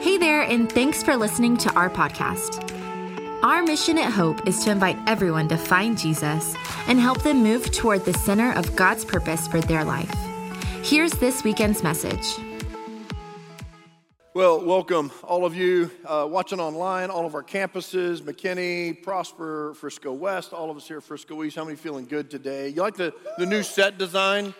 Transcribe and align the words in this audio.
Hey 0.00 0.16
there, 0.16 0.42
and 0.42 0.70
thanks 0.70 1.02
for 1.02 1.16
listening 1.16 1.56
to 1.56 1.74
our 1.74 1.90
podcast. 1.90 2.62
Our 3.42 3.64
mission 3.64 3.98
at 3.98 4.12
Hope 4.12 4.46
is 4.46 4.62
to 4.62 4.70
invite 4.70 4.96
everyone 5.08 5.48
to 5.48 5.56
find 5.56 5.98
Jesus 5.98 6.54
and 6.86 7.00
help 7.00 7.22
them 7.22 7.42
move 7.42 7.72
toward 7.72 8.04
the 8.04 8.14
center 8.14 8.52
of 8.52 8.76
God's 8.76 9.04
purpose 9.04 9.48
for 9.48 9.60
their 9.60 9.82
life. 9.84 10.14
Here's 10.84 11.10
this 11.14 11.42
weekend's 11.42 11.82
message. 11.82 12.36
Well, 14.34 14.64
welcome 14.64 15.10
all 15.24 15.44
of 15.44 15.56
you 15.56 15.90
uh, 16.04 16.28
watching 16.30 16.60
online, 16.60 17.10
all 17.10 17.26
of 17.26 17.34
our 17.34 17.42
campuses, 17.42 18.20
McKinney, 18.20 19.02
Prosper, 19.02 19.74
Frisco 19.74 20.12
West, 20.12 20.52
all 20.52 20.70
of 20.70 20.76
us 20.76 20.86
here 20.86 20.98
at 20.98 21.02
Frisco 21.02 21.42
East. 21.42 21.56
How 21.56 21.64
many 21.64 21.76
feeling 21.76 22.04
good 22.04 22.30
today? 22.30 22.68
You 22.68 22.82
like 22.82 22.94
the, 22.94 23.12
the 23.36 23.46
new 23.46 23.64
set 23.64 23.98
design? 23.98 24.54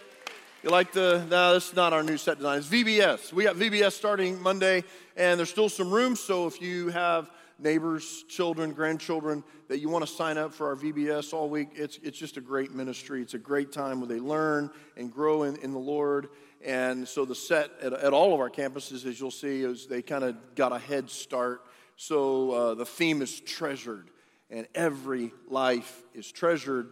You 0.68 0.72
like 0.72 0.92
the, 0.92 1.26
no, 1.30 1.54
this 1.54 1.70
is 1.70 1.76
not 1.76 1.94
our 1.94 2.02
new 2.02 2.18
set 2.18 2.36
design. 2.36 2.58
It's 2.58 2.68
VBS. 2.68 3.32
We 3.32 3.44
got 3.44 3.56
VBS 3.56 3.92
starting 3.92 4.38
Monday, 4.42 4.84
and 5.16 5.38
there's 5.38 5.48
still 5.48 5.70
some 5.70 5.90
room. 5.90 6.14
So 6.14 6.46
if 6.46 6.60
you 6.60 6.90
have 6.90 7.30
neighbors, 7.58 8.24
children, 8.28 8.72
grandchildren 8.72 9.42
that 9.68 9.78
you 9.78 9.88
want 9.88 10.06
to 10.06 10.12
sign 10.12 10.36
up 10.36 10.52
for 10.52 10.66
our 10.66 10.76
VBS 10.76 11.32
all 11.32 11.48
week, 11.48 11.70
it's, 11.74 11.98
it's 12.02 12.18
just 12.18 12.36
a 12.36 12.42
great 12.42 12.74
ministry. 12.74 13.22
It's 13.22 13.32
a 13.32 13.38
great 13.38 13.72
time 13.72 13.98
where 13.98 14.08
they 14.08 14.20
learn 14.20 14.68
and 14.98 15.10
grow 15.10 15.44
in, 15.44 15.56
in 15.56 15.72
the 15.72 15.78
Lord. 15.78 16.28
And 16.62 17.08
so 17.08 17.24
the 17.24 17.34
set 17.34 17.70
at, 17.80 17.94
at 17.94 18.12
all 18.12 18.34
of 18.34 18.40
our 18.40 18.50
campuses, 18.50 19.06
as 19.06 19.18
you'll 19.18 19.30
see, 19.30 19.62
is 19.62 19.86
they 19.86 20.02
kind 20.02 20.22
of 20.22 20.36
got 20.54 20.72
a 20.72 20.78
head 20.78 21.08
start. 21.08 21.62
So 21.96 22.50
uh, 22.50 22.74
the 22.74 22.84
theme 22.84 23.22
is 23.22 23.40
treasured, 23.40 24.10
and 24.50 24.68
every 24.74 25.32
life 25.48 26.02
is 26.12 26.30
treasured. 26.30 26.90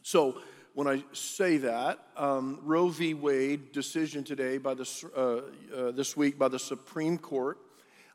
So 0.00 0.40
when 0.74 0.88
I 0.88 1.04
say 1.12 1.58
that, 1.58 2.00
um, 2.16 2.58
Roe 2.64 2.88
v. 2.88 3.14
Wade 3.14 3.70
decision 3.70 4.24
today 4.24 4.58
by 4.58 4.74
the, 4.74 5.08
uh, 5.16 5.20
uh, 5.76 5.90
this 5.92 6.16
week 6.16 6.36
by 6.36 6.48
the 6.48 6.58
Supreme 6.58 7.16
Court. 7.16 7.58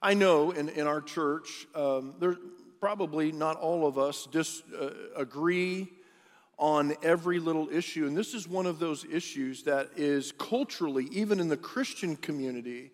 I 0.02 0.14
know 0.14 0.52
in, 0.52 0.68
in 0.68 0.86
our 0.86 1.02
church, 1.02 1.68
um, 1.74 2.16
there 2.20 2.36
probably 2.82 3.32
not 3.32 3.56
all 3.56 3.88
of 3.88 3.98
us 3.98 4.28
dis, 4.32 4.62
uh, 4.78 5.86
on 6.58 6.94
every 7.02 7.40
little 7.40 7.70
issue. 7.70 8.06
And 8.06 8.18
this 8.18 8.34
is 8.34 8.46
one 8.46 8.66
of 8.66 8.80
those 8.80 9.06
issues 9.06 9.64
that 9.64 9.88
is 9.96 10.34
culturally, 10.34 11.08
even 11.12 11.40
in 11.40 11.48
the 11.48 11.58
Christian 11.58 12.18
community, 12.18 12.92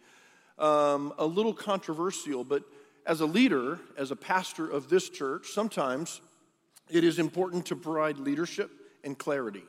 um, 0.59 1.11
a 1.17 1.25
little 1.25 1.53
controversial. 1.53 2.43
But 2.43 2.63
as 3.07 3.21
a 3.21 3.25
leader, 3.25 3.79
as 3.97 4.11
a 4.11 4.15
pastor 4.15 4.69
of 4.69 4.89
this 4.89 5.09
church, 5.09 5.47
sometimes 5.47 6.21
it 6.87 7.03
is 7.03 7.17
important 7.17 7.65
to 7.67 7.75
provide 7.75 8.19
leadership 8.19 8.69
and 9.05 9.17
clarity. 9.17 9.63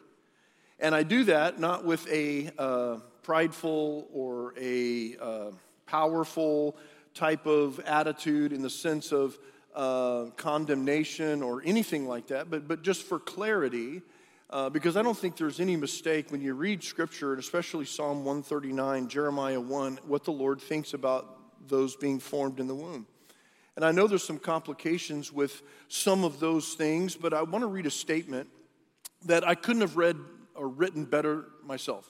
And 0.81 0.95
I 0.95 1.03
do 1.03 1.25
that 1.25 1.61
not 1.61 1.85
with 1.85 2.07
a 2.11 2.51
uh, 2.59 2.97
prideful 3.23 4.09
or 4.13 4.55
a 4.59 5.17
uh, 5.21 5.51
powerful 5.87 6.77
type 7.15 7.47
of 7.47 7.81
attitude 7.81 8.53
in 8.53 8.63
the 8.63 8.71
sense 8.71 9.13
of 9.13 9.39
uh, 9.75 10.27
condemnation 10.37 11.43
or 11.43 11.63
anything 11.65 12.09
like 12.09 12.29
that, 12.29 12.51
but, 12.51 12.67
but 12.67 12.83
just 12.83 13.03
for 13.03 13.19
clarity, 13.19 14.03
uh, 14.49 14.71
because 14.71 14.97
I 14.97 15.03
don't 15.03 15.17
think 15.17 15.37
there's 15.37 15.61
any 15.61 15.77
mistake 15.77 16.31
when 16.31 16.41
you 16.41 16.55
read 16.55 16.83
Scripture, 16.83 17.33
and 17.33 17.41
especially 17.41 17.85
Psalm 17.85 18.19
139, 18.25 19.09
Jeremiah 19.09 19.61
1, 19.61 19.99
what 20.07 20.25
the 20.25 20.31
Lord 20.31 20.61
thinks 20.61 20.95
about 20.95 21.39
those 21.69 21.97
being 21.97 22.19
formed 22.19 22.61
in 22.61 22.69
the 22.69 22.75
womb. 22.75 23.07
And 23.77 23.85
I 23.85 23.93
know 23.93 24.07
there's 24.07 24.25
some 24.25 24.39
complications 24.39 25.33
with 25.33 25.63
some 25.89 26.25
of 26.25 26.41
those 26.41 26.75
things, 26.75 27.15
but 27.15 27.35
I 27.35 27.43
want 27.43 27.63
to 27.63 27.69
read 27.69 27.87
a 27.87 27.91
statement 27.91 28.49
that 29.27 29.47
I 29.47 29.55
couldn't 29.55 29.83
have 29.83 29.97
read 29.97 30.17
or 30.55 30.69
written 30.69 31.05
better 31.05 31.47
myself. 31.65 32.09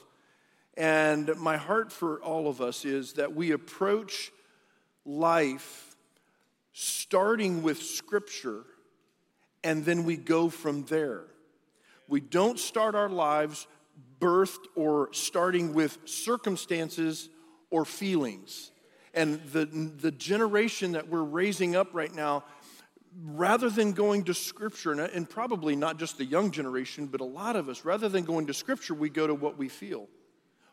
And 0.76 1.34
my 1.36 1.56
heart 1.56 1.90
for 1.90 2.20
all 2.22 2.48
of 2.48 2.60
us 2.60 2.84
is 2.84 3.14
that 3.14 3.34
we 3.34 3.52
approach 3.52 4.30
life 5.04 5.96
starting 6.72 7.62
with 7.62 7.82
Scripture 7.82 8.64
and 9.64 9.84
then 9.84 10.04
we 10.04 10.16
go 10.16 10.48
from 10.48 10.84
there. 10.84 11.24
We 12.08 12.20
don't 12.20 12.58
start 12.58 12.94
our 12.94 13.08
lives 13.08 13.66
birthed 14.20 14.66
or 14.74 15.08
starting 15.12 15.74
with 15.74 15.98
circumstances 16.04 17.28
or 17.70 17.84
feelings. 17.84 18.70
And 19.14 19.42
the, 19.46 19.64
the 19.64 20.10
generation 20.10 20.92
that 20.92 21.08
we're 21.08 21.22
raising 21.22 21.74
up 21.74 21.88
right 21.94 22.14
now 22.14 22.44
rather 23.24 23.70
than 23.70 23.92
going 23.92 24.24
to 24.24 24.34
Scripture, 24.34 24.92
and 24.92 25.28
probably 25.28 25.76
not 25.76 25.98
just 25.98 26.18
the 26.18 26.24
young 26.24 26.50
generation, 26.50 27.06
but 27.06 27.20
a 27.20 27.24
lot 27.24 27.56
of 27.56 27.68
us, 27.68 27.84
rather 27.84 28.08
than 28.08 28.24
going 28.24 28.46
to 28.46 28.54
Scripture, 28.54 28.94
we 28.94 29.08
go 29.08 29.26
to 29.26 29.34
what 29.34 29.56
we 29.56 29.68
feel, 29.68 30.08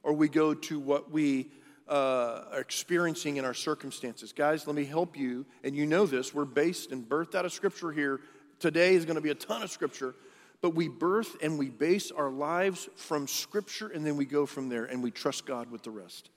or 0.01 0.13
we 0.13 0.27
go 0.27 0.53
to 0.53 0.79
what 0.79 1.11
we 1.11 1.49
uh, 1.87 2.43
are 2.51 2.59
experiencing 2.59 3.37
in 3.37 3.45
our 3.45 3.53
circumstances. 3.53 4.33
Guys, 4.33 4.67
let 4.67 4.75
me 4.75 4.83
help 4.83 5.17
you, 5.17 5.45
and 5.63 5.75
you 5.75 5.85
know 5.85 6.05
this. 6.05 6.33
We're 6.33 6.45
based 6.45 6.91
and 6.91 7.07
birthed 7.07 7.35
out 7.35 7.45
of 7.45 7.53
Scripture 7.53 7.91
here. 7.91 8.19
Today 8.59 8.95
is 8.95 9.05
going 9.05 9.15
to 9.15 9.21
be 9.21 9.31
a 9.31 9.35
ton 9.35 9.63
of 9.63 9.71
Scripture, 9.71 10.15
but 10.61 10.75
we 10.75 10.87
birth 10.87 11.35
and 11.41 11.57
we 11.57 11.69
base 11.69 12.11
our 12.11 12.29
lives 12.29 12.89
from 12.95 13.27
Scripture, 13.27 13.87
and 13.87 14.05
then 14.05 14.17
we 14.17 14.25
go 14.25 14.45
from 14.45 14.69
there, 14.69 14.85
and 14.85 15.01
we 15.01 15.11
trust 15.11 15.45
God 15.45 15.71
with 15.71 15.83
the 15.83 15.91
rest. 15.91 16.29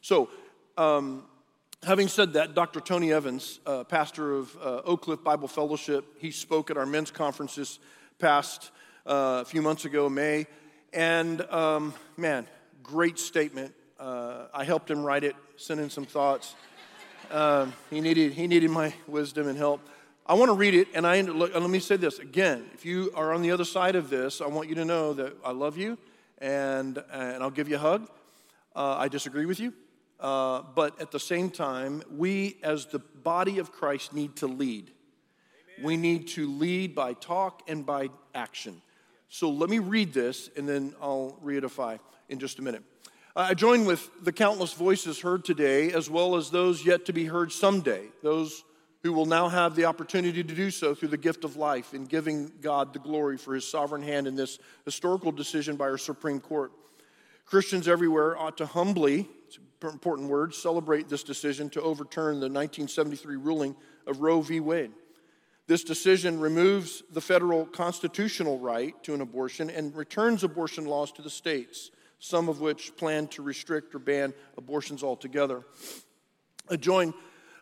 So, 0.00 0.28
um, 0.76 1.24
Having 1.82 2.08
said 2.08 2.32
that, 2.34 2.54
Dr. 2.54 2.78
Tony 2.78 3.10
Evans, 3.10 3.58
uh, 3.64 3.84
pastor 3.84 4.36
of 4.36 4.54
uh, 4.58 4.82
Oak 4.84 5.00
Cliff 5.00 5.24
Bible 5.24 5.48
Fellowship, 5.48 6.04
he 6.18 6.30
spoke 6.30 6.70
at 6.70 6.76
our 6.76 6.84
men's 6.84 7.10
conferences 7.10 7.78
past 8.18 8.70
uh, 9.06 9.40
a 9.40 9.44
few 9.46 9.62
months 9.62 9.86
ago, 9.86 10.06
May, 10.10 10.46
and 10.92 11.40
um, 11.50 11.94
man, 12.18 12.46
great 12.82 13.18
statement. 13.18 13.72
Uh, 13.98 14.48
I 14.52 14.64
helped 14.64 14.90
him 14.90 15.02
write 15.02 15.24
it, 15.24 15.34
sent 15.56 15.80
in 15.80 15.88
some 15.88 16.04
thoughts. 16.04 16.54
Um, 17.30 17.72
he 17.88 18.02
needed 18.02 18.34
he 18.34 18.46
needed 18.46 18.70
my 18.70 18.92
wisdom 19.06 19.48
and 19.48 19.56
help. 19.56 19.80
I 20.26 20.34
want 20.34 20.50
to 20.50 20.54
read 20.54 20.74
it, 20.74 20.88
and 20.92 21.06
I 21.06 21.22
look, 21.22 21.54
and 21.54 21.64
let 21.64 21.70
me 21.70 21.80
say 21.80 21.96
this 21.96 22.18
again. 22.18 22.66
If 22.74 22.84
you 22.84 23.10
are 23.14 23.32
on 23.32 23.40
the 23.40 23.52
other 23.52 23.64
side 23.64 23.96
of 23.96 24.10
this, 24.10 24.42
I 24.42 24.48
want 24.48 24.68
you 24.68 24.74
to 24.74 24.84
know 24.84 25.14
that 25.14 25.34
I 25.42 25.52
love 25.52 25.78
you, 25.78 25.96
and 26.36 27.02
and 27.10 27.42
I'll 27.42 27.50
give 27.50 27.70
you 27.70 27.76
a 27.76 27.78
hug. 27.78 28.06
Uh, 28.76 28.96
I 28.98 29.08
disagree 29.08 29.46
with 29.46 29.58
you. 29.58 29.72
Uh, 30.20 30.62
but 30.74 31.00
at 31.00 31.10
the 31.10 31.20
same 31.20 31.50
time, 31.50 32.02
we 32.14 32.58
as 32.62 32.86
the 32.86 32.98
body 32.98 33.58
of 33.58 33.72
Christ 33.72 34.12
need 34.12 34.36
to 34.36 34.46
lead. 34.46 34.90
Amen. 35.78 35.86
We 35.86 35.96
need 35.96 36.28
to 36.28 36.46
lead 36.46 36.94
by 36.94 37.14
talk 37.14 37.62
and 37.66 37.86
by 37.86 38.10
action. 38.34 38.82
So 39.28 39.48
let 39.48 39.70
me 39.70 39.78
read 39.78 40.12
this 40.12 40.50
and 40.56 40.68
then 40.68 40.94
I'll 41.00 41.38
reedify 41.42 41.98
in 42.28 42.38
just 42.38 42.58
a 42.58 42.62
minute. 42.62 42.82
I 43.34 43.54
join 43.54 43.86
with 43.86 44.10
the 44.22 44.32
countless 44.32 44.72
voices 44.72 45.20
heard 45.20 45.44
today, 45.44 45.92
as 45.92 46.10
well 46.10 46.34
as 46.34 46.50
those 46.50 46.84
yet 46.84 47.06
to 47.06 47.12
be 47.12 47.24
heard 47.24 47.52
someday, 47.52 48.08
those 48.22 48.64
who 49.02 49.12
will 49.12 49.24
now 49.24 49.48
have 49.48 49.76
the 49.76 49.84
opportunity 49.86 50.42
to 50.42 50.54
do 50.54 50.70
so 50.70 50.94
through 50.94 51.08
the 51.08 51.16
gift 51.16 51.44
of 51.44 51.56
life 51.56 51.94
in 51.94 52.04
giving 52.04 52.52
God 52.60 52.92
the 52.92 52.98
glory 52.98 53.38
for 53.38 53.54
his 53.54 53.66
sovereign 53.66 54.02
hand 54.02 54.26
in 54.26 54.34
this 54.34 54.58
historical 54.84 55.32
decision 55.32 55.76
by 55.76 55.84
our 55.84 55.96
Supreme 55.96 56.40
Court. 56.40 56.72
Christians 57.46 57.88
everywhere 57.88 58.36
ought 58.36 58.58
to 58.58 58.66
humbly 58.66 59.28
important 59.82 60.28
word, 60.28 60.54
celebrate 60.54 61.08
this 61.08 61.22
decision 61.22 61.70
to 61.70 61.82
overturn 61.82 62.34
the 62.34 62.48
1973 62.48 63.36
ruling 63.36 63.76
of 64.06 64.20
Roe 64.20 64.40
v. 64.40 64.60
Wade. 64.60 64.92
This 65.66 65.84
decision 65.84 66.40
removes 66.40 67.04
the 67.12 67.20
federal 67.20 67.64
constitutional 67.64 68.58
right 68.58 69.00
to 69.04 69.14
an 69.14 69.20
abortion 69.20 69.70
and 69.70 69.94
returns 69.94 70.42
abortion 70.42 70.84
laws 70.84 71.12
to 71.12 71.22
the 71.22 71.30
states, 71.30 71.92
some 72.18 72.48
of 72.48 72.60
which 72.60 72.96
plan 72.96 73.28
to 73.28 73.42
restrict 73.42 73.94
or 73.94 74.00
ban 74.00 74.34
abortions 74.58 75.04
altogether. 75.04 75.62
Join, 76.80 77.14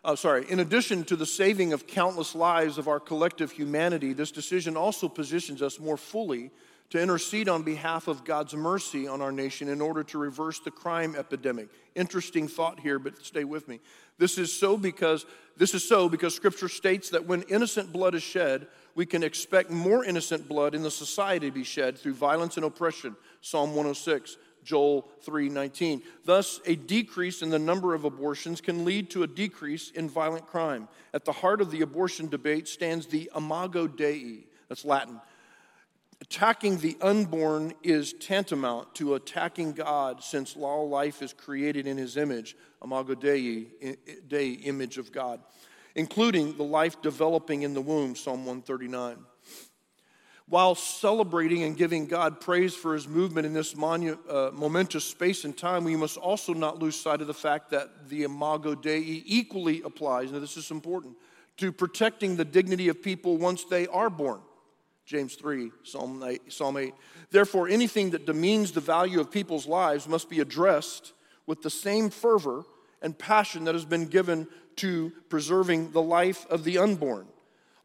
uh, 0.03 0.15
sorry, 0.15 0.49
in 0.49 0.59
addition 0.59 1.03
to 1.03 1.15
the 1.15 1.25
saving 1.25 1.71
of 1.71 1.85
countless 1.85 2.33
lives 2.33 2.79
of 2.79 2.87
our 2.87 2.99
collective 2.99 3.51
humanity, 3.51 4.13
this 4.13 4.31
decision 4.31 4.75
also 4.75 5.07
positions 5.07 5.61
us 5.61 5.79
more 5.79 5.97
fully 5.97 6.51
to 6.89 6.99
intercede 6.99 7.47
on 7.47 7.61
behalf 7.61 8.07
of 8.07 8.23
God's 8.23 8.55
mercy 8.55 9.07
on 9.07 9.21
our 9.21 9.31
nation 9.31 9.69
in 9.69 9.79
order 9.79 10.03
to 10.05 10.17
reverse 10.17 10.59
the 10.59 10.71
crime 10.71 11.15
epidemic. 11.15 11.69
Interesting 11.95 12.47
thought 12.47 12.79
here, 12.79 12.97
but 12.97 13.23
stay 13.23 13.43
with 13.43 13.67
me. 13.67 13.79
This 14.17 14.37
is 14.37 14.51
so 14.51 14.75
because 14.75 15.25
this 15.55 15.73
is 15.73 15.87
so 15.87 16.09
because 16.09 16.33
scripture 16.33 16.69
states 16.69 17.09
that 17.11 17.25
when 17.25 17.43
innocent 17.43 17.91
blood 17.91 18.15
is 18.15 18.23
shed, 18.23 18.67
we 18.95 19.05
can 19.05 19.23
expect 19.23 19.69
more 19.69 20.03
innocent 20.03 20.47
blood 20.47 20.73
in 20.73 20.81
the 20.81 20.91
society 20.91 21.47
to 21.47 21.53
be 21.53 21.63
shed 21.63 21.97
through 21.97 22.13
violence 22.13 22.57
and 22.57 22.65
oppression. 22.65 23.15
Psalm 23.41 23.69
106. 23.69 24.37
Joel 24.61 25.09
3:19. 25.25 26.03
Thus, 26.25 26.59
a 26.65 26.75
decrease 26.75 27.41
in 27.41 27.49
the 27.49 27.57
number 27.57 27.93
of 27.93 28.03
abortions 28.03 28.61
can 28.61 28.83
lead 28.83 29.09
to 29.11 29.23
a 29.23 29.27
decrease 29.27 29.89
in 29.91 30.09
violent 30.09 30.47
crime. 30.47 30.89
At 31.13 31.25
the 31.25 31.31
heart 31.31 31.61
of 31.61 31.71
the 31.71 31.81
abortion 31.81 32.27
debate 32.27 32.67
stands 32.67 33.07
the 33.07 33.31
imago 33.35 33.87
Dei. 33.87 34.45
That's 34.67 34.85
Latin 34.85 35.21
Attacking 36.21 36.79
the 36.79 36.97
unborn 37.01 37.73
is 37.81 38.13
tantamount 38.13 38.93
to 38.95 39.15
attacking 39.15 39.71
God 39.71 40.21
since 40.21 40.55
all 40.55 40.89
life 40.89 41.21
is 41.21 41.31
created 41.31 41.87
in 41.87 41.97
his 41.97 42.17
image, 42.17 42.57
imago 42.83 43.15
Dei, 43.15 43.67
Dei, 44.27 44.51
image 44.51 44.97
of 44.97 45.13
God, 45.13 45.39
including 45.95 46.57
the 46.57 46.63
life 46.63 47.01
developing 47.01 47.61
in 47.61 47.73
the 47.73 47.81
womb, 47.81 48.15
Psalm 48.15 48.45
139. 48.45 49.17
While 50.49 50.75
celebrating 50.75 51.63
and 51.63 51.77
giving 51.77 52.07
God 52.07 52.41
praise 52.41 52.73
for 52.73 52.95
his 52.95 53.07
movement 53.07 53.45
in 53.45 53.53
this 53.53 53.75
monu- 53.75 54.17
uh, 54.27 54.51
momentous 54.51 55.05
space 55.05 55.45
and 55.45 55.55
time, 55.55 55.83
we 55.83 55.95
must 55.95 56.17
also 56.17 56.53
not 56.53 56.79
lose 56.79 56.99
sight 56.99 57.21
of 57.21 57.27
the 57.27 57.33
fact 57.33 57.69
that 57.69 58.09
the 58.09 58.23
Imago 58.23 58.75
Dei 58.75 59.23
equally 59.25 59.83
applies, 59.83 60.31
and 60.31 60.41
this 60.41 60.57
is 60.57 60.71
important, 60.71 61.15
to 61.57 61.71
protecting 61.71 62.35
the 62.35 62.45
dignity 62.45 62.89
of 62.89 63.01
people 63.01 63.37
once 63.37 63.63
they 63.63 63.85
are 63.87 64.09
born. 64.09 64.41
James 65.09 65.33
3, 65.33 65.71
Psalm 65.81 66.21
8, 66.21 66.53
Psalm 66.53 66.77
8. 66.77 66.93
Therefore, 67.31 67.67
anything 67.67 68.11
that 68.11 68.27
demeans 68.27 68.73
the 68.73 68.79
value 68.79 69.19
of 69.19 69.31
people's 69.31 69.65
lives 69.65 70.07
must 70.07 70.29
be 70.29 70.39
addressed 70.39 71.13
with 71.47 71.63
the 71.63 71.69
same 71.71 72.11
fervor 72.11 72.61
and 73.01 73.17
passion 73.17 73.63
that 73.63 73.73
has 73.73 73.85
been 73.85 74.05
given 74.05 74.47
to 74.75 75.11
preserving 75.27 75.93
the 75.93 76.01
life 76.01 76.45
of 76.51 76.63
the 76.63 76.77
unborn. 76.77 77.25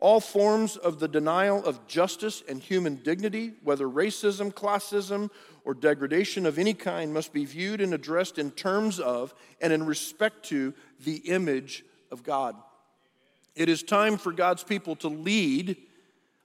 All 0.00 0.20
forms 0.20 0.76
of 0.76 1.00
the 1.00 1.08
denial 1.08 1.64
of 1.64 1.86
justice 1.86 2.42
and 2.46 2.60
human 2.60 2.96
dignity, 2.96 3.54
whether 3.62 3.88
racism, 3.88 4.52
classism, 4.52 5.30
or 5.64 5.72
degradation 5.72 6.44
of 6.44 6.58
any 6.58 6.74
kind, 6.74 7.14
must 7.14 7.32
be 7.32 7.46
viewed 7.46 7.80
and 7.80 7.94
addressed 7.94 8.38
in 8.38 8.50
terms 8.50 9.00
of 9.00 9.32
and 9.62 9.72
in 9.72 9.86
respect 9.86 10.44
to 10.50 10.74
the 11.02 11.16
image 11.20 11.86
of 12.10 12.22
God. 12.22 12.54
It 13.56 13.70
is 13.70 13.82
time 13.82 14.18
for 14.18 14.30
God's 14.30 14.62
people 14.62 14.94
to 14.96 15.08
lead 15.08 15.78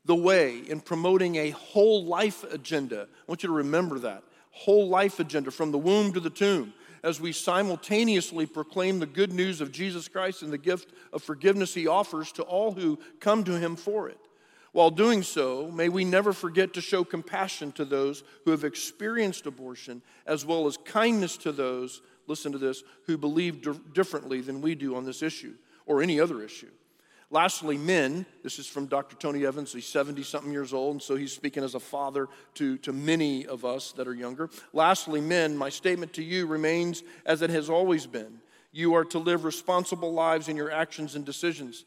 the 0.10 0.16
way 0.16 0.64
in 0.68 0.82
promoting 0.82 1.36
a 1.36 1.52
whole 1.52 2.04
life 2.04 2.44
agenda. 2.52 3.02
I 3.02 3.24
want 3.28 3.44
you 3.44 3.50
to 3.50 3.54
remember 3.54 4.00
that 4.00 4.24
whole 4.50 4.90
life 4.90 5.20
agenda 5.20 5.52
from 5.52 5.72
the 5.72 5.78
womb 5.78 6.14
to 6.14 6.20
the 6.20 6.32
tomb 6.32 6.74
as 7.04 7.22
we 7.22 7.32
simultaneously 7.32 8.48
proclaim 8.48 8.98
the 8.98 9.06
good 9.06 9.32
news 9.32 9.62
of 9.62 9.72
Jesus 9.72 10.08
Christ 10.08 10.42
and 10.42 10.52
the 10.52 10.58
gift 10.58 10.94
of 11.14 11.22
forgiveness 11.22 11.76
he 11.76 11.86
offers 11.86 12.32
to 12.32 12.42
all 12.42 12.72
who 12.72 12.98
come 13.20 13.44
to 13.44 13.60
him 13.60 13.76
for 13.76 14.10
it. 14.10 14.18
While 14.72 14.90
doing 14.90 15.22
so, 15.22 15.70
may 15.70 15.90
we 15.90 16.06
never 16.06 16.34
forget 16.34 16.74
to 16.74 16.82
show 16.82 17.04
compassion 17.04 17.72
to 17.74 17.86
those 17.86 18.24
who 18.46 18.52
have 18.52 18.64
experienced 18.64 19.46
abortion, 19.46 20.02
as 20.26 20.44
well 20.44 20.66
as 20.66 20.76
kindness 20.78 21.38
to 21.38 21.52
those, 21.52 22.02
listen 22.26 22.52
to 22.52 22.58
this, 22.58 22.82
who 23.06 23.16
believe 23.16 23.64
differently 23.94 24.42
than 24.42 24.60
we 24.60 24.74
do 24.74 24.96
on 24.96 25.06
this 25.06 25.22
issue 25.22 25.54
or 25.86 26.02
any 26.02 26.20
other 26.20 26.42
issue. 26.42 26.72
Lastly, 27.32 27.78
men, 27.78 28.26
this 28.42 28.58
is 28.58 28.66
from 28.66 28.88
Dr. 28.88 29.16
Tony 29.16 29.46
Evans. 29.46 29.72
He's 29.72 29.86
70 29.86 30.24
something 30.24 30.52
years 30.52 30.74
old, 30.74 30.96
and 30.96 31.02
so 31.02 31.16
he's 31.16 31.32
speaking 31.32 31.64
as 31.64 31.76
a 31.76 31.80
father 31.80 32.28
to, 32.56 32.78
to 32.80 32.92
many 32.92 33.46
of 33.46 33.64
us 33.64 33.92
that 33.94 34.08
are 34.08 34.16
younger. 34.16 34.50
Lastly, 34.74 35.22
men, 35.22 35.56
my 35.56 35.70
statement 35.70 36.14
to 36.14 36.24
you 36.24 36.48
remains 36.48 37.04
as 37.28 37.44
it 37.44 37.52
has 37.52 37.70
always 37.70 38.08
been. 38.08 38.40
You 38.72 38.96
are 38.96 39.06
to 39.06 39.20
live 39.20 39.44
responsible 39.44 40.12
lives 40.12 40.48
in 40.50 40.56
your 40.56 40.72
actions 40.72 41.16
and 41.16 41.24
decisions. 41.24 41.86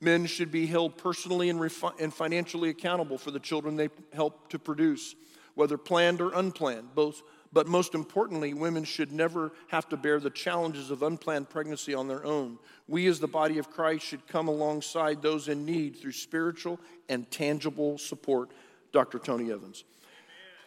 Men 0.00 0.26
should 0.26 0.52
be 0.52 0.66
held 0.66 0.96
personally 0.96 1.50
and, 1.50 1.58
refi- 1.58 1.98
and 2.00 2.14
financially 2.14 2.68
accountable 2.68 3.18
for 3.18 3.32
the 3.32 3.40
children 3.40 3.74
they 3.74 3.88
help 4.12 4.50
to 4.50 4.58
produce, 4.58 5.16
whether 5.54 5.76
planned 5.76 6.20
or 6.20 6.32
unplanned. 6.32 6.94
Both 6.94 7.22
but 7.52 7.66
most 7.66 7.94
importantly, 7.94 8.54
women 8.54 8.84
should 8.84 9.12
never 9.12 9.52
have 9.68 9.88
to 9.88 9.96
bear 9.96 10.20
the 10.20 10.30
challenges 10.30 10.90
of 10.90 11.02
unplanned 11.02 11.48
pregnancy 11.48 11.94
on 11.94 12.08
their 12.08 12.24
own. 12.24 12.58
We, 12.88 13.06
as 13.06 13.20
the 13.20 13.28
body 13.28 13.58
of 13.58 13.70
Christ, 13.70 14.04
should 14.04 14.26
come 14.26 14.48
alongside 14.48 15.22
those 15.22 15.48
in 15.48 15.64
need 15.64 15.96
through 15.96 16.12
spiritual 16.12 16.80
and 17.08 17.30
tangible 17.30 17.98
support. 17.98 18.50
Dr. 18.92 19.18
Tony 19.18 19.52
Evans. 19.52 19.84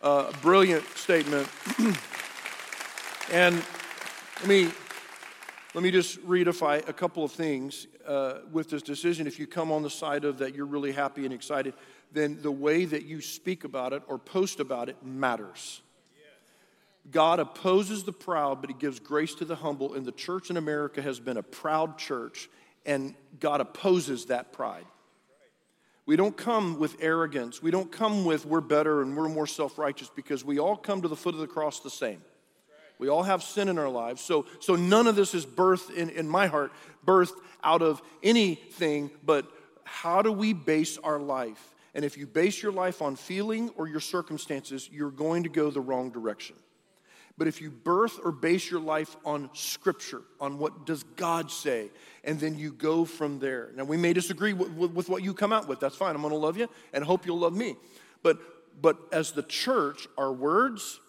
Uh, 0.01 0.31
brilliant 0.41 0.85
statement. 0.95 1.49
and 3.31 3.55
let 4.39 4.47
me, 4.47 4.71
let 5.73 5.83
me 5.83 5.91
just 5.91 6.23
reedify 6.25 6.87
a 6.87 6.93
couple 6.93 7.23
of 7.23 7.31
things 7.31 7.87
uh, 8.05 8.39
with 8.51 8.69
this 8.69 8.81
decision. 8.81 9.27
If 9.27 9.39
you 9.39 9.47
come 9.47 9.71
on 9.71 9.81
the 9.81 9.89
side 9.89 10.25
of 10.25 10.37
that 10.37 10.55
you're 10.55 10.65
really 10.65 10.91
happy 10.91 11.25
and 11.25 11.33
excited, 11.33 11.73
then 12.11 12.39
the 12.41 12.51
way 12.51 12.85
that 12.85 13.05
you 13.05 13.19
speak 13.19 13.63
about 13.63 13.93
it 13.93 14.03
or 14.07 14.17
post 14.17 14.59
about 14.59 14.89
it 14.89 14.97
matters. 15.03 15.81
God 17.11 17.39
opposes 17.39 18.03
the 18.03 18.11
proud, 18.11 18.61
but 18.61 18.69
he 18.69 18.75
gives 18.75 18.99
grace 18.99 19.33
to 19.35 19.45
the 19.45 19.55
humble. 19.55 19.93
And 19.93 20.05
the 20.05 20.11
church 20.11 20.49
in 20.49 20.57
America 20.57 21.01
has 21.01 21.19
been 21.19 21.37
a 21.37 21.43
proud 21.43 21.97
church, 21.97 22.49
and 22.85 23.15
God 23.39 23.61
opposes 23.61 24.25
that 24.25 24.53
pride. 24.53 24.85
We 26.05 26.15
don't 26.15 26.35
come 26.35 26.79
with 26.79 26.97
arrogance. 26.99 27.61
We 27.61 27.71
don't 27.71 27.91
come 27.91 28.25
with 28.25 28.45
we're 28.45 28.61
better 28.61 29.03
and 29.03 29.15
we're 29.15 29.29
more 29.29 29.45
self 29.45 29.77
righteous 29.77 30.09
because 30.15 30.43
we 30.43 30.57
all 30.57 30.75
come 30.75 31.03
to 31.03 31.07
the 31.07 31.15
foot 31.15 31.35
of 31.35 31.39
the 31.39 31.47
cross 31.47 31.81
the 31.81 31.91
same. 31.91 32.21
We 32.97 33.09
all 33.09 33.23
have 33.23 33.43
sin 33.43 33.69
in 33.69 33.77
our 33.77 33.89
lives. 33.89 34.21
So, 34.21 34.45
so 34.59 34.75
none 34.75 35.07
of 35.07 35.15
this 35.15 35.35
is 35.35 35.45
birthed 35.45 35.91
in, 35.91 36.09
in 36.09 36.27
my 36.27 36.47
heart, 36.47 36.71
birthed 37.05 37.37
out 37.63 37.81
of 37.81 38.01
anything 38.23 39.11
but 39.23 39.47
how 39.89 40.21
do 40.21 40.31
we 40.31 40.53
base 40.53 40.97
our 40.99 41.19
life? 41.19 41.73
And 41.93 42.05
if 42.05 42.17
you 42.17 42.27
base 42.27 42.61
your 42.61 42.71
life 42.71 43.01
on 43.01 43.15
feeling 43.15 43.69
or 43.75 43.87
your 43.87 43.99
circumstances, 43.99 44.89
you're 44.91 45.11
going 45.11 45.43
to 45.43 45.49
go 45.49 45.71
the 45.71 45.81
wrong 45.81 46.11
direction. 46.11 46.55
But 47.39 47.47
if 47.47 47.61
you 47.61 47.71
birth 47.71 48.19
or 48.21 48.33
base 48.33 48.69
your 48.69 48.81
life 48.81 49.15
on 49.23 49.49
scripture, 49.53 50.21
on 50.41 50.59
what 50.59 50.85
does 50.85 51.03
God 51.15 51.49
say, 51.49 51.89
and 52.25 52.37
then 52.37 52.59
you 52.59 52.73
go 52.73 53.05
from 53.05 53.39
there. 53.39 53.69
Now, 53.77 53.85
we 53.85 53.95
may 53.95 54.11
disagree 54.11 54.51
with, 54.51 54.71
with, 54.71 54.91
with 54.91 55.07
what 55.07 55.23
you 55.23 55.33
come 55.33 55.53
out 55.53 55.65
with. 55.65 55.79
That's 55.79 55.95
fine. 55.95 56.15
I'm 56.15 56.21
going 56.21 56.33
to 56.33 56.37
love 56.37 56.57
you 56.57 56.67
and 56.91 57.01
hope 57.01 57.25
you'll 57.25 57.39
love 57.39 57.55
me. 57.55 57.77
But, 58.23 58.39
but 58.81 58.97
as 59.13 59.31
the 59.31 59.43
church, 59.43 60.05
our 60.17 60.33
words, 60.33 60.99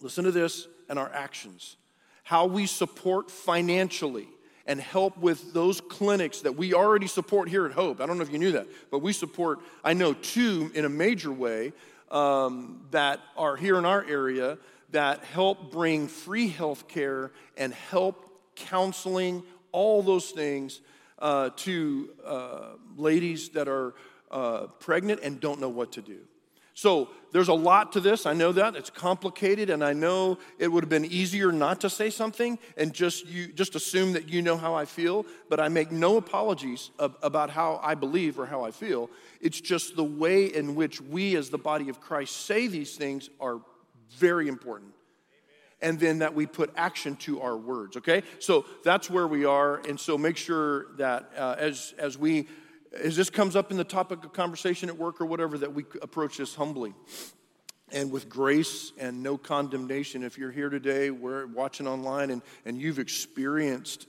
listen 0.00 0.22
to 0.22 0.30
this, 0.30 0.68
and 0.88 0.96
our 0.96 1.12
actions, 1.12 1.76
how 2.22 2.46
we 2.46 2.66
support 2.66 3.28
financially 3.28 4.28
and 4.66 4.80
help 4.80 5.18
with 5.18 5.54
those 5.54 5.80
clinics 5.80 6.42
that 6.42 6.52
we 6.56 6.72
already 6.72 7.08
support 7.08 7.48
here 7.48 7.66
at 7.66 7.72
Hope. 7.72 8.00
I 8.00 8.06
don't 8.06 8.16
know 8.16 8.22
if 8.22 8.32
you 8.32 8.38
knew 8.38 8.52
that, 8.52 8.68
but 8.92 9.00
we 9.00 9.12
support, 9.12 9.58
I 9.82 9.92
know, 9.92 10.12
two 10.12 10.70
in 10.72 10.84
a 10.84 10.88
major 10.88 11.32
way 11.32 11.72
um, 12.12 12.86
that 12.92 13.18
are 13.36 13.56
here 13.56 13.76
in 13.76 13.84
our 13.84 14.04
area 14.04 14.56
that 14.94 15.24
help 15.24 15.72
bring 15.72 16.06
free 16.06 16.48
health 16.48 16.86
care 16.86 17.32
and 17.56 17.74
help 17.74 18.30
counseling, 18.54 19.42
all 19.72 20.02
those 20.02 20.30
things 20.30 20.80
uh, 21.18 21.50
to 21.56 22.10
uh, 22.24 22.60
ladies 22.96 23.48
that 23.50 23.66
are 23.66 23.94
uh, 24.30 24.68
pregnant 24.78 25.20
and 25.24 25.40
don't 25.40 25.60
know 25.60 25.68
what 25.68 25.90
to 25.92 26.00
do. 26.00 26.20
So 26.74 27.08
there's 27.32 27.48
a 27.48 27.54
lot 27.54 27.92
to 27.92 28.00
this. 28.00 28.24
I 28.24 28.34
know 28.34 28.52
that 28.52 28.76
it's 28.76 28.90
complicated, 28.90 29.68
and 29.68 29.82
I 29.82 29.94
know 29.94 30.38
it 30.58 30.68
would 30.68 30.84
have 30.84 30.90
been 30.90 31.04
easier 31.04 31.50
not 31.50 31.80
to 31.80 31.90
say 31.90 32.10
something 32.10 32.58
and 32.76 32.92
just 32.92 33.26
you 33.26 33.48
just 33.48 33.74
assume 33.74 34.12
that 34.12 34.28
you 34.28 34.42
know 34.42 34.56
how 34.56 34.74
I 34.74 34.84
feel. 34.84 35.26
But 35.48 35.58
I 35.58 35.68
make 35.68 35.90
no 35.90 36.18
apologies 36.18 36.90
of, 37.00 37.16
about 37.20 37.50
how 37.50 37.80
I 37.82 37.96
believe 37.96 38.38
or 38.38 38.46
how 38.46 38.64
I 38.64 38.70
feel. 38.70 39.10
It's 39.40 39.60
just 39.60 39.96
the 39.96 40.04
way 40.04 40.46
in 40.46 40.76
which 40.76 41.00
we, 41.00 41.36
as 41.36 41.50
the 41.50 41.58
body 41.58 41.88
of 41.88 42.00
Christ, 42.00 42.44
say 42.44 42.68
these 42.68 42.96
things 42.96 43.28
are 43.40 43.60
very 44.18 44.48
important. 44.48 44.92
And 45.82 46.00
then 46.00 46.20
that 46.20 46.34
we 46.34 46.46
put 46.46 46.72
action 46.76 47.16
to 47.16 47.42
our 47.42 47.56
words, 47.56 47.96
okay? 47.98 48.22
So 48.38 48.64
that's 48.84 49.10
where 49.10 49.26
we 49.26 49.44
are. 49.44 49.76
And 49.86 50.00
so 50.00 50.16
make 50.16 50.36
sure 50.36 50.86
that 50.96 51.30
uh, 51.36 51.56
as, 51.58 51.92
as 51.98 52.16
we, 52.16 52.48
as 52.98 53.16
this 53.16 53.28
comes 53.28 53.54
up 53.54 53.70
in 53.70 53.76
the 53.76 53.84
topic 53.84 54.24
of 54.24 54.32
conversation 54.32 54.88
at 54.88 54.96
work 54.96 55.20
or 55.20 55.26
whatever, 55.26 55.58
that 55.58 55.74
we 55.74 55.84
approach 56.00 56.38
this 56.38 56.54
humbly 56.54 56.94
and 57.92 58.10
with 58.10 58.28
grace 58.28 58.92
and 58.98 59.22
no 59.22 59.36
condemnation. 59.36 60.22
If 60.24 60.38
you're 60.38 60.50
here 60.50 60.70
today, 60.70 61.10
we're 61.10 61.46
watching 61.46 61.86
online 61.86 62.30
and, 62.30 62.42
and 62.64 62.80
you've 62.80 62.98
experienced 62.98 64.06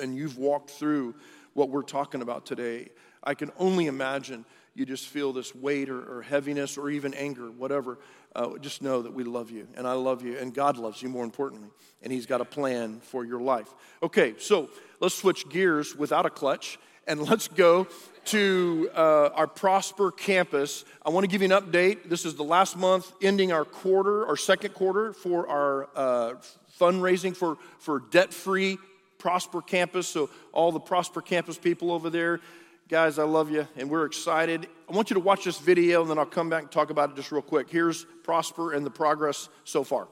and 0.00 0.16
you've 0.16 0.38
walked 0.38 0.70
through 0.70 1.14
what 1.54 1.70
we're 1.70 1.82
talking 1.82 2.22
about 2.22 2.46
today, 2.46 2.90
I 3.24 3.34
can 3.34 3.50
only 3.58 3.86
imagine 3.86 4.44
you 4.74 4.84
just 4.84 5.06
feel 5.06 5.32
this 5.32 5.54
weight 5.54 5.88
or, 5.88 6.18
or 6.18 6.22
heaviness 6.22 6.76
or 6.76 6.90
even 6.90 7.14
anger, 7.14 7.50
whatever, 7.50 7.98
uh, 8.36 8.58
just 8.58 8.82
know 8.82 9.02
that 9.02 9.12
we 9.12 9.24
love 9.24 9.50
you 9.50 9.66
and 9.76 9.86
I 9.86 9.94
love 9.94 10.22
you 10.22 10.36
and 10.38 10.54
God 10.54 10.76
loves 10.76 11.02
you 11.02 11.08
more 11.08 11.24
importantly. 11.24 11.68
And 12.02 12.12
He's 12.12 12.26
got 12.26 12.40
a 12.40 12.44
plan 12.44 13.00
for 13.00 13.24
your 13.24 13.40
life. 13.40 13.68
Okay, 14.02 14.34
so 14.38 14.68
let's 15.00 15.14
switch 15.14 15.48
gears 15.48 15.96
without 15.96 16.26
a 16.26 16.30
clutch 16.30 16.78
and 17.06 17.20
let's 17.28 17.48
go 17.48 17.88
to 18.26 18.90
uh, 18.94 19.30
our 19.34 19.46
Prosper 19.46 20.10
campus. 20.10 20.84
I 21.04 21.10
want 21.10 21.24
to 21.24 21.28
give 21.28 21.42
you 21.42 21.52
an 21.52 21.62
update. 21.62 22.08
This 22.08 22.24
is 22.24 22.34
the 22.34 22.44
last 22.44 22.76
month 22.76 23.10
ending 23.22 23.52
our 23.52 23.64
quarter, 23.64 24.26
our 24.26 24.36
second 24.36 24.74
quarter 24.74 25.12
for 25.12 25.48
our 25.48 25.88
uh, 25.94 26.34
fundraising 26.78 27.36
for, 27.36 27.56
for 27.78 28.00
debt 28.10 28.34
free 28.34 28.78
Prosper 29.18 29.62
campus. 29.62 30.06
So, 30.06 30.28
all 30.52 30.72
the 30.72 30.80
Prosper 30.80 31.22
campus 31.22 31.56
people 31.56 31.90
over 31.90 32.10
there, 32.10 32.40
Guys, 32.88 33.18
I 33.18 33.24
love 33.24 33.50
you 33.50 33.66
and 33.76 33.90
we're 33.90 34.04
excited. 34.04 34.68
I 34.88 34.94
want 34.94 35.10
you 35.10 35.14
to 35.14 35.20
watch 35.20 35.44
this 35.44 35.58
video 35.58 36.02
and 36.02 36.10
then 36.10 36.18
I'll 36.18 36.24
come 36.24 36.48
back 36.48 36.62
and 36.62 36.70
talk 36.70 36.90
about 36.90 37.10
it 37.10 37.16
just 37.16 37.32
real 37.32 37.42
quick. 37.42 37.68
Here's 37.68 38.04
Prosper 38.22 38.74
and 38.74 38.86
the 38.86 38.90
progress 38.90 39.48
so 39.64 39.82
far. 39.82 40.06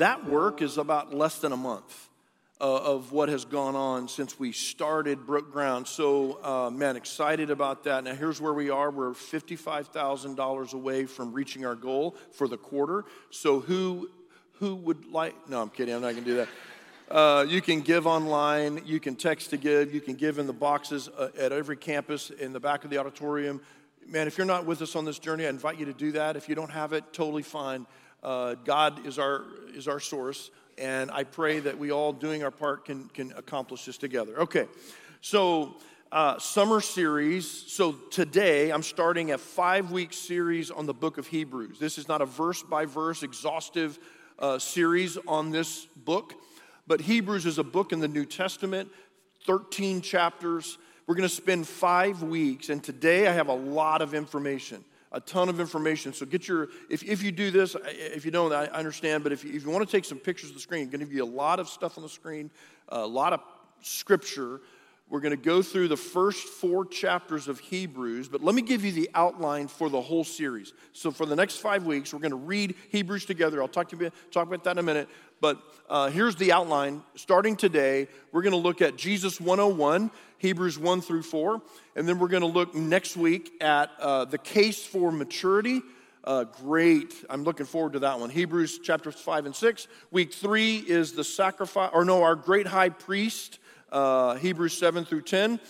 That 0.00 0.24
work 0.24 0.62
is 0.62 0.78
about 0.78 1.14
less 1.14 1.38
than 1.38 1.52
a 1.52 1.56
month 1.56 2.08
uh, 2.58 2.64
of 2.64 3.12
what 3.12 3.28
has 3.28 3.44
gone 3.44 3.76
on 3.76 4.08
since 4.08 4.38
we 4.38 4.50
started 4.52 5.26
Brook 5.26 5.52
Ground. 5.52 5.86
So, 5.86 6.42
uh, 6.42 6.70
man, 6.70 6.96
excited 6.96 7.50
about 7.50 7.84
that. 7.84 8.04
Now, 8.04 8.14
here's 8.14 8.40
where 8.40 8.54
we 8.54 8.70
are. 8.70 8.90
We're 8.90 9.12
$55,000 9.12 10.72
away 10.72 11.04
from 11.04 11.32
reaching 11.32 11.66
our 11.66 11.74
goal 11.74 12.16
for 12.32 12.48
the 12.48 12.56
quarter. 12.56 13.04
So, 13.30 13.60
who 13.60 14.10
who 14.54 14.74
would 14.74 15.06
like? 15.06 15.48
No, 15.48 15.62
I'm 15.62 15.70
kidding. 15.70 15.94
I'm 15.94 16.02
not 16.02 16.12
going 16.12 16.24
to 16.24 16.30
do 16.30 16.36
that. 16.36 16.48
Uh, 17.10 17.44
you 17.48 17.62
can 17.62 17.80
give 17.80 18.06
online. 18.06 18.82
You 18.84 19.00
can 19.00 19.16
text 19.16 19.50
to 19.50 19.56
give. 19.56 19.94
You 19.94 20.02
can 20.02 20.14
give 20.14 20.38
in 20.38 20.46
the 20.46 20.52
boxes 20.52 21.08
uh, 21.08 21.30
at 21.38 21.50
every 21.50 21.76
campus 21.76 22.28
in 22.30 22.52
the 22.52 22.60
back 22.60 22.84
of 22.84 22.90
the 22.90 22.98
auditorium. 22.98 23.60
Man, 24.06 24.26
if 24.26 24.36
you're 24.36 24.46
not 24.46 24.66
with 24.66 24.82
us 24.82 24.96
on 24.96 25.04
this 25.04 25.18
journey, 25.18 25.46
I 25.46 25.48
invite 25.48 25.78
you 25.78 25.86
to 25.86 25.92
do 25.92 26.12
that. 26.12 26.36
If 26.36 26.48
you 26.48 26.54
don't 26.54 26.70
have 26.70 26.92
it, 26.92 27.12
totally 27.12 27.42
fine. 27.42 27.86
Uh, 28.22 28.54
God 28.64 29.06
is 29.06 29.18
our 29.18 29.44
is 29.74 29.88
our 29.88 30.00
source 30.00 30.50
and 30.80 31.10
I 31.10 31.24
pray 31.24 31.60
that 31.60 31.78
we 31.78 31.92
all 31.92 32.12
doing 32.12 32.42
our 32.42 32.50
part 32.50 32.86
can, 32.86 33.08
can 33.10 33.32
accomplish 33.36 33.84
this 33.84 33.98
together. 33.98 34.40
Okay, 34.40 34.66
so 35.20 35.76
uh, 36.10 36.38
summer 36.38 36.80
series. 36.80 37.48
So 37.48 37.92
today 37.92 38.70
I'm 38.70 38.82
starting 38.82 39.32
a 39.32 39.38
five 39.38 39.92
week 39.92 40.12
series 40.12 40.70
on 40.70 40.86
the 40.86 40.94
book 40.94 41.18
of 41.18 41.26
Hebrews. 41.26 41.78
This 41.78 41.98
is 41.98 42.08
not 42.08 42.22
a 42.22 42.26
verse 42.26 42.62
by 42.62 42.86
verse 42.86 43.22
exhaustive 43.22 43.98
uh, 44.38 44.58
series 44.58 45.18
on 45.28 45.50
this 45.50 45.86
book, 45.96 46.34
but 46.86 47.02
Hebrews 47.02 47.44
is 47.44 47.58
a 47.58 47.64
book 47.64 47.92
in 47.92 48.00
the 48.00 48.08
New 48.08 48.24
Testament, 48.24 48.88
13 49.46 50.00
chapters. 50.00 50.78
We're 51.06 51.14
going 51.14 51.28
to 51.28 51.34
spend 51.34 51.68
five 51.68 52.22
weeks, 52.22 52.70
and 52.70 52.82
today 52.82 53.26
I 53.26 53.32
have 53.32 53.48
a 53.48 53.54
lot 53.54 54.00
of 54.00 54.14
information 54.14 54.84
a 55.12 55.20
ton 55.20 55.48
of 55.48 55.58
information. 55.58 56.12
So 56.12 56.24
get 56.24 56.46
your, 56.46 56.68
if, 56.88 57.02
if 57.02 57.22
you 57.22 57.32
do 57.32 57.50
this, 57.50 57.76
if 57.84 58.24
you 58.24 58.30
don't, 58.30 58.52
I 58.52 58.66
understand, 58.66 59.22
but 59.22 59.32
if 59.32 59.44
you, 59.44 59.52
if 59.52 59.64
you 59.64 59.70
want 59.70 59.86
to 59.86 59.90
take 59.90 60.04
some 60.04 60.18
pictures 60.18 60.50
of 60.50 60.54
the 60.54 60.60
screen, 60.60 60.84
I'm 60.84 60.90
going 60.90 61.00
to 61.00 61.06
give 61.06 61.14
you 61.14 61.24
a 61.24 61.26
lot 61.26 61.58
of 61.58 61.68
stuff 61.68 61.98
on 61.98 62.02
the 62.02 62.08
screen, 62.08 62.50
a 62.88 63.06
lot 63.06 63.32
of 63.32 63.40
scripture. 63.80 64.60
We're 65.10 65.20
going 65.20 65.36
to 65.36 65.44
go 65.44 65.60
through 65.60 65.88
the 65.88 65.96
first 65.96 66.44
four 66.44 66.86
chapters 66.86 67.48
of 67.48 67.58
Hebrews, 67.58 68.28
but 68.28 68.44
let 68.44 68.54
me 68.54 68.62
give 68.62 68.84
you 68.84 68.92
the 68.92 69.10
outline 69.12 69.66
for 69.66 69.90
the 69.90 70.00
whole 70.00 70.22
series. 70.22 70.72
So, 70.92 71.10
for 71.10 71.26
the 71.26 71.34
next 71.34 71.56
five 71.56 71.84
weeks, 71.84 72.14
we're 72.14 72.20
going 72.20 72.30
to 72.30 72.36
read 72.36 72.76
Hebrews 72.90 73.24
together. 73.24 73.60
I'll 73.60 73.66
talk, 73.66 73.88
to 73.88 73.96
you, 73.96 74.12
talk 74.30 74.46
about 74.46 74.62
that 74.62 74.72
in 74.72 74.78
a 74.78 74.82
minute. 74.84 75.08
But 75.40 75.60
uh, 75.88 76.10
here's 76.10 76.36
the 76.36 76.52
outline. 76.52 77.02
Starting 77.16 77.56
today, 77.56 78.06
we're 78.30 78.42
going 78.42 78.52
to 78.52 78.58
look 78.58 78.80
at 78.80 78.96
Jesus 78.96 79.40
101, 79.40 80.12
Hebrews 80.38 80.78
1 80.78 81.00
through 81.00 81.22
4. 81.24 81.60
And 81.96 82.08
then 82.08 82.20
we're 82.20 82.28
going 82.28 82.42
to 82.42 82.46
look 82.46 82.76
next 82.76 83.16
week 83.16 83.60
at 83.60 83.90
uh, 83.98 84.26
the 84.26 84.38
case 84.38 84.86
for 84.86 85.10
maturity. 85.10 85.82
Uh, 86.22 86.44
great. 86.44 87.14
I'm 87.28 87.42
looking 87.42 87.66
forward 87.66 87.94
to 87.94 87.98
that 88.00 88.20
one. 88.20 88.30
Hebrews 88.30 88.78
chapters 88.78 89.16
5 89.16 89.46
and 89.46 89.56
6. 89.56 89.88
Week 90.12 90.32
3 90.32 90.76
is 90.76 91.14
the 91.14 91.24
sacrifice, 91.24 91.90
or 91.92 92.04
no, 92.04 92.22
our 92.22 92.36
great 92.36 92.68
high 92.68 92.90
priest 92.90 93.58
uh, 93.92 94.34
Hebrews 94.36 94.76
7 94.76 95.04
through 95.04 95.22
10. 95.22 95.60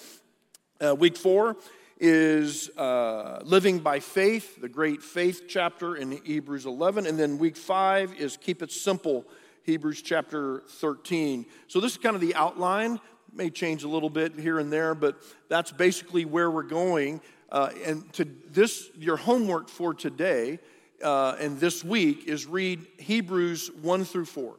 Uh, 0.81 0.95
week 0.95 1.17
four 1.17 1.57
is 1.99 2.71
uh, 2.77 3.41
living 3.45 3.79
by 3.79 4.01
faith, 4.01 4.61
the 4.61 4.69
great 4.69 5.03
faith 5.03 5.43
chapter 5.49 5.97
in 5.97 6.13
Hebrews 6.25 6.67
11. 6.67 7.07
And 7.07 7.19
then 7.19 7.39
week 7.39 7.57
five 7.57 8.15
is 8.15 8.37
keep 8.37 8.63
it 8.63 8.73
simple, 8.73 9.27
Hebrews 9.65 10.03
chapter 10.03 10.63
13. 10.67 11.45
So 11.69 11.81
this 11.81 11.93
is 11.93 11.99
kind 11.99 12.15
of 12.15 12.21
the 12.21 12.35
outline. 12.35 13.01
May 13.33 13.51
change 13.51 13.85
a 13.85 13.89
little 13.89 14.11
bit 14.11 14.39
here 14.39 14.59
and 14.59 14.73
there, 14.73 14.95
but 14.95 15.23
that's 15.49 15.71
basically 15.71 16.25
where 16.25 16.51
we're 16.51 16.63
going. 16.63 17.21
Uh, 17.53 17.71
and 17.85 18.11
to 18.15 18.27
this, 18.51 18.89
your 18.97 19.17
homework 19.17 19.69
for 19.69 19.93
today 19.93 20.59
uh, 21.03 21.37
and 21.39 21.59
this 21.59 21.83
week 21.85 22.27
is 22.27 22.47
read 22.47 22.87
Hebrews 22.99 23.71
1 23.81 24.05
through 24.05 24.27
4. 24.27 24.57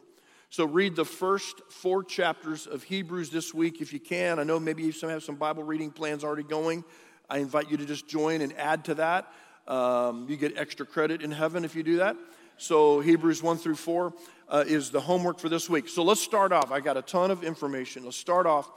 So 0.51 0.65
read 0.65 0.97
the 0.97 1.05
first 1.05 1.61
four 1.69 2.03
chapters 2.03 2.67
of 2.67 2.83
Hebrews 2.83 3.29
this 3.29 3.53
week 3.53 3.79
if 3.79 3.93
you 3.93 4.01
can. 4.01 4.37
I 4.37 4.43
know 4.43 4.59
maybe 4.59 4.83
you 4.83 4.91
have 5.07 5.23
some 5.23 5.35
Bible 5.35 5.63
reading 5.63 5.91
plans 5.91 6.25
already 6.25 6.43
going. 6.43 6.83
I 7.29 7.37
invite 7.37 7.71
you 7.71 7.77
to 7.77 7.85
just 7.85 8.05
join 8.05 8.41
and 8.41 8.51
add 8.57 8.83
to 8.85 8.95
that. 8.95 9.31
Um, 9.65 10.27
you 10.27 10.35
get 10.35 10.57
extra 10.57 10.85
credit 10.85 11.21
in 11.21 11.31
heaven 11.31 11.63
if 11.63 11.73
you 11.73 11.83
do 11.83 11.99
that. 11.99 12.17
So 12.57 12.99
Hebrews 12.99 13.41
1 13.41 13.59
through 13.59 13.75
4 13.75 14.13
uh, 14.49 14.65
is 14.67 14.89
the 14.89 14.99
homework 14.99 15.39
for 15.39 15.47
this 15.47 15.69
week. 15.69 15.87
So 15.87 16.03
let's 16.03 16.19
start 16.19 16.51
off. 16.51 16.69
I 16.69 16.81
got 16.81 16.97
a 16.97 17.01
ton 17.01 17.31
of 17.31 17.45
information. 17.45 18.03
Let's 18.03 18.17
start 18.17 18.45
off 18.45 18.69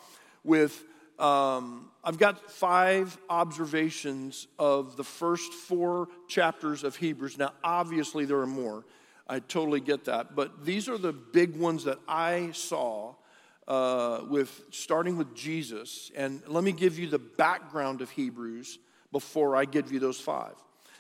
with 0.45 0.81
um, 1.19 1.91
I've 2.05 2.19
got 2.19 2.53
five 2.53 3.19
observations 3.29 4.47
of 4.61 4.97
the 4.97 5.03
first 5.03 5.53
four 5.53 6.07
chapters 6.29 6.85
of 6.85 6.95
Hebrews. 6.95 7.37
Now, 7.37 7.51
obviously, 7.65 8.27
there 8.27 8.39
are 8.39 8.47
more. 8.47 8.85
I 9.27 9.41
totally 9.41 9.81
get 9.81 10.05
that. 10.05 10.37
But 10.37 10.65
these 10.65 10.89
are 10.89 10.99
the 10.99 11.13
big 11.13 11.57
ones 11.57 11.85
that 11.85 11.99
I 12.07 12.51
saw 12.53 13.15
uh, 13.67 14.21
with 14.29 14.63
starting 14.71 15.17
with 15.17 15.35
Jesus. 15.35 16.11
And 16.15 16.43
let 16.47 16.65
me 16.65 16.73
give 16.73 16.99
you 16.99 17.09
the 17.09 17.19
background 17.19 18.03
of 18.03 18.11
Hebrews 18.11 18.79
before 19.13 19.57
I 19.57 19.65
give 19.65 19.91
you 19.93 19.99
those 19.99 20.21
five. 20.21 20.55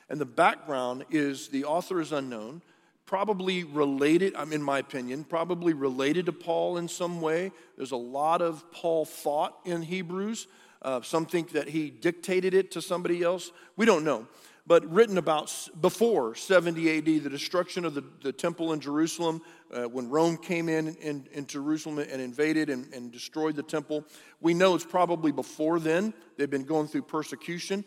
And 0.08 0.20
the 0.20 0.26
background 0.26 1.04
is 1.10 1.48
the 1.48 1.64
author 1.64 2.00
is 2.00 2.12
unknown, 2.12 2.62
probably 3.06 3.64
related, 3.64 4.34
I'm 4.36 4.52
in 4.52 4.62
my 4.62 4.78
opinion, 4.78 5.24
probably 5.24 5.72
related 5.72 6.26
to 6.26 6.32
Paul 6.32 6.78
in 6.78 6.88
some 6.88 7.20
way. 7.20 7.52
There's 7.76 7.90
a 7.92 7.96
lot 7.96 8.40
of 8.40 8.70
Paul 8.72 9.04
thought 9.04 9.58
in 9.64 9.82
Hebrews. 9.82 10.46
Uh, 10.80 11.00
some 11.00 11.26
think 11.26 11.52
that 11.52 11.68
he 11.68 11.90
dictated 11.90 12.54
it 12.54 12.70
to 12.72 12.82
somebody 12.82 13.22
else. 13.22 13.50
We 13.76 13.86
don't 13.86 14.04
know 14.04 14.26
but 14.66 14.90
written 14.90 15.18
about 15.18 15.52
before 15.80 16.34
70 16.34 16.98
AD, 16.98 17.04
the 17.04 17.30
destruction 17.30 17.84
of 17.84 17.94
the, 17.94 18.04
the 18.22 18.32
temple 18.32 18.72
in 18.72 18.80
Jerusalem, 18.80 19.42
uh, 19.72 19.82
when 19.84 20.08
Rome 20.08 20.36
came 20.36 20.68
in, 20.68 20.94
in, 20.96 21.28
in 21.32 21.46
Jerusalem 21.46 21.98
and 21.98 22.20
invaded 22.20 22.70
and, 22.70 22.92
and 22.94 23.12
destroyed 23.12 23.56
the 23.56 23.62
temple. 23.62 24.04
We 24.40 24.54
know 24.54 24.74
it's 24.74 24.84
probably 24.84 25.32
before 25.32 25.80
then. 25.80 26.14
They've 26.38 26.48
been 26.48 26.64
going 26.64 26.88
through 26.88 27.02
persecution, 27.02 27.84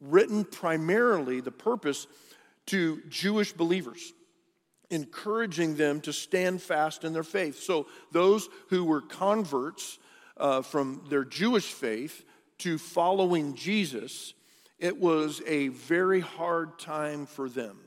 written 0.00 0.44
primarily 0.44 1.40
the 1.40 1.52
purpose 1.52 2.06
to 2.66 3.00
Jewish 3.08 3.52
believers 3.52 4.12
encouraging 4.90 5.74
them 5.74 6.00
to 6.00 6.12
stand 6.12 6.62
fast 6.62 7.04
in 7.04 7.12
their 7.12 7.24
faith. 7.24 7.60
So, 7.60 7.86
those 8.12 8.48
who 8.68 8.84
were 8.84 9.00
converts 9.00 9.98
uh, 10.36 10.62
from 10.62 11.04
their 11.08 11.24
Jewish 11.24 11.72
faith 11.72 12.24
to 12.58 12.78
following 12.78 13.54
Jesus 13.54 14.34
it 14.78 14.98
was 14.98 15.42
a 15.46 15.68
very 15.68 16.20
hard 16.20 16.78
time 16.78 17.26
for 17.26 17.48
them. 17.48 17.78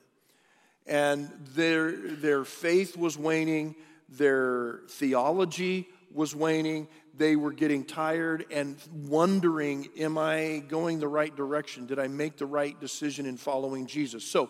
And 0.87 1.29
their, 1.53 1.91
their 1.91 2.43
faith 2.43 2.97
was 2.97 3.17
waning, 3.17 3.75
their 4.09 4.81
theology 4.89 5.87
was 6.11 6.35
waning. 6.35 6.87
They 7.15 7.35
were 7.35 7.51
getting 7.51 7.83
tired 7.83 8.45
and 8.49 8.77
wondering, 9.07 9.89
Am 9.97 10.17
I 10.17 10.63
going 10.67 10.99
the 10.99 11.07
right 11.07 11.35
direction? 11.35 11.85
Did 11.85 11.99
I 11.99 12.07
make 12.07 12.37
the 12.37 12.45
right 12.45 12.79
decision 12.79 13.25
in 13.25 13.37
following 13.37 13.85
Jesus? 13.85 14.23
So, 14.23 14.49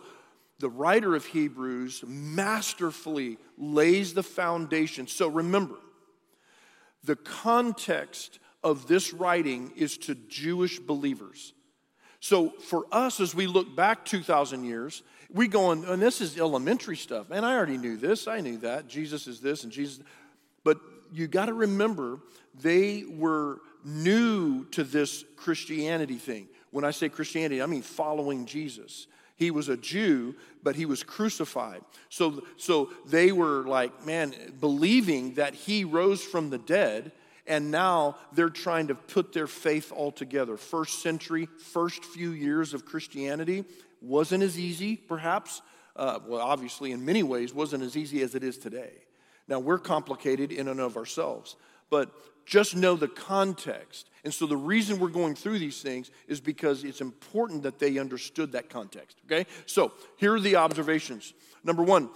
the 0.60 0.70
writer 0.70 1.16
of 1.16 1.26
Hebrews 1.26 2.04
masterfully 2.06 3.38
lays 3.58 4.14
the 4.14 4.24
foundation. 4.24 5.08
So, 5.08 5.28
remember, 5.28 5.76
the 7.04 7.16
context 7.16 8.40
of 8.64 8.88
this 8.88 9.14
writing 9.14 9.72
is 9.76 9.98
to 10.00 10.16
Jewish 10.16 10.80
believers. 10.80 11.54
So 12.20 12.50
for 12.50 12.86
us, 12.92 13.20
as 13.20 13.34
we 13.34 13.48
look 13.48 13.76
back 13.76 14.06
2,000 14.06 14.64
years, 14.64 15.04
we 15.32 15.48
going, 15.48 15.86
and 15.86 16.02
this 16.02 16.22
is 16.22 16.38
elementary 16.38 16.98
stuff. 16.98 17.28
And 17.32 17.46
I 17.46 17.56
already 17.56 17.78
knew 17.78 17.98
this, 17.98 18.28
I 18.28 18.42
knew 18.42 18.58
that. 18.58 18.88
Jesus 18.88 19.28
is 19.28 19.40
this 19.40 19.64
and 19.64 19.72
Jesus. 19.72 20.04
But 20.64 20.80
you 21.14 21.28
got 21.28 21.46
to 21.46 21.54
remember, 21.54 22.20
they 22.62 23.06
were 23.08 23.62
new 23.86 24.66
to 24.72 24.84
this 24.84 25.24
Christianity 25.36 26.18
thing. 26.18 26.48
When 26.72 26.84
I 26.84 26.92
say 26.92 27.10
Christianity, 27.10 27.62
I 27.62 27.66
mean 27.66 27.82
following 27.82 28.46
Jesus. 28.46 29.08
He 29.36 29.52
was 29.52 29.70
a 29.70 29.78
Jew, 29.78 30.36
but 30.64 30.76
he 30.76 30.86
was 30.86 31.02
crucified. 31.02 31.82
So, 32.10 32.44
so 32.58 32.90
they 33.06 33.32
were 33.32 33.64
like, 33.64 34.06
man, 34.06 34.34
believing 34.60 35.36
that 35.36 35.54
he 35.56 35.86
rose 35.86 36.22
from 36.22 36.50
the 36.50 36.58
dead 36.58 37.14
and 37.50 37.72
now 37.72 38.16
they're 38.32 38.50
trying 38.50 38.88
to 38.88 38.96
put 38.96 39.34
their 39.34 39.48
faith 39.48 39.92
all 39.92 40.12
together. 40.12 40.56
First 40.56 41.02
century, 41.02 41.50
first 41.74 42.06
few 42.06 42.32
years 42.32 42.74
of 42.76 42.86
Christianity 42.86 43.66
wasn't 44.02 44.44
as 44.44 44.58
easy, 44.58 44.96
perhaps. 44.96 45.62
Uh, 45.96 46.20
well, 46.26 46.42
obviously, 46.42 46.92
in 46.92 47.04
many 47.04 47.24
ways, 47.24 47.54
wasn't 47.54 47.84
as 47.84 47.98
easy 47.98 48.22
as 48.22 48.36
it 48.36 48.44
is 48.44 48.58
today. 48.58 48.92
Now, 49.48 49.60
we're 49.60 49.80
complicated 49.80 50.52
in 50.52 50.68
and 50.68 50.80
of 50.80 50.96
ourselves, 50.96 51.56
but 51.90 52.12
just 52.46 52.76
know 52.76 52.96
the 52.96 53.08
context. 53.08 54.10
And 54.24 54.32
so, 54.32 54.46
the 54.46 54.56
reason 54.56 55.00
we're 55.00 55.10
going 55.10 55.34
through 55.34 55.58
these 55.58 55.82
things 55.82 56.12
is 56.28 56.40
because 56.40 56.84
it's 56.84 57.02
important 57.02 57.64
that 57.64 57.80
they 57.80 57.98
understood 57.98 58.52
that 58.52 58.70
context, 58.70 59.18
okay? 59.26 59.48
So, 59.66 59.92
here 60.18 60.36
are 60.36 60.40
the 60.40 60.58
observations. 60.58 61.34
Number 61.64 61.82
one, 61.84 62.10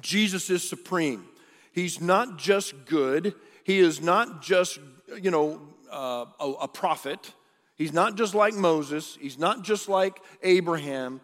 Jesus 0.00 0.50
is 0.50 0.68
supreme. 0.68 1.24
He's 1.72 2.00
not 2.00 2.38
just 2.38 2.86
good, 2.86 3.34
he 3.66 3.80
is 3.80 4.00
not 4.00 4.42
just, 4.42 4.78
you 5.20 5.32
know, 5.32 5.60
uh, 5.90 6.26
a, 6.38 6.50
a 6.62 6.68
prophet. 6.68 7.32
He's 7.74 7.92
not 7.92 8.14
just 8.14 8.32
like 8.32 8.54
Moses. 8.54 9.18
He's 9.20 9.40
not 9.40 9.64
just 9.64 9.88
like 9.88 10.22
Abraham. 10.44 11.20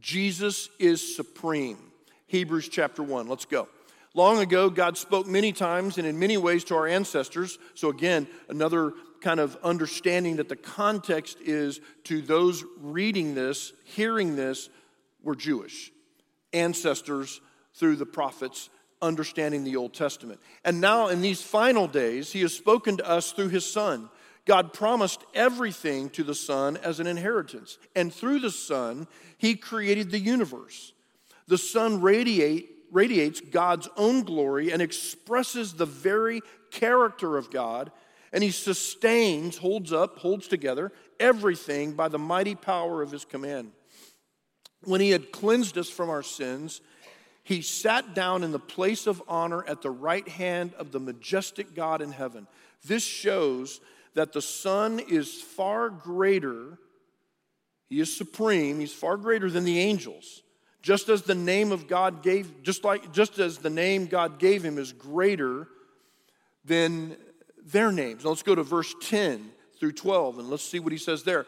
Jesus 0.00 0.68
is 0.80 1.14
supreme. 1.14 1.78
Hebrews 2.26 2.68
chapter 2.68 3.04
1. 3.04 3.28
Let's 3.28 3.44
go. 3.44 3.68
Long 4.14 4.40
ago, 4.40 4.68
God 4.68 4.98
spoke 4.98 5.28
many 5.28 5.52
times 5.52 5.96
and 5.96 6.08
in 6.08 6.18
many 6.18 6.36
ways 6.36 6.64
to 6.64 6.74
our 6.74 6.88
ancestors. 6.88 7.56
So, 7.76 7.88
again, 7.88 8.26
another 8.48 8.92
kind 9.20 9.38
of 9.38 9.56
understanding 9.62 10.36
that 10.36 10.48
the 10.48 10.56
context 10.56 11.38
is 11.40 11.80
to 12.02 12.20
those 12.20 12.64
reading 12.80 13.36
this, 13.36 13.72
hearing 13.84 14.34
this, 14.34 14.68
were 15.22 15.36
Jewish 15.36 15.92
ancestors 16.52 17.40
through 17.74 17.94
the 17.94 18.06
prophets, 18.06 18.70
understanding 19.02 19.64
the 19.64 19.76
Old 19.76 19.94
Testament. 19.94 20.40
And 20.64 20.80
now, 20.80 21.08
in 21.08 21.20
these 21.20 21.42
final 21.42 21.86
days, 21.86 22.32
He 22.32 22.42
has 22.42 22.54
spoken 22.54 22.96
to 22.98 23.08
us 23.08 23.32
through 23.32 23.48
His 23.48 23.64
Son. 23.64 24.10
God 24.46 24.72
promised 24.72 25.24
everything 25.34 26.10
to 26.10 26.24
the 26.24 26.34
Son 26.34 26.76
as 26.78 27.00
an 27.00 27.06
inheritance. 27.06 27.78
And 27.94 28.12
through 28.12 28.40
the 28.40 28.50
Son, 28.50 29.06
He 29.38 29.54
created 29.54 30.10
the 30.10 30.18
universe. 30.18 30.92
The 31.46 31.58
Son 31.58 32.00
radiate, 32.00 32.68
radiates 32.90 33.40
God's 33.40 33.88
own 33.96 34.22
glory 34.22 34.72
and 34.72 34.80
expresses 34.80 35.74
the 35.74 35.86
very 35.86 36.40
character 36.70 37.36
of 37.36 37.50
God. 37.50 37.92
And 38.32 38.42
He 38.42 38.50
sustains, 38.50 39.58
holds 39.58 39.92
up, 39.92 40.18
holds 40.18 40.48
together 40.48 40.92
everything 41.18 41.92
by 41.92 42.08
the 42.08 42.18
mighty 42.18 42.54
power 42.54 43.02
of 43.02 43.10
His 43.10 43.24
command. 43.24 43.72
When 44.84 45.00
He 45.00 45.10
had 45.10 45.32
cleansed 45.32 45.76
us 45.76 45.90
from 45.90 46.08
our 46.08 46.22
sins, 46.22 46.80
He 47.50 47.62
sat 47.62 48.14
down 48.14 48.44
in 48.44 48.52
the 48.52 48.60
place 48.60 49.08
of 49.08 49.20
honor 49.26 49.66
at 49.66 49.82
the 49.82 49.90
right 49.90 50.28
hand 50.28 50.72
of 50.74 50.92
the 50.92 51.00
majestic 51.00 51.74
God 51.74 52.00
in 52.00 52.12
heaven. 52.12 52.46
This 52.86 53.02
shows 53.02 53.80
that 54.14 54.32
the 54.32 54.40
Son 54.40 55.00
is 55.00 55.42
far 55.42 55.90
greater, 55.90 56.78
He 57.88 57.98
is 57.98 58.16
supreme, 58.16 58.78
He's 58.78 58.92
far 58.92 59.16
greater 59.16 59.50
than 59.50 59.64
the 59.64 59.80
angels. 59.80 60.44
Just 60.80 61.08
as 61.08 61.22
the 61.22 61.34
name 61.34 61.72
of 61.72 61.88
God 61.88 62.22
gave, 62.22 62.62
just 62.62 62.84
like 62.84 63.12
just 63.12 63.40
as 63.40 63.58
the 63.58 63.68
name 63.68 64.06
God 64.06 64.38
gave 64.38 64.64
him 64.64 64.78
is 64.78 64.92
greater 64.92 65.66
than 66.64 67.16
their 67.66 67.90
names. 67.90 68.22
Now 68.22 68.30
let's 68.30 68.44
go 68.44 68.54
to 68.54 68.62
verse 68.62 68.94
10 69.02 69.50
through 69.80 69.92
12 69.92 70.38
and 70.38 70.50
let's 70.50 70.62
see 70.62 70.78
what 70.78 70.92
he 70.92 70.98
says 70.98 71.24
there. 71.24 71.46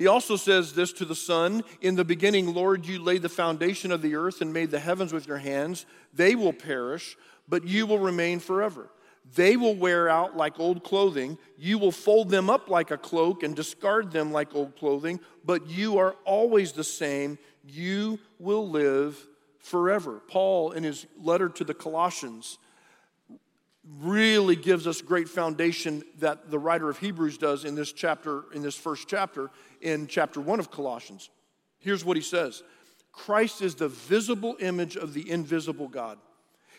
He 0.00 0.06
also 0.06 0.36
says 0.36 0.72
this 0.72 0.94
to 0.94 1.04
the 1.04 1.14
Son 1.14 1.62
In 1.82 1.94
the 1.94 2.06
beginning, 2.06 2.54
Lord, 2.54 2.86
you 2.86 2.98
laid 3.00 3.20
the 3.20 3.28
foundation 3.28 3.92
of 3.92 4.00
the 4.00 4.14
earth 4.14 4.40
and 4.40 4.50
made 4.50 4.70
the 4.70 4.80
heavens 4.80 5.12
with 5.12 5.28
your 5.28 5.36
hands. 5.36 5.84
They 6.14 6.34
will 6.34 6.54
perish, 6.54 7.18
but 7.46 7.66
you 7.66 7.84
will 7.84 7.98
remain 7.98 8.38
forever. 8.40 8.90
They 9.34 9.58
will 9.58 9.74
wear 9.74 10.08
out 10.08 10.38
like 10.38 10.58
old 10.58 10.84
clothing. 10.84 11.36
You 11.58 11.76
will 11.76 11.92
fold 11.92 12.30
them 12.30 12.48
up 12.48 12.70
like 12.70 12.90
a 12.90 12.96
cloak 12.96 13.42
and 13.42 13.54
discard 13.54 14.10
them 14.10 14.32
like 14.32 14.54
old 14.54 14.74
clothing, 14.74 15.20
but 15.44 15.68
you 15.68 15.98
are 15.98 16.16
always 16.24 16.72
the 16.72 16.82
same. 16.82 17.38
You 17.62 18.18
will 18.38 18.70
live 18.70 19.28
forever. 19.58 20.22
Paul, 20.28 20.72
in 20.72 20.82
his 20.82 21.06
letter 21.22 21.50
to 21.50 21.62
the 21.62 21.74
Colossians, 21.74 22.56
really 23.98 24.56
gives 24.56 24.86
us 24.86 25.02
great 25.02 25.28
foundation 25.28 26.02
that 26.18 26.50
the 26.50 26.58
writer 26.58 26.88
of 26.88 26.98
Hebrews 26.98 27.38
does 27.38 27.64
in 27.64 27.74
this 27.74 27.92
chapter, 27.92 28.44
in 28.54 28.62
this 28.62 28.76
first 28.76 29.08
chapter, 29.08 29.50
in 29.80 30.06
chapter 30.06 30.40
one 30.40 30.60
of 30.60 30.70
Colossians. 30.70 31.30
Here's 31.78 32.04
what 32.04 32.16
he 32.16 32.22
says 32.22 32.62
Christ 33.12 33.62
is 33.62 33.74
the 33.74 33.88
visible 33.88 34.56
image 34.60 34.96
of 34.96 35.14
the 35.14 35.28
invisible 35.30 35.88
God. 35.88 36.18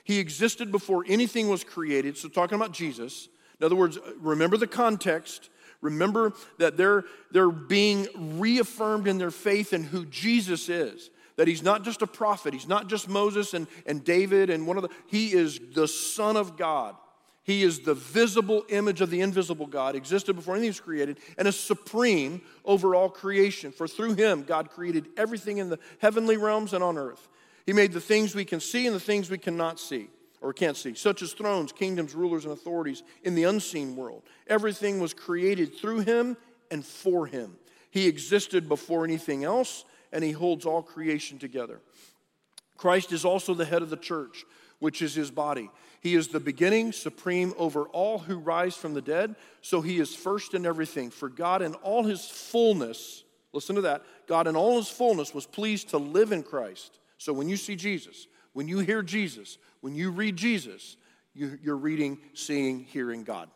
He 0.04 0.20
existed 0.20 0.72
before 0.72 1.04
anything 1.08 1.50
was 1.50 1.64
created. 1.64 2.18
So, 2.18 2.30
talking 2.30 2.56
about 2.56 2.72
Jesus, 2.72 3.30
in 3.60 3.66
other 3.66 3.76
words, 3.76 4.00
remember 4.20 4.58
the 4.58 4.68
context. 4.68 5.50
Remember 5.82 6.34
that 6.60 6.78
they're, 6.78 7.06
they're 7.32 7.50
being 7.50 8.08
reaffirmed 8.40 9.08
in 9.08 9.18
their 9.18 9.32
faith 9.32 9.74
in 9.74 9.84
who 9.84 10.06
Jesus 10.06 10.70
is. 10.70 11.10
That 11.42 11.48
he's 11.48 11.64
not 11.64 11.84
just 11.84 12.04
a 12.04 12.08
prophet, 12.08 12.54
he's 12.54 12.68
not 12.68 12.88
just 12.88 13.10
Moses 13.10 13.56
and, 13.56 13.66
and 13.88 14.04
David 14.04 14.52
and 14.52 14.68
one 14.68 14.78
of 14.78 14.84
the, 14.84 14.90
he 15.08 15.34
is 15.34 15.60
the 15.74 15.88
Son 15.88 16.38
of 16.38 16.56
God. 16.56 16.96
He 17.42 17.64
is 17.64 17.80
the 17.80 17.96
visible 17.96 18.64
image 18.70 19.02
of 19.02 19.10
the 19.10 19.22
invisible 19.22 19.66
God, 19.66 19.96
existed 19.96 20.36
before 20.36 20.54
anything 20.54 20.70
was 20.70 20.80
created, 20.80 21.18
and 21.40 21.48
is 21.48 21.60
supreme 21.60 22.44
over 22.64 22.94
all 22.94 23.10
creation. 23.10 23.72
For 23.72 23.88
through 23.88 24.14
him, 24.14 24.44
God 24.44 24.70
created 24.70 25.08
everything 25.18 25.58
in 25.58 25.70
the 25.70 25.80
heavenly 25.98 26.38
realms 26.38 26.74
and 26.74 26.84
on 26.84 26.96
earth. 26.96 27.28
He 27.66 27.74
made 27.74 27.92
the 27.92 28.00
things 28.00 28.36
we 28.36 28.46
can 28.46 28.60
see 28.60 28.86
and 28.86 28.96
the 28.96 29.00
things 29.00 29.32
we 29.32 29.40
cannot 29.40 29.80
see 29.80 30.10
or 30.42 30.54
can't 30.54 30.78
see, 30.78 30.94
such 30.94 31.24
as 31.24 31.34
thrones, 31.34 31.72
kingdoms, 31.72 32.14
rulers, 32.14 32.46
and 32.46 32.54
authorities 32.54 33.02
in 33.24 33.34
the 33.34 33.46
unseen 33.46 33.96
world. 33.96 34.22
Everything 34.46 35.00
was 35.00 35.16
created 35.16 35.74
through 35.74 36.02
him 36.02 36.38
and 36.70 36.86
for 36.86 37.26
him. 37.26 37.56
He 37.90 38.08
existed 38.08 38.70
before 38.70 39.06
anything 39.06 39.44
else, 39.44 39.86
and 40.12 40.24
he 40.24 40.32
holds 40.32 40.66
all 40.66 40.82
creation 40.82 41.40
together. 41.40 41.80
Christ 42.78 43.12
is 43.12 43.26
also 43.26 43.54
the 43.54 43.66
head 43.66 43.82
of 43.82 43.90
the 43.90 43.98
church, 43.98 44.44
which 44.80 45.02
is 45.02 45.14
his 45.14 45.32
body. 45.32 45.70
He 46.02 46.16
is 46.16 46.30
the 46.30 46.40
beginning, 46.40 46.92
supreme 46.92 47.54
over 47.58 47.84
all 47.84 48.20
who 48.20 48.38
rise 48.38 48.76
from 48.76 48.94
the 48.94 49.02
dead, 49.02 49.36
so 49.62 49.82
he 49.82 50.00
is 50.00 50.16
first 50.16 50.54
in 50.54 50.66
everything. 50.66 51.12
For 51.12 51.30
God 51.30 51.62
in 51.62 51.76
all 51.76 52.04
his 52.04 52.26
fullness, 52.26 53.24
listen 53.54 53.76
to 53.76 53.82
that, 53.82 54.04
God 54.28 54.48
in 54.48 54.56
all 54.56 54.78
his 54.78 54.90
fullness 54.90 55.34
was 55.34 55.46
pleased 55.46 55.90
to 55.90 55.98
live 55.98 56.32
in 56.32 56.42
Christ 56.42 56.98
so 57.22 57.34
when 57.34 57.48
you 57.48 57.56
see 57.56 57.76
Jesus, 57.76 58.26
when 58.54 58.68
you 58.68 58.80
hear 58.80 59.04
Jesus, 59.04 59.60
when 59.82 59.94
you 59.94 60.10
read 60.10 60.38
Jesus, 60.38 60.98
you, 61.36 61.60
are 61.68 61.78
reading, 61.78 62.18
seeing, 62.34 62.80
hearing 62.80 63.24
God. 63.24 63.48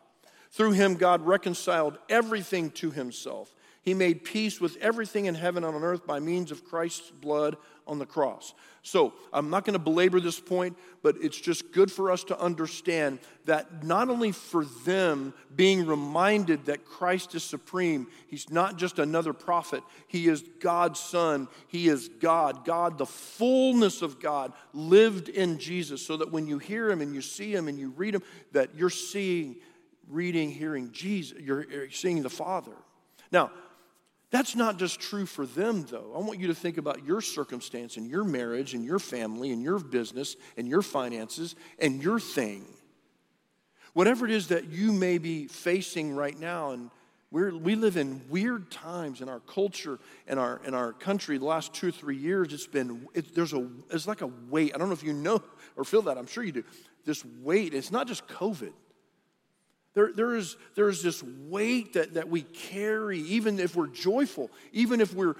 Through 0.52 0.70
him, 0.72 0.94
God 0.94 1.26
reconciled 1.26 1.98
everything 2.08 2.70
to 2.70 2.92
himself. 2.92 3.52
He 3.86 3.94
made 3.94 4.24
peace 4.24 4.60
with 4.60 4.76
everything 4.78 5.26
in 5.26 5.36
heaven 5.36 5.62
and 5.62 5.76
on 5.76 5.84
earth 5.84 6.08
by 6.08 6.18
means 6.18 6.50
of 6.50 6.64
Christ's 6.64 7.12
blood 7.12 7.56
on 7.86 8.00
the 8.00 8.04
cross. 8.04 8.52
So, 8.82 9.14
I'm 9.32 9.48
not 9.48 9.64
going 9.64 9.74
to 9.74 9.78
belabor 9.78 10.18
this 10.18 10.40
point, 10.40 10.76
but 11.04 11.14
it's 11.22 11.40
just 11.40 11.70
good 11.70 11.92
for 11.92 12.10
us 12.10 12.24
to 12.24 12.40
understand 12.40 13.20
that 13.44 13.84
not 13.84 14.08
only 14.08 14.32
for 14.32 14.64
them 14.84 15.34
being 15.54 15.86
reminded 15.86 16.66
that 16.66 16.84
Christ 16.84 17.36
is 17.36 17.44
supreme, 17.44 18.08
He's 18.26 18.50
not 18.50 18.76
just 18.76 18.98
another 18.98 19.32
prophet, 19.32 19.84
He 20.08 20.26
is 20.26 20.42
God's 20.58 20.98
Son, 20.98 21.46
He 21.68 21.86
is 21.86 22.08
God. 22.08 22.64
God, 22.64 22.98
the 22.98 23.06
fullness 23.06 24.02
of 24.02 24.18
God, 24.18 24.52
lived 24.72 25.28
in 25.28 25.60
Jesus, 25.60 26.04
so 26.04 26.16
that 26.16 26.32
when 26.32 26.48
you 26.48 26.58
hear 26.58 26.90
Him 26.90 27.00
and 27.00 27.14
you 27.14 27.22
see 27.22 27.54
Him 27.54 27.68
and 27.68 27.78
you 27.78 27.90
read 27.90 28.16
Him, 28.16 28.22
that 28.50 28.74
you're 28.74 28.90
seeing, 28.90 29.54
reading, 30.08 30.50
hearing 30.50 30.90
Jesus, 30.90 31.38
you're 31.38 31.88
seeing 31.90 32.24
the 32.24 32.28
Father. 32.30 32.72
Now, 33.30 33.52
that's 34.36 34.54
not 34.54 34.78
just 34.78 35.00
true 35.00 35.24
for 35.24 35.46
them, 35.46 35.86
though. 35.88 36.12
I 36.14 36.18
want 36.18 36.38
you 36.38 36.48
to 36.48 36.54
think 36.54 36.76
about 36.76 37.06
your 37.06 37.22
circumstance 37.22 37.96
and 37.96 38.06
your 38.06 38.22
marriage 38.22 38.74
and 38.74 38.84
your 38.84 38.98
family 38.98 39.50
and 39.50 39.62
your 39.62 39.78
business 39.78 40.36
and 40.58 40.68
your 40.68 40.82
finances 40.82 41.56
and 41.78 42.02
your 42.02 42.20
thing. 42.20 42.66
Whatever 43.94 44.26
it 44.26 44.32
is 44.32 44.48
that 44.48 44.66
you 44.66 44.92
may 44.92 45.16
be 45.16 45.46
facing 45.46 46.14
right 46.14 46.38
now, 46.38 46.72
and 46.72 46.90
we 47.30 47.76
live 47.76 47.96
in 47.96 48.20
weird 48.28 48.70
times 48.70 49.22
in 49.22 49.30
our 49.30 49.40
culture 49.40 49.98
and 50.26 50.38
our, 50.38 50.60
in 50.66 50.74
our 50.74 50.92
country. 50.92 51.38
The 51.38 51.46
last 51.46 51.72
two 51.72 51.88
or 51.88 51.92
three 51.92 52.18
years, 52.18 52.52
it's 52.52 52.66
been, 52.66 53.08
it, 53.14 53.34
there's 53.34 53.54
a, 53.54 53.66
it's 53.90 54.06
like 54.06 54.20
a 54.20 54.30
weight. 54.50 54.72
I 54.74 54.78
don't 54.78 54.88
know 54.88 54.94
if 54.94 55.02
you 55.02 55.14
know 55.14 55.42
or 55.76 55.84
feel 55.84 56.02
that. 56.02 56.18
I'm 56.18 56.26
sure 56.26 56.44
you 56.44 56.52
do. 56.52 56.64
This 57.06 57.24
weight, 57.42 57.72
it's 57.72 57.90
not 57.90 58.06
just 58.06 58.28
COVID. 58.28 58.72
There, 59.96 60.12
there, 60.12 60.36
is, 60.36 60.58
there 60.74 60.90
is 60.90 61.02
this 61.02 61.22
weight 61.22 61.94
that, 61.94 62.14
that 62.14 62.28
we 62.28 62.42
carry, 62.42 63.20
even 63.20 63.58
if 63.58 63.74
we're 63.74 63.86
joyful, 63.86 64.50
even 64.72 65.00
if 65.00 65.14
we're 65.14 65.36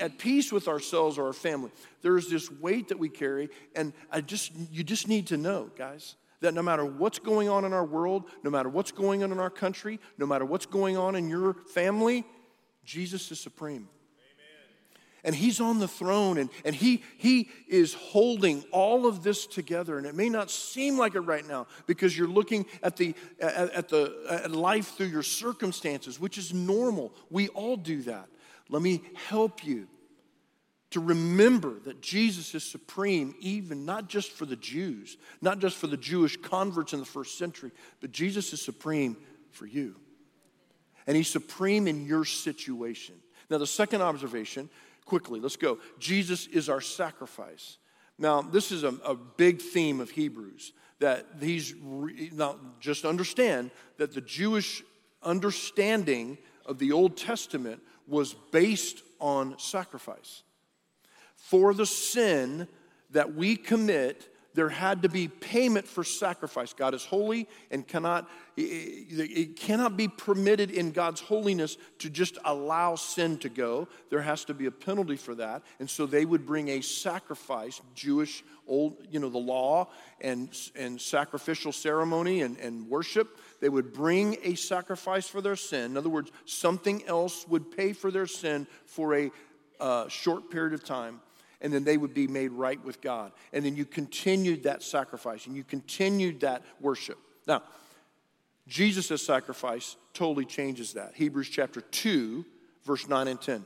at 0.00 0.18
peace 0.18 0.50
with 0.50 0.68
ourselves 0.68 1.18
or 1.18 1.26
our 1.26 1.34
family. 1.34 1.70
There 2.00 2.16
is 2.16 2.30
this 2.30 2.50
weight 2.50 2.88
that 2.88 2.98
we 2.98 3.10
carry, 3.10 3.50
and 3.76 3.92
I 4.10 4.22
just, 4.22 4.52
you 4.72 4.84
just 4.84 5.06
need 5.06 5.26
to 5.26 5.36
know, 5.36 5.70
guys, 5.76 6.16
that 6.40 6.54
no 6.54 6.62
matter 6.62 6.86
what's 6.86 7.18
going 7.18 7.50
on 7.50 7.66
in 7.66 7.74
our 7.74 7.84
world, 7.84 8.24
no 8.42 8.48
matter 8.48 8.70
what's 8.70 8.90
going 8.90 9.22
on 9.22 9.32
in 9.32 9.38
our 9.38 9.50
country, 9.50 10.00
no 10.16 10.24
matter 10.24 10.46
what's 10.46 10.64
going 10.64 10.96
on 10.96 11.14
in 11.14 11.28
your 11.28 11.52
family, 11.74 12.24
Jesus 12.86 13.30
is 13.30 13.38
supreme 13.38 13.86
and 15.24 15.34
he's 15.34 15.60
on 15.60 15.78
the 15.78 15.88
throne 15.88 16.38
and, 16.38 16.50
and 16.64 16.74
he, 16.74 17.02
he 17.16 17.48
is 17.66 17.94
holding 17.94 18.62
all 18.70 19.06
of 19.06 19.22
this 19.22 19.46
together 19.46 19.98
and 19.98 20.06
it 20.06 20.14
may 20.14 20.28
not 20.28 20.50
seem 20.50 20.98
like 20.98 21.14
it 21.14 21.20
right 21.20 21.46
now 21.46 21.66
because 21.86 22.16
you're 22.16 22.28
looking 22.28 22.66
at 22.82 22.96
the 22.96 23.14
at, 23.40 23.70
at 23.72 23.88
the 23.88 24.14
at 24.28 24.50
life 24.50 24.96
through 24.96 25.06
your 25.06 25.22
circumstances 25.22 26.20
which 26.20 26.38
is 26.38 26.52
normal 26.52 27.12
we 27.30 27.48
all 27.48 27.76
do 27.76 28.02
that 28.02 28.28
let 28.68 28.82
me 28.82 29.02
help 29.28 29.64
you 29.64 29.88
to 30.94 31.00
remember 31.00 31.80
that 31.80 32.00
Jesus 32.00 32.54
is 32.54 32.62
supreme, 32.62 33.34
even 33.40 33.84
not 33.84 34.08
just 34.08 34.30
for 34.30 34.46
the 34.46 34.54
Jews, 34.54 35.16
not 35.42 35.58
just 35.58 35.76
for 35.76 35.88
the 35.88 35.96
Jewish 35.96 36.36
converts 36.36 36.92
in 36.92 37.00
the 37.00 37.04
first 37.04 37.36
century, 37.36 37.72
but 38.00 38.12
Jesus 38.12 38.52
is 38.52 38.62
supreme 38.62 39.16
for 39.50 39.66
you. 39.66 39.96
And 41.08 41.16
he's 41.16 41.26
supreme 41.26 41.88
in 41.88 42.06
your 42.06 42.24
situation. 42.24 43.16
Now, 43.50 43.58
the 43.58 43.66
second 43.66 44.02
observation 44.02 44.70
quickly. 45.04 45.40
Let's 45.40 45.56
go. 45.56 45.78
Jesus 45.98 46.46
is 46.46 46.68
our 46.68 46.80
sacrifice. 46.80 47.78
Now, 48.18 48.42
this 48.42 48.70
is 48.70 48.84
a, 48.84 48.94
a 49.04 49.14
big 49.14 49.60
theme 49.60 50.00
of 50.00 50.10
Hebrews 50.10 50.72
that 51.00 51.40
these, 51.40 51.74
now 52.32 52.56
just 52.80 53.04
understand 53.04 53.70
that 53.98 54.14
the 54.14 54.20
Jewish 54.20 54.82
understanding 55.22 56.38
of 56.66 56.78
the 56.78 56.92
Old 56.92 57.16
Testament 57.16 57.82
was 58.06 58.34
based 58.52 59.02
on 59.20 59.58
sacrifice. 59.58 60.42
For 61.36 61.74
the 61.74 61.86
sin 61.86 62.68
that 63.10 63.34
we 63.34 63.56
commit, 63.56 64.33
there 64.54 64.68
had 64.68 65.02
to 65.02 65.08
be 65.08 65.26
payment 65.28 65.86
for 65.86 66.04
sacrifice. 66.04 66.72
God 66.72 66.94
is 66.94 67.04
holy 67.04 67.48
and 67.70 67.86
cannot, 67.86 68.30
it 68.56 69.56
cannot 69.56 69.96
be 69.96 70.06
permitted 70.06 70.70
in 70.70 70.92
God's 70.92 71.20
holiness 71.20 71.76
to 71.98 72.08
just 72.08 72.38
allow 72.44 72.94
sin 72.94 73.38
to 73.38 73.48
go. 73.48 73.88
There 74.10 74.22
has 74.22 74.44
to 74.46 74.54
be 74.54 74.66
a 74.66 74.70
penalty 74.70 75.16
for 75.16 75.34
that. 75.34 75.62
And 75.80 75.90
so 75.90 76.06
they 76.06 76.24
would 76.24 76.46
bring 76.46 76.68
a 76.68 76.80
sacrifice, 76.80 77.80
Jewish 77.94 78.44
old, 78.66 78.96
you 79.10 79.20
know, 79.20 79.28
the 79.28 79.38
law 79.38 79.88
and, 80.20 80.48
and 80.74 81.00
sacrificial 81.00 81.72
ceremony 81.72 82.42
and, 82.42 82.56
and 82.58 82.88
worship. 82.88 83.40
They 83.60 83.68
would 83.68 83.92
bring 83.92 84.38
a 84.42 84.54
sacrifice 84.54 85.26
for 85.26 85.40
their 85.40 85.56
sin. 85.56 85.90
In 85.92 85.96
other 85.96 86.08
words, 86.08 86.30
something 86.44 87.04
else 87.06 87.46
would 87.48 87.76
pay 87.76 87.92
for 87.92 88.10
their 88.10 88.26
sin 88.26 88.66
for 88.86 89.14
a 89.16 89.30
uh, 89.80 90.08
short 90.08 90.50
period 90.50 90.72
of 90.72 90.84
time 90.84 91.20
and 91.60 91.72
then 91.72 91.84
they 91.84 91.96
would 91.96 92.14
be 92.14 92.26
made 92.26 92.52
right 92.52 92.82
with 92.84 93.00
God. 93.00 93.32
And 93.52 93.64
then 93.64 93.76
you 93.76 93.84
continued 93.84 94.64
that 94.64 94.82
sacrifice 94.82 95.46
and 95.46 95.56
you 95.56 95.64
continued 95.64 96.40
that 96.40 96.62
worship. 96.80 97.18
Now, 97.46 97.62
Jesus' 98.66 99.24
sacrifice 99.24 99.96
totally 100.14 100.44
changes 100.44 100.94
that. 100.94 101.12
Hebrews 101.14 101.48
chapter 101.48 101.80
2, 101.80 102.44
verse 102.84 103.08
9 103.08 103.28
and 103.28 103.40
10. 103.40 103.64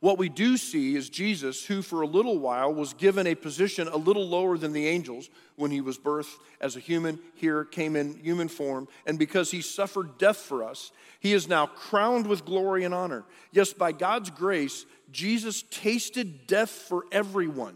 What 0.00 0.18
we 0.18 0.28
do 0.28 0.56
see 0.56 0.94
is 0.94 1.10
Jesus, 1.10 1.64
who 1.64 1.82
for 1.82 2.02
a 2.02 2.06
little 2.06 2.38
while 2.38 2.72
was 2.72 2.94
given 2.94 3.26
a 3.26 3.34
position 3.34 3.88
a 3.88 3.96
little 3.96 4.26
lower 4.28 4.56
than 4.56 4.72
the 4.72 4.86
angels 4.86 5.28
when 5.56 5.72
he 5.72 5.80
was 5.80 5.98
birthed 5.98 6.38
as 6.60 6.76
a 6.76 6.80
human, 6.80 7.18
here 7.34 7.64
came 7.64 7.96
in 7.96 8.14
human 8.18 8.46
form, 8.46 8.86
and 9.06 9.18
because 9.18 9.50
he 9.50 9.60
suffered 9.60 10.16
death 10.16 10.36
for 10.36 10.62
us, 10.62 10.92
he 11.18 11.32
is 11.32 11.48
now 11.48 11.66
crowned 11.66 12.28
with 12.28 12.44
glory 12.44 12.84
and 12.84 12.94
honor. 12.94 13.24
Yes, 13.50 13.72
by 13.72 13.90
God's 13.90 14.30
grace, 14.30 14.86
Jesus 15.10 15.64
tasted 15.68 16.46
death 16.46 16.70
for 16.70 17.04
everyone. 17.10 17.74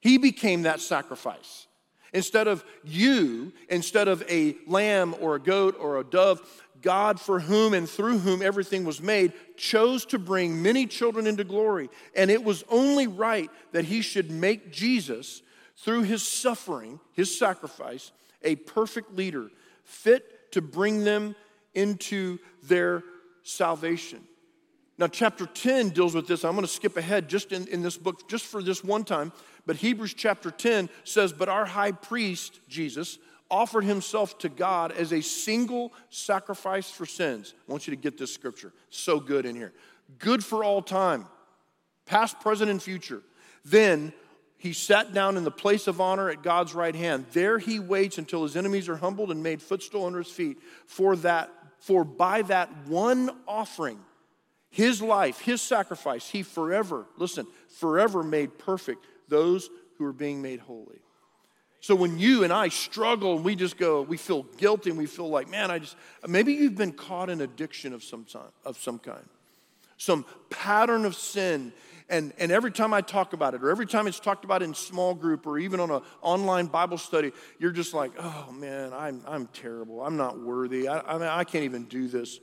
He 0.00 0.16
became 0.16 0.62
that 0.62 0.80
sacrifice. 0.80 1.66
Instead 2.14 2.46
of 2.48 2.64
you, 2.84 3.52
instead 3.68 4.08
of 4.08 4.22
a 4.30 4.56
lamb 4.66 5.14
or 5.20 5.34
a 5.34 5.40
goat 5.40 5.76
or 5.78 5.98
a 5.98 6.04
dove, 6.04 6.40
God, 6.82 7.20
for 7.20 7.40
whom 7.40 7.74
and 7.74 7.88
through 7.88 8.18
whom 8.18 8.42
everything 8.42 8.84
was 8.84 9.00
made, 9.00 9.32
chose 9.56 10.04
to 10.06 10.18
bring 10.18 10.62
many 10.62 10.86
children 10.86 11.26
into 11.26 11.44
glory. 11.44 11.88
And 12.14 12.30
it 12.30 12.42
was 12.42 12.64
only 12.68 13.06
right 13.06 13.50
that 13.72 13.84
he 13.84 14.02
should 14.02 14.30
make 14.30 14.72
Jesus, 14.72 15.42
through 15.76 16.02
his 16.02 16.22
suffering, 16.22 17.00
his 17.12 17.36
sacrifice, 17.36 18.12
a 18.42 18.56
perfect 18.56 19.14
leader, 19.14 19.50
fit 19.84 20.52
to 20.52 20.60
bring 20.60 21.04
them 21.04 21.34
into 21.74 22.38
their 22.62 23.02
salvation. 23.42 24.20
Now, 24.98 25.08
chapter 25.08 25.46
10 25.46 25.90
deals 25.90 26.14
with 26.14 26.28
this. 26.28 26.44
I'm 26.44 26.52
going 26.52 26.66
to 26.66 26.72
skip 26.72 26.96
ahead 26.96 27.28
just 27.28 27.52
in, 27.52 27.66
in 27.68 27.82
this 27.82 27.96
book, 27.96 28.28
just 28.28 28.44
for 28.44 28.62
this 28.62 28.84
one 28.84 29.04
time. 29.04 29.32
But 29.66 29.76
Hebrews 29.76 30.14
chapter 30.14 30.50
10 30.50 30.88
says, 31.04 31.32
But 31.32 31.48
our 31.48 31.64
high 31.64 31.92
priest, 31.92 32.60
Jesus, 32.68 33.18
offered 33.52 33.84
himself 33.84 34.38
to 34.38 34.48
God 34.48 34.90
as 34.92 35.12
a 35.12 35.20
single 35.20 35.92
sacrifice 36.08 36.90
for 36.90 37.04
sins. 37.04 37.52
I 37.68 37.70
want 37.70 37.86
you 37.86 37.94
to 37.94 38.00
get 38.00 38.16
this 38.16 38.32
scripture. 38.32 38.72
So 38.88 39.20
good 39.20 39.44
in 39.44 39.54
here. 39.54 39.74
Good 40.18 40.42
for 40.42 40.64
all 40.64 40.80
time, 40.82 41.26
past, 42.06 42.40
present, 42.40 42.70
and 42.70 42.82
future. 42.82 43.22
Then 43.64 44.12
he 44.56 44.72
sat 44.72 45.12
down 45.12 45.36
in 45.36 45.44
the 45.44 45.50
place 45.50 45.86
of 45.86 46.00
honor 46.00 46.30
at 46.30 46.42
God's 46.42 46.74
right 46.74 46.94
hand. 46.94 47.26
There 47.32 47.58
he 47.58 47.78
waits 47.78 48.16
until 48.16 48.42
his 48.42 48.56
enemies 48.56 48.88
are 48.88 48.96
humbled 48.96 49.30
and 49.30 49.42
made 49.42 49.60
footstool 49.60 50.06
under 50.06 50.18
his 50.18 50.30
feet. 50.30 50.58
For 50.86 51.14
that, 51.16 51.50
for 51.78 52.04
by 52.04 52.42
that 52.42 52.70
one 52.86 53.30
offering, 53.46 53.98
his 54.70 55.02
life, 55.02 55.40
his 55.40 55.60
sacrifice, 55.60 56.28
he 56.28 56.42
forever, 56.42 57.04
listen, 57.18 57.46
forever 57.68 58.22
made 58.22 58.58
perfect 58.58 59.04
those 59.28 59.68
who 59.98 60.06
are 60.06 60.12
being 60.12 60.40
made 60.40 60.60
holy. 60.60 61.02
So 61.82 61.96
when 61.96 62.16
you 62.16 62.44
and 62.44 62.52
I 62.52 62.68
struggle 62.68 63.34
and 63.34 63.44
we 63.44 63.56
just 63.56 63.76
go, 63.76 64.02
we 64.02 64.16
feel 64.16 64.44
guilty 64.56 64.90
and 64.90 64.98
we 64.98 65.06
feel 65.06 65.28
like, 65.28 65.50
man, 65.50 65.68
I 65.68 65.80
just, 65.80 65.96
maybe 66.28 66.52
you've 66.52 66.76
been 66.76 66.92
caught 66.92 67.28
in 67.28 67.40
addiction 67.40 67.92
of 67.92 68.04
some, 68.04 68.24
time, 68.24 68.52
of 68.64 68.78
some 68.78 69.00
kind, 69.00 69.24
some 69.96 70.24
pattern 70.48 71.04
of 71.04 71.16
sin. 71.16 71.72
And, 72.08 72.32
and 72.38 72.52
every 72.52 72.70
time 72.70 72.94
I 72.94 73.00
talk 73.00 73.32
about 73.32 73.54
it, 73.54 73.64
or 73.64 73.70
every 73.70 73.86
time 73.86 74.06
it's 74.06 74.20
talked 74.20 74.44
about 74.44 74.62
in 74.62 74.74
small 74.74 75.12
group, 75.12 75.44
or 75.44 75.58
even 75.58 75.80
on 75.80 75.90
an 75.90 76.02
online 76.20 76.66
Bible 76.66 76.98
study, 76.98 77.32
you're 77.58 77.72
just 77.72 77.94
like, 77.94 78.12
oh 78.16 78.52
man, 78.52 78.92
I'm, 78.92 79.20
I'm 79.26 79.48
terrible. 79.48 80.02
I'm 80.02 80.16
not 80.16 80.40
worthy. 80.40 80.86
I, 80.86 80.98
I, 81.00 81.38
I 81.40 81.42
can't 81.42 81.64
even 81.64 81.86
do 81.86 82.06
this. 82.06 82.38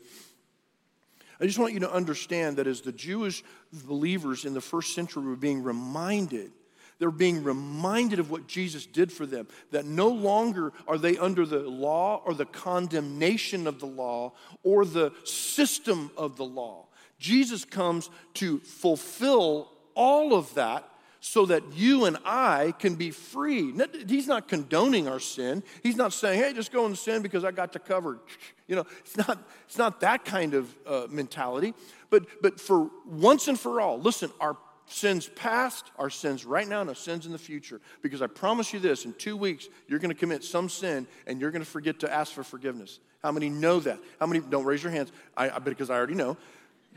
I 1.39 1.45
just 1.45 1.59
want 1.59 1.73
you 1.73 1.79
to 1.79 1.91
understand 1.91 2.57
that 2.57 2.67
as 2.67 2.81
the 2.81 2.91
Jewish 2.91 3.41
believers 3.71 4.43
in 4.43 4.53
the 4.53 4.59
first 4.59 4.93
century 4.95 5.23
were 5.23 5.37
being 5.37 5.63
reminded, 5.63 6.51
they're 6.99 7.11
being 7.11 7.43
reminded 7.43 8.19
of 8.19 8.29
what 8.29 8.47
Jesus 8.47 8.85
did 8.85 9.11
for 9.11 9.25
them, 9.25 9.47
that 9.71 9.85
no 9.85 10.09
longer 10.09 10.73
are 10.87 10.97
they 10.97 11.17
under 11.17 11.45
the 11.45 11.59
law 11.59 12.21
or 12.25 12.33
the 12.33 12.45
condemnation 12.45 13.65
of 13.65 13.79
the 13.79 13.87
law 13.87 14.33
or 14.63 14.85
the 14.85 15.11
system 15.23 16.11
of 16.17 16.37
the 16.37 16.45
law. 16.45 16.85
Jesus 17.17 17.65
comes 17.65 18.09
to 18.35 18.59
fulfill 18.59 19.71
all 19.95 20.33
of 20.33 20.53
that 20.53 20.89
so 21.21 21.45
that 21.45 21.63
you 21.73 22.05
and 22.05 22.17
I 22.23 22.73
can 22.79 22.95
be 22.95 23.11
free. 23.11 23.73
He's 24.07 24.27
not 24.27 24.47
condoning 24.47 25.07
our 25.07 25.19
sin. 25.19 25.63
He's 25.83 25.97
not 25.97 26.13
saying, 26.13 26.39
hey, 26.39 26.53
just 26.53 26.71
go 26.71 26.85
and 26.85 26.97
sin 26.97 27.21
because 27.21 27.43
I 27.43 27.51
got 27.51 27.73
you 27.73 27.81
covered. 27.81 28.19
You 28.69 28.75
know, 28.75 28.85
it's 28.99 29.17
not, 29.17 29.39
it's 29.65 29.79
not 29.79 30.01
that 30.01 30.25
kind 30.25 30.53
of 30.53 30.77
uh, 30.85 31.07
mentality. 31.09 31.73
But, 32.11 32.27
but 32.39 32.61
for 32.61 32.91
once 33.03 33.47
and 33.47 33.59
for 33.59 33.81
all, 33.81 33.99
listen, 33.99 34.29
our 34.39 34.57
sins 34.89 35.29
past, 35.35 35.91
our 35.97 36.09
sins 36.09 36.45
right 36.45 36.67
now, 36.67 36.81
and 36.81 36.89
our 36.89 36.95
sins 36.95 37.25
in 37.25 37.31
the 37.31 37.37
future. 37.37 37.79
Because 38.01 38.21
I 38.21 38.27
promise 38.27 38.73
you 38.73 38.79
this 38.79 39.05
in 39.05 39.13
two 39.13 39.37
weeks, 39.37 39.67
you're 39.87 39.99
going 39.99 40.09
to 40.09 40.15
commit 40.15 40.43
some 40.43 40.67
sin 40.67 41.07
and 41.27 41.39
you're 41.39 41.51
going 41.51 41.63
to 41.63 41.69
forget 41.69 41.99
to 41.99 42.11
ask 42.11 42.33
for 42.33 42.43
forgiveness. 42.43 42.99
How 43.23 43.31
many 43.31 43.49
know 43.49 43.79
that? 43.81 43.99
How 44.19 44.25
many 44.25 44.39
don't 44.39 44.65
raise 44.65 44.83
your 44.83 44.91
hands? 44.91 45.11
I, 45.37 45.59
because 45.59 45.89
I 45.89 45.95
already 45.95 46.15
know. 46.15 46.37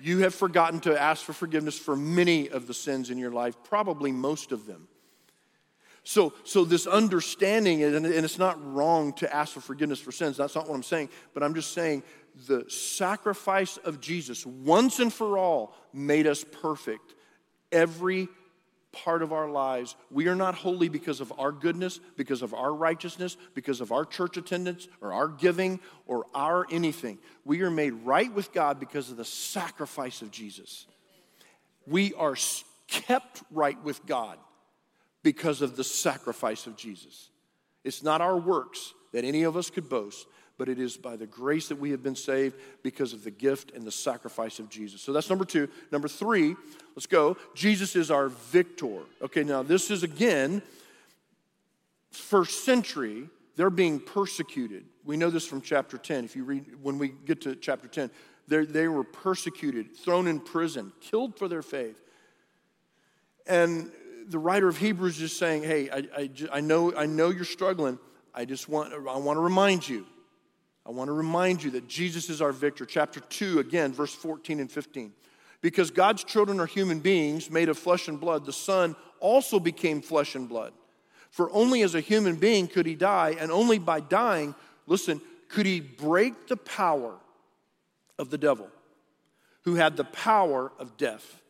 You 0.00 0.20
have 0.20 0.34
forgotten 0.34 0.80
to 0.80 1.00
ask 1.00 1.24
for 1.24 1.32
forgiveness 1.32 1.78
for 1.78 1.94
many 1.94 2.48
of 2.48 2.66
the 2.66 2.74
sins 2.74 3.10
in 3.10 3.18
your 3.18 3.30
life, 3.30 3.56
probably 3.62 4.10
most 4.10 4.52
of 4.52 4.66
them. 4.66 4.88
So, 6.04 6.32
so 6.42 6.64
this 6.64 6.86
understanding, 6.86 7.84
and 7.84 8.04
it's 8.06 8.38
not 8.38 8.58
wrong 8.74 9.12
to 9.14 9.32
ask 9.32 9.52
for 9.52 9.60
forgiveness 9.60 10.00
for 10.00 10.10
sins, 10.10 10.36
that's 10.36 10.56
not 10.56 10.68
what 10.68 10.74
I'm 10.74 10.82
saying, 10.82 11.10
but 11.32 11.44
I'm 11.44 11.54
just 11.54 11.72
saying 11.72 12.02
the 12.48 12.64
sacrifice 12.68 13.76
of 13.76 14.00
Jesus 14.00 14.44
once 14.44 14.98
and 14.98 15.12
for 15.12 15.38
all 15.38 15.76
made 15.92 16.26
us 16.26 16.44
perfect. 16.44 17.14
Every 17.72 18.28
part 18.92 19.22
of 19.22 19.32
our 19.32 19.48
lives. 19.48 19.96
We 20.10 20.28
are 20.28 20.34
not 20.34 20.54
holy 20.54 20.88
because 20.88 21.20
of 21.20 21.32
our 21.38 21.50
goodness, 21.50 21.98
because 22.16 22.42
of 22.42 22.54
our 22.54 22.72
righteousness, 22.72 23.36
because 23.54 23.80
of 23.80 23.90
our 23.90 24.04
church 24.04 24.36
attendance, 24.36 24.86
or 25.00 25.12
our 25.12 25.28
giving, 25.28 25.80
or 26.06 26.26
our 26.34 26.66
anything. 26.70 27.18
We 27.44 27.62
are 27.62 27.70
made 27.70 27.92
right 28.04 28.32
with 28.32 28.52
God 28.52 28.78
because 28.78 29.10
of 29.10 29.16
the 29.16 29.24
sacrifice 29.24 30.22
of 30.22 30.30
Jesus. 30.30 30.86
We 31.86 32.14
are 32.14 32.36
kept 32.86 33.42
right 33.50 33.82
with 33.82 34.04
God 34.06 34.38
because 35.22 35.62
of 35.62 35.76
the 35.76 35.84
sacrifice 35.84 36.66
of 36.66 36.76
Jesus. 36.76 37.30
It's 37.84 38.02
not 38.02 38.20
our 38.20 38.36
works 38.36 38.92
that 39.12 39.24
any 39.24 39.42
of 39.42 39.56
us 39.56 39.70
could 39.70 39.88
boast, 39.88 40.26
but 40.62 40.68
it 40.68 40.78
is 40.78 40.96
by 40.96 41.16
the 41.16 41.26
grace 41.26 41.66
that 41.66 41.80
we 41.80 41.90
have 41.90 42.04
been 42.04 42.14
saved 42.14 42.54
because 42.84 43.12
of 43.12 43.24
the 43.24 43.32
gift 43.32 43.72
and 43.74 43.82
the 43.82 43.90
sacrifice 43.90 44.60
of 44.60 44.68
Jesus. 44.68 45.02
So 45.02 45.12
that's 45.12 45.28
number 45.28 45.44
two. 45.44 45.68
Number 45.90 46.06
three, 46.06 46.54
let's 46.94 47.08
go. 47.08 47.36
Jesus 47.52 47.96
is 47.96 48.12
our 48.12 48.28
victor. 48.28 49.00
Okay, 49.20 49.42
now 49.42 49.64
this 49.64 49.90
is 49.90 50.04
again, 50.04 50.62
first 52.12 52.64
century, 52.64 53.28
they're 53.56 53.70
being 53.70 53.98
persecuted. 53.98 54.84
We 55.04 55.16
know 55.16 55.30
this 55.30 55.44
from 55.44 55.62
chapter 55.62 55.98
10. 55.98 56.26
If 56.26 56.36
you 56.36 56.44
read, 56.44 56.64
when 56.80 56.96
we 56.96 57.08
get 57.08 57.40
to 57.40 57.56
chapter 57.56 57.88
10, 57.88 58.08
they 58.46 58.86
were 58.86 59.02
persecuted, 59.02 59.96
thrown 59.96 60.28
in 60.28 60.38
prison, 60.38 60.92
killed 61.00 61.36
for 61.36 61.48
their 61.48 61.62
faith. 61.62 62.00
And 63.48 63.90
the 64.28 64.38
writer 64.38 64.68
of 64.68 64.76
Hebrews 64.76 65.20
is 65.20 65.36
saying, 65.36 65.64
hey, 65.64 65.90
I, 65.90 66.04
I, 66.16 66.30
I, 66.52 66.60
know, 66.60 66.94
I 66.94 67.06
know 67.06 67.30
you're 67.30 67.44
struggling. 67.44 67.98
I 68.32 68.44
just 68.44 68.68
want, 68.68 68.92
I 68.92 69.16
want 69.16 69.38
to 69.38 69.40
remind 69.40 69.88
you 69.88 70.06
I 70.86 70.90
want 70.90 71.08
to 71.08 71.12
remind 71.12 71.62
you 71.62 71.70
that 71.72 71.88
Jesus 71.88 72.28
is 72.28 72.42
our 72.42 72.52
victor. 72.52 72.84
Chapter 72.84 73.20
2, 73.20 73.60
again, 73.60 73.92
verse 73.92 74.14
14 74.14 74.60
and 74.60 74.70
15. 74.70 75.12
Because 75.60 75.90
God's 75.92 76.24
children 76.24 76.58
are 76.58 76.66
human 76.66 76.98
beings 76.98 77.50
made 77.50 77.68
of 77.68 77.78
flesh 77.78 78.08
and 78.08 78.18
blood, 78.18 78.44
the 78.44 78.52
Son 78.52 78.96
also 79.20 79.60
became 79.60 80.02
flesh 80.02 80.34
and 80.34 80.48
blood. 80.48 80.72
For 81.30 81.50
only 81.52 81.82
as 81.82 81.94
a 81.94 82.00
human 82.00 82.36
being 82.36 82.66
could 82.66 82.84
he 82.84 82.96
die, 82.96 83.36
and 83.38 83.52
only 83.52 83.78
by 83.78 84.00
dying, 84.00 84.54
listen, 84.86 85.20
could 85.48 85.66
he 85.66 85.80
break 85.80 86.48
the 86.48 86.56
power 86.56 87.14
of 88.18 88.30
the 88.30 88.38
devil, 88.38 88.68
who 89.62 89.76
had 89.76 89.96
the 89.96 90.04
power 90.04 90.72
of 90.78 90.96
death. 90.96 91.40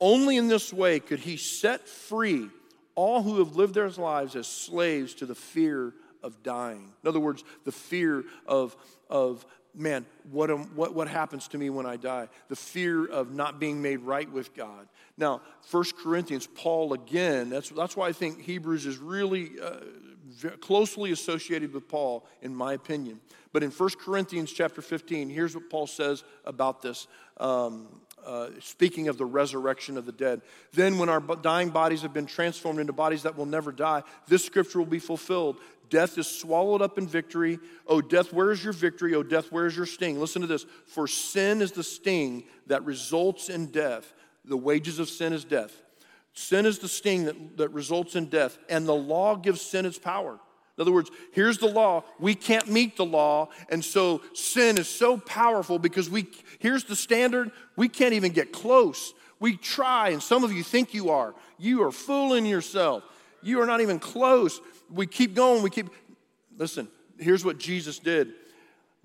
Only 0.00 0.36
in 0.36 0.48
this 0.48 0.72
way 0.72 0.98
could 0.98 1.20
he 1.20 1.36
set 1.36 1.88
free 1.88 2.48
all 2.94 3.22
who 3.22 3.38
have 3.38 3.56
lived 3.56 3.74
their 3.74 3.88
lives 3.90 4.34
as 4.34 4.46
slaves 4.46 5.14
to 5.14 5.26
the 5.26 5.34
fear 5.34 5.94
of 6.22 6.42
dying. 6.42 6.92
In 7.02 7.08
other 7.08 7.20
words, 7.20 7.44
the 7.64 7.72
fear 7.72 8.24
of, 8.46 8.76
of 9.08 9.44
man, 9.74 10.06
what, 10.30 10.50
am, 10.50 10.74
what, 10.76 10.94
what 10.94 11.08
happens 11.08 11.48
to 11.48 11.58
me 11.58 11.70
when 11.70 11.86
I 11.86 11.96
die? 11.96 12.28
The 12.48 12.56
fear 12.56 13.06
of 13.06 13.32
not 13.32 13.60
being 13.60 13.80
made 13.80 14.00
right 14.00 14.30
with 14.30 14.54
God. 14.54 14.88
Now, 15.16 15.42
First 15.62 15.96
Corinthians, 15.96 16.46
Paul 16.46 16.92
again, 16.92 17.50
that's, 17.50 17.70
that's 17.70 17.96
why 17.96 18.08
I 18.08 18.12
think 18.12 18.40
Hebrews 18.40 18.86
is 18.86 18.98
really 18.98 19.52
uh, 19.62 19.76
closely 20.60 21.12
associated 21.12 21.72
with 21.72 21.88
Paul, 21.88 22.26
in 22.42 22.54
my 22.54 22.72
opinion. 22.72 23.20
But 23.52 23.62
in 23.62 23.70
1 23.70 23.90
Corinthians 24.00 24.52
chapter 24.52 24.80
15, 24.80 25.28
here's 25.28 25.54
what 25.54 25.68
Paul 25.70 25.86
says 25.86 26.24
about 26.44 26.82
this. 26.82 27.06
Um, 27.36 27.88
uh, 28.24 28.48
speaking 28.60 29.08
of 29.08 29.16
the 29.16 29.24
resurrection 29.24 29.96
of 29.96 30.04
the 30.04 30.12
dead. 30.12 30.42
Then, 30.72 30.98
when 30.98 31.08
our 31.08 31.20
dying 31.20 31.70
bodies 31.70 32.02
have 32.02 32.12
been 32.12 32.26
transformed 32.26 32.78
into 32.78 32.92
bodies 32.92 33.22
that 33.22 33.34
will 33.34 33.46
never 33.46 33.72
die, 33.72 34.02
this 34.28 34.44
scripture 34.44 34.78
will 34.78 34.86
be 34.86 34.98
fulfilled. 34.98 35.56
Death 35.90 36.16
is 36.16 36.28
swallowed 36.28 36.80
up 36.80 36.96
in 36.98 37.06
victory. 37.06 37.58
Oh, 37.86 38.00
death, 38.00 38.32
where 38.32 38.52
is 38.52 38.62
your 38.62 38.72
victory? 38.72 39.14
Oh, 39.14 39.22
death, 39.22 39.50
where 39.52 39.66
is 39.66 39.76
your 39.76 39.86
sting? 39.86 40.18
Listen 40.18 40.40
to 40.40 40.48
this. 40.48 40.64
For 40.86 41.06
sin 41.06 41.60
is 41.60 41.72
the 41.72 41.82
sting 41.82 42.44
that 42.68 42.84
results 42.84 43.48
in 43.48 43.66
death. 43.66 44.12
The 44.44 44.56
wages 44.56 44.98
of 44.98 45.08
sin 45.08 45.32
is 45.32 45.44
death. 45.44 45.72
Sin 46.32 46.64
is 46.64 46.78
the 46.78 46.88
sting 46.88 47.24
that, 47.24 47.56
that 47.56 47.72
results 47.72 48.14
in 48.14 48.26
death, 48.26 48.56
and 48.68 48.86
the 48.86 48.94
law 48.94 49.34
gives 49.34 49.60
sin 49.60 49.84
its 49.84 49.98
power. 49.98 50.38
In 50.78 50.82
other 50.82 50.92
words, 50.92 51.10
here's 51.32 51.58
the 51.58 51.66
law. 51.66 52.04
We 52.18 52.34
can't 52.34 52.68
meet 52.68 52.96
the 52.96 53.04
law, 53.04 53.48
and 53.68 53.84
so 53.84 54.22
sin 54.32 54.78
is 54.78 54.88
so 54.88 55.18
powerful 55.18 55.78
because 55.78 56.08
we 56.08 56.28
here's 56.58 56.84
the 56.84 56.96
standard. 56.96 57.50
We 57.76 57.88
can't 57.88 58.14
even 58.14 58.32
get 58.32 58.52
close. 58.52 59.12
We 59.40 59.56
try, 59.56 60.10
and 60.10 60.22
some 60.22 60.44
of 60.44 60.52
you 60.52 60.62
think 60.62 60.94
you 60.94 61.10
are. 61.10 61.34
You 61.58 61.82
are 61.82 61.92
fooling 61.92 62.46
yourself. 62.46 63.02
You 63.42 63.60
are 63.60 63.66
not 63.66 63.80
even 63.80 63.98
close. 63.98 64.60
We 64.90 65.06
keep 65.06 65.34
going. 65.34 65.62
We 65.62 65.70
keep. 65.70 65.88
Listen. 66.56 66.88
Here's 67.20 67.44
what 67.44 67.58
Jesus 67.58 67.98
did. 67.98 68.32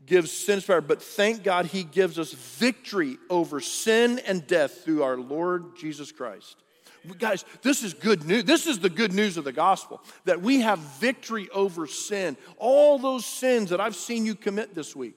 Gives 0.05 0.31
sin 0.31 0.61
power, 0.61 0.81
but 0.81 1.01
thank 1.01 1.43
God 1.43 1.65
He 1.65 1.83
gives 1.83 2.19
us 2.19 2.31
victory 2.31 3.17
over 3.29 3.59
sin 3.59 4.19
and 4.19 4.45
death 4.45 4.83
through 4.83 5.03
our 5.03 5.17
Lord 5.17 5.75
Jesus 5.77 6.11
Christ. 6.11 6.57
Guys, 7.19 7.43
this 7.61 7.83
is 7.83 7.93
good 7.93 8.23
news. 8.25 8.45
This 8.45 8.67
is 8.67 8.79
the 8.79 8.89
good 8.89 9.13
news 9.13 9.37
of 9.37 9.43
the 9.43 9.51
gospel 9.51 10.01
that 10.25 10.41
we 10.41 10.61
have 10.61 10.79
victory 10.79 11.49
over 11.51 11.87
sin. 11.87 12.37
All 12.57 12.97
those 12.97 13.25
sins 13.25 13.69
that 13.71 13.81
I've 13.81 13.95
seen 13.95 14.25
you 14.25 14.35
commit 14.35 14.73
this 14.73 14.95
week, 14.95 15.15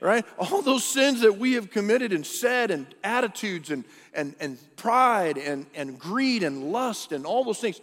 right? 0.00 0.24
All 0.38 0.62
those 0.62 0.84
sins 0.84 1.20
that 1.22 1.38
we 1.38 1.54
have 1.54 1.70
committed 1.70 2.12
and 2.12 2.24
said, 2.24 2.70
and 2.70 2.86
attitudes, 3.02 3.70
and, 3.70 3.84
and, 4.14 4.34
and 4.40 4.58
pride, 4.76 5.38
and, 5.38 5.66
and 5.74 5.98
greed, 5.98 6.42
and 6.42 6.72
lust, 6.72 7.12
and 7.12 7.26
all 7.26 7.44
those 7.44 7.58
things. 7.58 7.80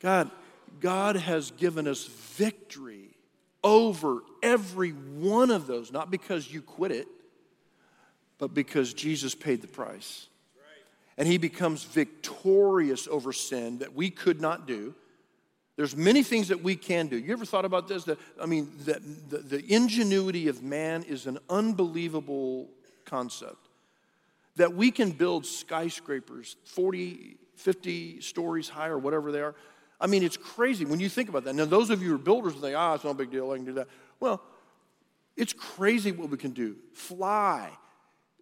God, 0.00 0.30
God 0.80 1.16
has 1.16 1.50
given 1.52 1.88
us 1.88 2.04
victory 2.06 3.16
over 3.64 4.22
every 4.42 4.90
one 4.90 5.50
of 5.50 5.66
those, 5.66 5.90
not 5.90 6.10
because 6.10 6.52
you 6.52 6.62
quit 6.62 6.92
it, 6.92 7.08
but 8.38 8.54
because 8.54 8.94
Jesus 8.94 9.34
paid 9.34 9.62
the 9.62 9.68
price 9.68 10.28
and 11.18 11.26
he 11.26 11.36
becomes 11.36 11.82
victorious 11.82 13.08
over 13.08 13.32
sin 13.32 13.78
that 13.78 13.94
we 13.94 14.08
could 14.08 14.40
not 14.40 14.66
do. 14.66 14.94
There's 15.78 15.94
many 15.94 16.24
things 16.24 16.48
that 16.48 16.60
we 16.60 16.74
can 16.74 17.06
do. 17.06 17.16
You 17.16 17.32
ever 17.32 17.44
thought 17.44 17.64
about 17.64 17.86
this? 17.86 18.02
That 18.02 18.18
I 18.42 18.46
mean, 18.46 18.68
that 18.86 19.00
the, 19.30 19.38
the 19.38 19.72
ingenuity 19.72 20.48
of 20.48 20.60
man 20.60 21.04
is 21.04 21.28
an 21.28 21.38
unbelievable 21.48 22.68
concept. 23.04 23.68
That 24.56 24.74
we 24.74 24.90
can 24.90 25.12
build 25.12 25.46
skyscrapers 25.46 26.56
40, 26.64 27.36
50 27.54 28.20
stories 28.22 28.68
high 28.68 28.88
or 28.88 28.98
whatever 28.98 29.30
they 29.30 29.40
are. 29.40 29.54
I 30.00 30.08
mean, 30.08 30.24
it's 30.24 30.36
crazy 30.36 30.84
when 30.84 30.98
you 30.98 31.08
think 31.08 31.28
about 31.28 31.44
that. 31.44 31.54
Now, 31.54 31.64
those 31.64 31.90
of 31.90 32.02
you 32.02 32.08
who 32.08 32.14
are 32.16 32.18
builders 32.18 32.54
think, 32.54 32.74
ah, 32.76 32.94
it's 32.94 33.04
no 33.04 33.14
big 33.14 33.30
deal, 33.30 33.52
I 33.52 33.56
can 33.58 33.64
do 33.64 33.74
that. 33.74 33.86
Well, 34.18 34.42
it's 35.36 35.52
crazy 35.52 36.10
what 36.10 36.28
we 36.28 36.38
can 36.38 36.50
do. 36.50 36.74
Fly 36.92 37.70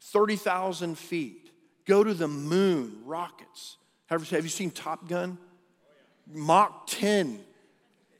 30,000 0.00 0.96
feet 0.96 1.50
go 1.84 2.02
to 2.02 2.14
the 2.14 2.28
moon, 2.28 3.02
rockets. 3.04 3.76
Have, 4.06 4.26
have 4.30 4.42
you 4.42 4.48
seen 4.48 4.70
Top 4.70 5.06
Gun? 5.06 5.36
Mach 6.32 6.86
10. 6.86 7.40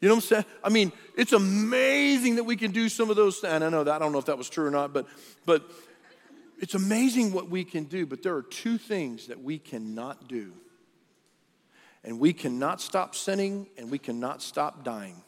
You 0.01 0.09
know 0.09 0.15
what 0.15 0.25
I'm 0.25 0.29
saying? 0.29 0.45
I 0.63 0.69
mean, 0.69 0.93
it's 1.17 1.33
amazing 1.33 2.37
that 2.37 2.45
we 2.45 2.57
can 2.57 2.71
do 2.71 2.89
some 2.89 3.11
of 3.11 3.17
those 3.17 3.39
things. 3.39 3.53
And 3.53 3.65
I 3.65 3.69
know 3.69 3.85
that 3.85 3.95
I 3.95 3.99
don't 3.99 4.13
know 4.13 4.19
if 4.19 4.27
that 4.27 4.39
was 4.39 4.49
true 4.49 4.67
or 4.67 4.71
not, 4.71 4.93
but 4.93 5.07
but 5.45 5.69
it's 6.59 6.75
amazing 6.75 7.33
what 7.33 7.49
we 7.49 7.65
can 7.65 7.85
do. 7.85 8.07
But 8.07 8.23
there 8.23 8.35
are 8.35 8.43
two 8.43 8.79
things 8.79 9.27
that 9.29 9.43
we 9.43 9.59
cannot 9.59 10.29
do. 10.29 10.53
And 12.05 12.21
we 12.21 12.33
cannot 12.33 12.81
stop 12.81 13.15
sinning 13.15 13.67
and 13.77 13.91
we 13.91 13.99
cannot 13.99 14.43
stop 14.43 14.85
dying. 14.85 15.23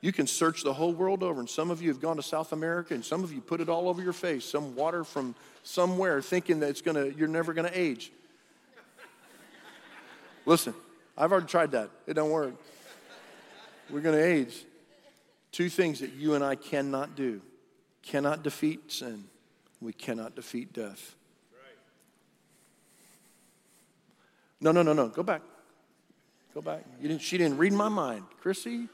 You 0.00 0.10
can 0.10 0.26
search 0.26 0.64
the 0.64 0.72
whole 0.72 0.92
world 0.92 1.22
over, 1.22 1.38
and 1.38 1.48
some 1.48 1.70
of 1.70 1.80
you 1.80 1.88
have 1.88 2.00
gone 2.00 2.16
to 2.16 2.24
South 2.24 2.52
America, 2.52 2.92
and 2.92 3.04
some 3.04 3.22
of 3.22 3.32
you 3.32 3.40
put 3.40 3.60
it 3.60 3.68
all 3.68 3.88
over 3.88 4.02
your 4.02 4.12
face, 4.12 4.44
some 4.44 4.74
water 4.74 5.04
from 5.04 5.36
somewhere, 5.62 6.20
thinking 6.20 6.58
that 6.58 6.70
it's 6.70 6.80
gonna, 6.80 7.06
you're 7.06 7.28
never 7.28 7.52
gonna 7.52 7.70
age. 7.72 8.10
Listen, 10.44 10.74
I've 11.16 11.32
already 11.32 11.46
tried 11.46 11.72
that. 11.72 11.90
It 12.06 12.14
don't 12.14 12.30
work. 12.30 12.54
We're 13.90 14.00
gonna 14.00 14.18
age. 14.18 14.64
Two 15.50 15.68
things 15.68 16.00
that 16.00 16.12
you 16.12 16.34
and 16.34 16.42
I 16.42 16.54
cannot 16.54 17.14
do 17.14 17.42
cannot 18.02 18.42
defeat 18.42 18.90
sin, 18.90 19.24
we 19.80 19.92
cannot 19.92 20.34
defeat 20.34 20.72
death. 20.72 21.14
No, 24.60 24.70
no, 24.70 24.82
no, 24.82 24.92
no. 24.92 25.08
Go 25.08 25.22
back. 25.22 25.42
Go 26.54 26.60
back. 26.60 26.84
You 27.00 27.08
didn't, 27.08 27.22
she 27.22 27.36
didn't 27.36 27.58
read 27.58 27.72
my 27.72 27.88
mind. 27.88 28.24
Chrissy, 28.40 28.88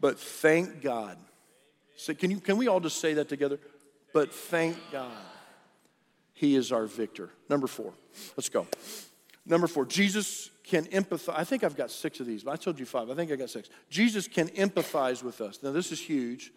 but 0.00 0.18
thank 0.18 0.80
God. 0.80 1.16
So 1.96 2.14
can, 2.14 2.30
you, 2.30 2.38
can 2.38 2.56
we 2.56 2.68
all 2.68 2.80
just 2.80 3.00
say 3.00 3.14
that 3.14 3.28
together? 3.28 3.58
But 4.12 4.32
thank 4.32 4.76
God 4.92 5.10
he 6.32 6.54
is 6.54 6.72
our 6.72 6.86
victor. 6.86 7.30
Number 7.48 7.66
four. 7.66 7.92
Let's 8.36 8.48
go. 8.48 8.66
Number 9.44 9.66
four, 9.66 9.84
Jesus 9.86 10.50
can 10.70 10.84
empathize. 10.86 11.34
I 11.36 11.42
think 11.42 11.64
I've 11.64 11.76
got 11.76 11.90
six 11.90 12.20
of 12.20 12.26
these, 12.26 12.44
but 12.44 12.52
I 12.52 12.56
told 12.56 12.78
you 12.78 12.86
five. 12.86 13.10
I 13.10 13.14
think 13.14 13.32
I 13.32 13.36
got 13.36 13.50
six. 13.50 13.68
Jesus 13.90 14.28
can 14.28 14.48
empathize 14.50 15.22
with 15.22 15.40
us. 15.40 15.58
Now, 15.64 15.72
this 15.72 15.90
is 15.90 16.00
huge. 16.00 16.52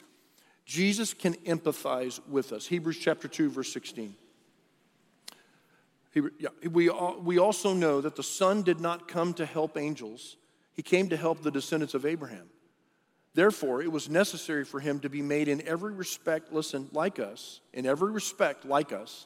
Jesus 0.66 1.16
can 1.16 1.34
empathize 1.34 2.26
with 2.28 2.54
us. 2.54 2.68
Hebrews 2.68 3.00
chapter 3.00 3.28
2, 3.28 3.50
verse 3.50 3.74
16. 3.74 4.16
We, 6.70 6.90
we 6.90 7.40
also 7.40 7.74
know 7.74 8.02
that 8.02 8.16
the 8.16 8.24
Son 8.24 8.62
did 8.62 8.80
not 8.80 9.08
come 9.08 9.34
to 9.34 9.48
help 9.48 9.78
angels, 9.78 10.38
He 10.74 10.84
came 10.84 11.10
to 11.10 11.18
help 11.18 11.42
the 11.42 11.52
descendants 11.52 11.96
of 11.96 12.06
Abraham. 12.06 12.50
Therefore, 13.34 13.82
it 13.82 13.92
was 13.92 14.10
necessary 14.10 14.64
for 14.64 14.80
him 14.80 15.00
to 15.00 15.10
be 15.10 15.24
made 15.24 15.48
in 15.48 15.68
every 15.68 15.92
respect, 15.92 16.54
listen, 16.54 16.88
like 16.92 17.18
us, 17.18 17.62
in 17.74 17.88
every 17.88 18.12
respect, 18.12 18.64
like 18.64 18.94
us. 18.94 19.26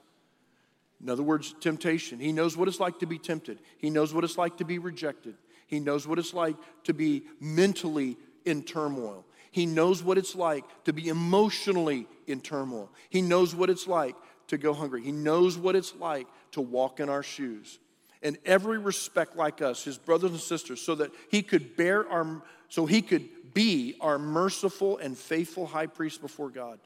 In 1.02 1.10
other 1.10 1.24
words, 1.24 1.54
temptation. 1.60 2.20
He 2.20 2.32
knows 2.32 2.58
what 2.58 2.68
it's 2.68 2.80
like 2.80 3.00
to 3.00 3.06
be 3.06 3.20
tempted, 3.20 3.60
he 3.78 3.90
knows 3.90 4.14
what 4.14 4.24
it's 4.24 4.38
like 4.38 4.58
to 4.58 4.66
be 4.66 4.80
rejected, 4.80 5.36
he 5.68 5.80
knows 5.80 6.08
what 6.08 6.20
it's 6.20 6.34
like 6.34 6.56
to 6.86 6.94
be 6.94 7.24
mentally 7.40 8.18
in 8.46 8.64
turmoil. 8.64 9.26
He 9.52 9.66
knows 9.66 10.04
what 10.04 10.18
it's 10.18 10.36
like 10.36 10.66
to 10.84 10.94
be 10.94 11.08
emotionally 11.08 12.08
in 12.28 12.42
turmoil. 12.42 12.92
He 13.10 13.22
knows 13.22 13.56
what 13.56 13.70
it's 13.70 13.88
like 13.88 14.16
to 14.48 14.58
go 14.58 14.74
hungry. 14.74 15.02
He 15.02 15.12
knows 15.12 15.58
what 15.58 15.76
it's 15.76 15.96
like 15.96 16.28
to 16.52 16.62
walk 16.62 17.00
in 17.00 17.10
our 17.10 17.24
shoes. 17.24 17.80
In 18.22 18.38
every 18.46 18.78
respect, 18.78 19.36
like 19.36 19.62
us, 19.62 19.84
his 19.84 19.98
brothers 19.98 20.32
and 20.32 20.40
sisters, 20.40 20.82
so 20.82 20.96
that 20.96 21.12
he 21.30 21.42
could 21.42 21.76
bear 21.76 22.08
our, 22.08 22.42
so 22.70 22.86
he 22.86 23.02
could 23.02 23.54
be 23.54 23.96
our 24.02 24.20
merciful 24.20 24.98
and 24.98 25.18
faithful 25.18 25.66
high 25.66 25.88
priest 25.88 26.22
before 26.22 26.50
God. 26.50 26.80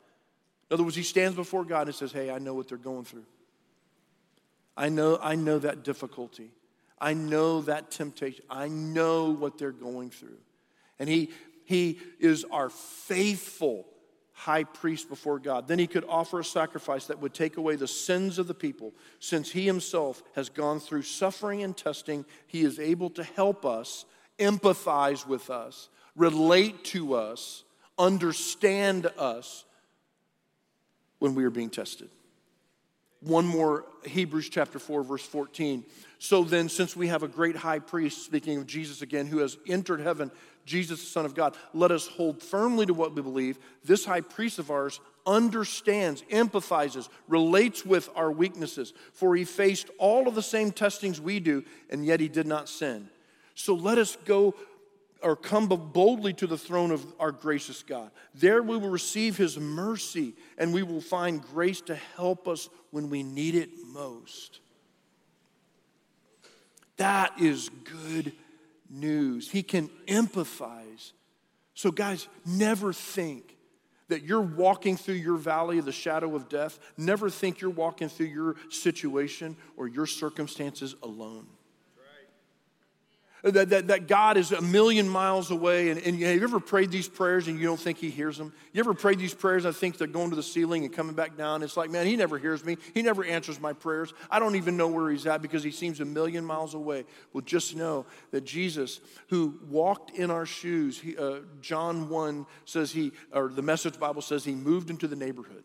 In 0.69 0.75
other 0.75 0.83
words, 0.83 0.95
he 0.95 1.03
stands 1.03 1.35
before 1.35 1.65
God 1.65 1.87
and 1.87 1.95
says, 1.95 2.11
Hey, 2.11 2.31
I 2.31 2.39
know 2.39 2.53
what 2.53 2.67
they're 2.67 2.77
going 2.77 3.05
through. 3.05 3.25
I 4.75 4.89
know, 4.89 5.19
I 5.21 5.35
know 5.35 5.59
that 5.59 5.83
difficulty. 5.83 6.51
I 6.99 7.13
know 7.13 7.61
that 7.61 7.91
temptation. 7.91 8.45
I 8.49 8.67
know 8.67 9.31
what 9.31 9.57
they're 9.57 9.71
going 9.71 10.11
through. 10.11 10.37
And 10.99 11.09
he, 11.09 11.31
he 11.65 11.99
is 12.19 12.45
our 12.51 12.69
faithful 12.69 13.87
high 14.33 14.63
priest 14.63 15.09
before 15.09 15.39
God. 15.39 15.67
Then 15.67 15.79
he 15.79 15.87
could 15.87 16.05
offer 16.07 16.39
a 16.39 16.43
sacrifice 16.43 17.05
that 17.07 17.19
would 17.19 17.33
take 17.33 17.57
away 17.57 17.75
the 17.75 17.87
sins 17.87 18.39
of 18.39 18.47
the 18.47 18.53
people. 18.53 18.93
Since 19.19 19.51
he 19.51 19.65
himself 19.65 20.23
has 20.35 20.49
gone 20.49 20.79
through 20.79 21.03
suffering 21.03 21.63
and 21.63 21.75
testing, 21.75 22.25
he 22.47 22.61
is 22.61 22.79
able 22.79 23.09
to 23.11 23.23
help 23.23 23.65
us, 23.65 24.05
empathize 24.39 25.27
with 25.27 25.49
us, 25.49 25.89
relate 26.15 26.83
to 26.85 27.13
us, 27.13 27.63
understand 27.97 29.07
us 29.17 29.65
when 31.19 31.35
we 31.35 31.43
are 31.43 31.51
being 31.51 31.69
tested. 31.69 32.09
One 33.21 33.45
more, 33.45 33.85
Hebrews 34.03 34.49
chapter 34.49 34.79
4, 34.79 35.03
verse 35.03 35.25
14. 35.25 35.83
So 36.17 36.43
then, 36.43 36.69
since 36.69 36.95
we 36.95 37.07
have 37.07 37.21
a 37.21 37.27
great 37.27 37.55
high 37.55 37.79
priest, 37.79 38.25
speaking 38.25 38.57
of 38.57 38.65
Jesus 38.65 39.03
again, 39.03 39.27
who 39.27 39.39
has 39.39 39.57
entered 39.67 40.01
heaven, 40.01 40.31
Jesus, 40.65 40.99
the 40.99 41.05
Son 41.05 41.25
of 41.25 41.35
God, 41.35 41.55
let 41.73 41.91
us 41.91 42.07
hold 42.07 42.41
firmly 42.41 42.85
to 42.87 42.93
what 42.93 43.13
we 43.13 43.21
believe. 43.21 43.59
This 43.83 44.05
high 44.05 44.21
priest 44.21 44.57
of 44.57 44.71
ours 44.71 44.99
understands, 45.25 46.23
empathizes, 46.31 47.09
relates 47.27 47.85
with 47.85 48.09
our 48.15 48.31
weaknesses, 48.31 48.93
for 49.13 49.35
he 49.35 49.45
faced 49.45 49.89
all 49.99 50.27
of 50.27 50.33
the 50.33 50.41
same 50.41 50.71
testings 50.71 51.21
we 51.21 51.39
do, 51.39 51.63
and 51.91 52.03
yet 52.03 52.19
he 52.19 52.27
did 52.27 52.47
not 52.47 52.69
sin. 52.69 53.07
So 53.53 53.75
let 53.75 53.99
us 53.99 54.17
go 54.25 54.55
or 55.23 55.35
come 55.35 55.67
boldly 55.67 56.33
to 56.33 56.47
the 56.47 56.57
throne 56.57 56.91
of 56.91 57.05
our 57.19 57.31
gracious 57.31 57.83
God. 57.83 58.11
There 58.33 58.61
we 58.63 58.77
will 58.77 58.89
receive 58.89 59.37
his 59.37 59.57
mercy 59.57 60.33
and 60.57 60.73
we 60.73 60.83
will 60.83 61.01
find 61.01 61.41
grace 61.41 61.81
to 61.81 61.95
help 62.15 62.47
us 62.47 62.69
when 62.91 63.09
we 63.09 63.23
need 63.23 63.55
it 63.55 63.69
most. 63.85 64.59
That 66.97 67.39
is 67.39 67.69
good 67.69 68.33
news. 68.89 69.49
He 69.49 69.63
can 69.63 69.89
empathize. 70.07 71.13
So, 71.73 71.91
guys, 71.91 72.27
never 72.45 72.93
think 72.93 73.57
that 74.09 74.23
you're 74.23 74.41
walking 74.41 74.97
through 74.97 75.15
your 75.15 75.37
valley 75.37 75.77
of 75.77 75.85
the 75.85 75.91
shadow 75.91 76.35
of 76.35 76.49
death. 76.49 76.77
Never 76.97 77.29
think 77.29 77.61
you're 77.61 77.69
walking 77.69 78.09
through 78.09 78.27
your 78.27 78.55
situation 78.69 79.55
or 79.77 79.87
your 79.87 80.05
circumstances 80.05 80.95
alone. 81.01 81.47
That, 83.43 83.69
that, 83.69 83.87
that 83.87 84.07
God 84.07 84.37
is 84.37 84.51
a 84.51 84.61
million 84.61 85.09
miles 85.09 85.49
away. 85.49 85.89
And, 85.89 85.99
and 86.01 86.21
have 86.21 86.35
you 86.35 86.43
ever 86.43 86.59
prayed 86.59 86.91
these 86.91 87.07
prayers 87.07 87.47
and 87.47 87.59
you 87.59 87.65
don't 87.65 87.79
think 87.79 87.97
He 87.97 88.11
hears 88.11 88.37
them? 88.37 88.53
You 88.71 88.81
ever 88.81 88.93
prayed 88.93 89.17
these 89.17 89.33
prayers 89.33 89.65
I 89.65 89.71
think 89.71 89.97
they're 89.97 90.05
going 90.05 90.29
to 90.29 90.35
the 90.35 90.43
ceiling 90.43 90.85
and 90.85 90.93
coming 90.93 91.15
back 91.15 91.37
down? 91.37 91.63
It's 91.63 91.75
like, 91.75 91.89
man, 91.89 92.05
He 92.05 92.15
never 92.15 92.37
hears 92.37 92.63
me. 92.63 92.77
He 92.93 93.01
never 93.01 93.25
answers 93.25 93.59
my 93.59 93.73
prayers. 93.73 94.13
I 94.29 94.37
don't 94.37 94.55
even 94.55 94.77
know 94.77 94.87
where 94.87 95.09
He's 95.09 95.25
at 95.25 95.41
because 95.41 95.63
He 95.63 95.71
seems 95.71 95.99
a 95.99 96.05
million 96.05 96.45
miles 96.45 96.75
away. 96.75 97.05
Well, 97.33 97.41
just 97.41 97.75
know 97.75 98.05
that 98.29 98.45
Jesus, 98.45 99.01
who 99.29 99.59
walked 99.67 100.11
in 100.11 100.29
our 100.29 100.45
shoes, 100.45 100.99
he, 100.99 101.17
uh, 101.17 101.39
John 101.61 102.09
1 102.09 102.45
says 102.65 102.91
He, 102.91 103.11
or 103.31 103.49
the 103.49 103.63
message 103.63 103.99
Bible 103.99 104.21
says 104.21 104.45
He 104.45 104.53
moved 104.53 104.91
into 104.91 105.07
the 105.07 105.15
neighborhood. 105.15 105.63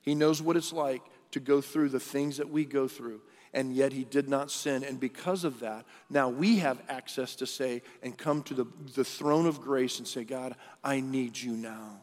He 0.00 0.14
knows 0.14 0.40
what 0.40 0.56
it's 0.56 0.72
like 0.72 1.02
to 1.32 1.40
go 1.40 1.60
through 1.60 1.90
the 1.90 2.00
things 2.00 2.38
that 2.38 2.48
we 2.48 2.64
go 2.64 2.88
through 2.88 3.20
and 3.52 3.74
yet 3.74 3.92
he 3.92 4.04
did 4.04 4.28
not 4.28 4.50
sin. 4.50 4.84
And 4.84 5.00
because 5.00 5.44
of 5.44 5.60
that, 5.60 5.84
now 6.08 6.28
we 6.28 6.58
have 6.58 6.80
access 6.88 7.34
to 7.36 7.46
say 7.46 7.82
and 8.02 8.16
come 8.16 8.42
to 8.44 8.54
the, 8.54 8.66
the 8.94 9.04
throne 9.04 9.46
of 9.46 9.60
grace 9.60 9.98
and 9.98 10.06
say, 10.06 10.24
God, 10.24 10.54
I 10.84 11.00
need 11.00 11.36
you 11.38 11.52
now. 11.52 12.00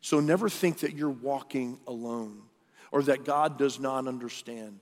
So 0.00 0.20
never 0.20 0.50
think 0.50 0.80
that 0.80 0.94
you're 0.94 1.08
walking 1.08 1.78
alone 1.86 2.42
or 2.92 3.02
that 3.02 3.24
God 3.24 3.58
does 3.58 3.80
not 3.80 4.06
understand, 4.06 4.78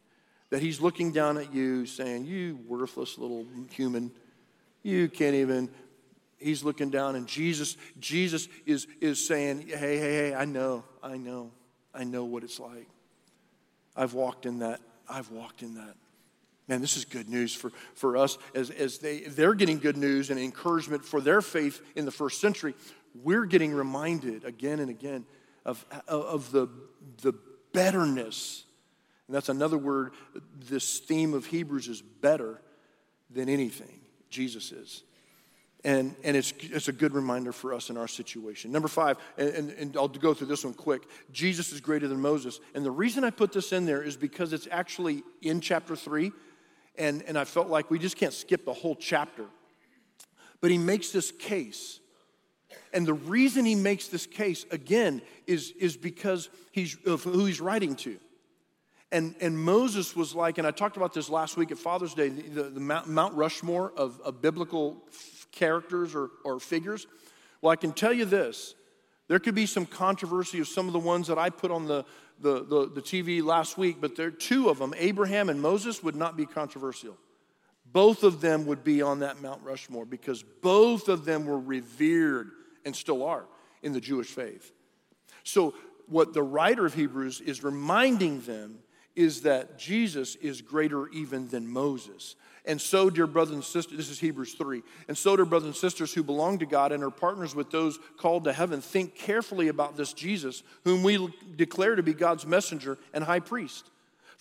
that 0.50 0.60
he's 0.60 0.80
looking 0.80 1.12
down 1.12 1.38
at 1.38 1.54
you 1.54 1.86
saying, 1.86 2.26
You 2.26 2.58
worthless 2.66 3.16
little 3.16 3.46
human, 3.70 4.10
you 4.82 5.08
can't 5.08 5.34
even. 5.34 5.70
He's 6.38 6.64
looking 6.64 6.90
down, 6.90 7.14
and 7.14 7.28
Jesus, 7.28 7.76
Jesus 8.00 8.48
is, 8.66 8.88
is 9.00 9.24
saying, 9.24 9.68
Hey, 9.68 9.96
hey, 9.96 10.12
hey, 10.12 10.34
I 10.34 10.44
know, 10.44 10.82
I 11.00 11.16
know, 11.16 11.52
I 11.94 12.02
know 12.02 12.24
what 12.24 12.42
it's 12.42 12.58
like. 12.58 12.88
I've 13.94 14.14
walked 14.14 14.44
in 14.44 14.58
that 14.58 14.80
I've 15.08 15.30
walked 15.30 15.62
in 15.62 15.74
that. 15.74 15.94
Man, 16.68 16.80
this 16.80 16.96
is 16.96 17.04
good 17.04 17.28
news 17.28 17.54
for, 17.54 17.72
for 17.94 18.16
us 18.16 18.38
as, 18.54 18.70
as 18.70 18.98
they, 18.98 19.20
they're 19.20 19.54
getting 19.54 19.78
good 19.78 19.96
news 19.96 20.30
and 20.30 20.38
encouragement 20.38 21.04
for 21.04 21.20
their 21.20 21.42
faith 21.42 21.82
in 21.96 22.04
the 22.04 22.10
first 22.10 22.40
century. 22.40 22.74
We're 23.22 23.46
getting 23.46 23.72
reminded 23.72 24.44
again 24.44 24.78
and 24.78 24.88
again 24.88 25.26
of, 25.64 25.84
of 26.08 26.50
the, 26.52 26.68
the 27.22 27.34
betterness. 27.72 28.64
And 29.26 29.36
that's 29.36 29.48
another 29.48 29.78
word, 29.78 30.12
this 30.68 31.00
theme 31.00 31.34
of 31.34 31.46
Hebrews 31.46 31.88
is 31.88 32.00
better 32.00 32.60
than 33.30 33.48
anything 33.48 34.00
Jesus 34.30 34.72
is. 34.72 35.02
And, 35.84 36.14
and 36.22 36.36
it's, 36.36 36.52
it's 36.60 36.86
a 36.86 36.92
good 36.92 37.12
reminder 37.12 37.50
for 37.50 37.74
us 37.74 37.90
in 37.90 37.96
our 37.96 38.06
situation. 38.06 38.70
Number 38.70 38.86
five, 38.86 39.16
and, 39.36 39.48
and, 39.48 39.70
and, 39.70 39.96
I'll 39.96 40.06
go 40.06 40.32
through 40.32 40.46
this 40.46 40.64
one 40.64 40.74
quick 40.74 41.02
Jesus 41.32 41.72
is 41.72 41.80
greater 41.80 42.06
than 42.06 42.20
Moses. 42.20 42.60
And 42.74 42.84
the 42.84 42.90
reason 42.90 43.24
I 43.24 43.30
put 43.30 43.52
this 43.52 43.72
in 43.72 43.84
there 43.84 44.00
is 44.00 44.16
because 44.16 44.52
it's 44.52 44.68
actually 44.70 45.24
in 45.40 45.60
chapter 45.60 45.96
three. 45.96 46.30
And, 46.96 47.22
and 47.22 47.38
I 47.38 47.44
felt 47.44 47.68
like 47.68 47.90
we 47.90 47.98
just 47.98 48.16
can't 48.16 48.34
skip 48.34 48.64
the 48.64 48.72
whole 48.72 48.94
chapter. 48.94 49.46
But 50.60 50.70
he 50.70 50.78
makes 50.78 51.10
this 51.10 51.32
case. 51.32 51.98
And 52.92 53.06
the 53.06 53.14
reason 53.14 53.64
he 53.64 53.74
makes 53.74 54.08
this 54.08 54.26
case, 54.26 54.64
again, 54.70 55.20
is, 55.46 55.72
is 55.80 55.96
because 55.96 56.48
he's, 56.70 56.96
of 57.06 57.24
who 57.24 57.44
he's 57.46 57.60
writing 57.60 57.96
to. 57.96 58.18
And, 59.10 59.34
and 59.40 59.58
Moses 59.58 60.16
was 60.16 60.34
like, 60.34 60.58
and 60.58 60.66
I 60.66 60.70
talked 60.70 60.96
about 60.96 61.12
this 61.12 61.28
last 61.28 61.56
week 61.56 61.70
at 61.70 61.78
Father's 61.78 62.14
Day, 62.14 62.28
the, 62.28 62.64
the 62.64 62.80
Mount 62.80 63.34
Rushmore 63.34 63.92
of, 63.96 64.18
of 64.22 64.40
biblical 64.40 65.02
characters 65.52 66.14
or, 66.14 66.30
or 66.44 66.58
figures? 66.58 67.06
Well, 67.60 67.70
I 67.70 67.76
can 67.76 67.92
tell 67.92 68.12
you 68.12 68.24
this. 68.24 68.74
There 69.28 69.38
could 69.38 69.54
be 69.54 69.66
some 69.66 69.86
controversy 69.86 70.60
of 70.60 70.68
some 70.68 70.86
of 70.88 70.92
the 70.92 70.98
ones 70.98 71.28
that 71.28 71.38
I 71.38 71.48
put 71.48 71.70
on 71.70 71.86
the, 71.86 72.04
the, 72.40 72.64
the, 72.64 72.90
the 72.94 73.00
TV 73.00 73.42
last 73.42 73.78
week, 73.78 73.98
but 74.00 74.16
there 74.16 74.26
are 74.26 74.32
two 74.32 74.68
of 74.68 74.78
them, 74.78 74.92
Abraham 74.96 75.48
and 75.48 75.62
Moses, 75.62 76.02
would 76.02 76.16
not 76.16 76.36
be 76.36 76.44
controversial. 76.44 77.16
Both 77.92 78.24
of 78.24 78.40
them 78.40 78.66
would 78.66 78.82
be 78.84 79.02
on 79.02 79.20
that 79.20 79.40
Mount 79.40 79.62
Rushmore 79.62 80.06
because 80.06 80.42
both 80.42 81.08
of 81.08 81.24
them 81.24 81.44
were 81.44 81.60
revered 81.60 82.50
and 82.84 82.96
still 82.96 83.24
are 83.24 83.44
in 83.82 83.92
the 83.92 84.00
Jewish 84.00 84.28
faith. 84.28 84.72
So, 85.44 85.74
what 86.08 86.34
the 86.34 86.42
writer 86.42 86.84
of 86.84 86.94
Hebrews 86.94 87.40
is 87.40 87.62
reminding 87.62 88.40
them 88.40 88.78
is 89.14 89.42
that 89.42 89.78
Jesus 89.78 90.34
is 90.36 90.60
greater 90.60 91.08
even 91.08 91.48
than 91.48 91.66
Moses. 91.66 92.36
And 92.64 92.80
so, 92.80 93.10
dear 93.10 93.26
brothers 93.26 93.54
and 93.54 93.64
sisters, 93.64 93.96
this 93.96 94.08
is 94.08 94.20
Hebrews 94.20 94.54
3. 94.54 94.82
And 95.08 95.18
so, 95.18 95.34
dear 95.34 95.44
brothers 95.44 95.66
and 95.66 95.76
sisters 95.76 96.14
who 96.14 96.22
belong 96.22 96.58
to 96.60 96.66
God 96.66 96.92
and 96.92 97.02
are 97.02 97.10
partners 97.10 97.54
with 97.54 97.70
those 97.70 97.98
called 98.16 98.44
to 98.44 98.52
heaven, 98.52 98.80
think 98.80 99.16
carefully 99.16 99.68
about 99.68 99.96
this 99.96 100.12
Jesus, 100.12 100.62
whom 100.84 101.02
we 101.02 101.32
declare 101.56 101.96
to 101.96 102.02
be 102.02 102.14
God's 102.14 102.46
messenger 102.46 102.98
and 103.12 103.24
high 103.24 103.40
priest. 103.40 103.90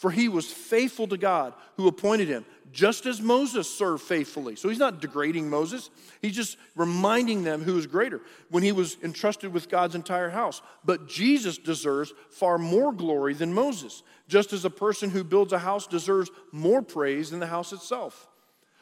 For 0.02 0.10
he 0.10 0.30
was 0.30 0.52
faithful 0.52 1.08
to 1.10 1.16
God 1.16 1.54
who 1.78 1.88
appointed 1.88 2.28
him, 2.28 2.44
just 2.72 3.06
as 3.06 3.22
Moses 3.22 3.70
served 3.70 4.02
faithfully. 4.02 4.56
So 4.56 4.68
he's 4.68 4.80
not 4.80 5.00
degrading 5.00 5.48
Moses, 5.48 5.92
he's 6.24 6.36
just 6.36 6.58
reminding 6.76 7.44
them 7.44 7.62
who 7.62 7.78
is 7.78 7.86
greater 7.86 8.20
when 8.50 8.64
he 8.64 8.72
was 8.72 8.98
entrusted 9.04 9.54
with 9.54 9.70
God's 9.70 9.94
entire 9.94 10.32
house. 10.32 10.64
But 10.84 11.08
Jesus 11.08 11.60
deserves 11.60 12.14
far 12.32 12.58
more 12.58 12.92
glory 12.92 13.36
than 13.36 13.54
Moses, 13.54 14.02
just 14.28 14.54
as 14.54 14.66
a 14.66 14.72
person 14.72 15.12
who 15.12 15.24
builds 15.24 15.54
a 15.54 15.60
house 15.60 15.86
deserves 15.86 16.32
more 16.52 16.82
praise 16.82 17.30
than 17.30 17.40
the 17.40 17.46
house 17.46 17.72
itself. 17.72 18.28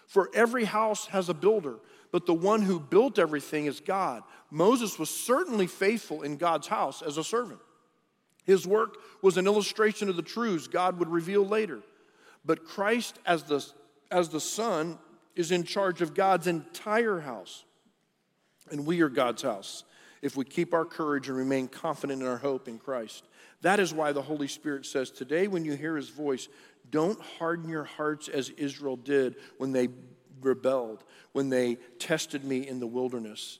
For 0.08 0.30
every 0.34 0.64
house 0.64 1.08
has 1.08 1.28
a 1.28 1.34
builder, 1.34 1.80
but 2.14 2.28
the 2.28 2.34
one 2.34 2.62
who 2.62 2.80
built 2.80 3.20
everything 3.20 3.66
is 3.66 3.82
God. 3.82 4.24
Moses 4.52 4.98
was 4.98 5.10
certainly 5.10 5.68
faithful 5.68 6.22
in 6.22 6.38
God's 6.38 6.68
house 6.68 7.02
as 7.02 7.18
a 7.18 7.26
servant. 7.26 7.60
His 8.50 8.66
work 8.66 8.98
was 9.22 9.38
an 9.38 9.46
illustration 9.46 10.10
of 10.10 10.16
the 10.16 10.24
truths 10.24 10.68
God 10.68 10.98
would 10.98 11.08
reveal 11.08 11.46
later. 11.46 11.82
But 12.44 12.66
Christ, 12.66 13.20
as 13.24 13.44
the, 13.44 13.64
as 14.10 14.30
the 14.30 14.40
Son, 14.40 14.98
is 15.36 15.52
in 15.52 15.64
charge 15.64 16.02
of 16.02 16.16
God's 16.16 16.48
entire 16.48 17.20
house. 17.20 17.64
And 18.72 18.88
we 18.88 19.02
are 19.02 19.10
God's 19.10 19.44
house 19.44 19.84
if 20.24 20.36
we 20.36 20.46
keep 20.46 20.74
our 20.74 20.84
courage 20.84 21.28
and 21.28 21.38
remain 21.38 21.68
confident 21.68 22.24
in 22.24 22.28
our 22.28 22.40
hope 22.40 22.68
in 22.68 22.80
Christ. 22.80 23.24
That 23.62 23.80
is 23.80 23.94
why 23.94 24.14
the 24.14 24.24
Holy 24.24 24.48
Spirit 24.48 24.88
says, 24.88 25.12
Today, 25.12 25.48
when 25.48 25.64
you 25.64 25.74
hear 25.74 25.96
his 25.96 26.10
voice, 26.10 26.48
don't 26.90 27.22
harden 27.22 27.70
your 27.70 27.84
hearts 27.84 28.30
as 28.30 28.50
Israel 28.50 28.96
did 28.96 29.36
when 29.60 29.74
they 29.74 29.90
rebelled, 30.42 31.04
when 31.34 31.50
they 31.50 31.76
tested 32.00 32.44
me 32.44 32.68
in 32.68 32.80
the 32.80 32.88
wilderness. 32.88 33.60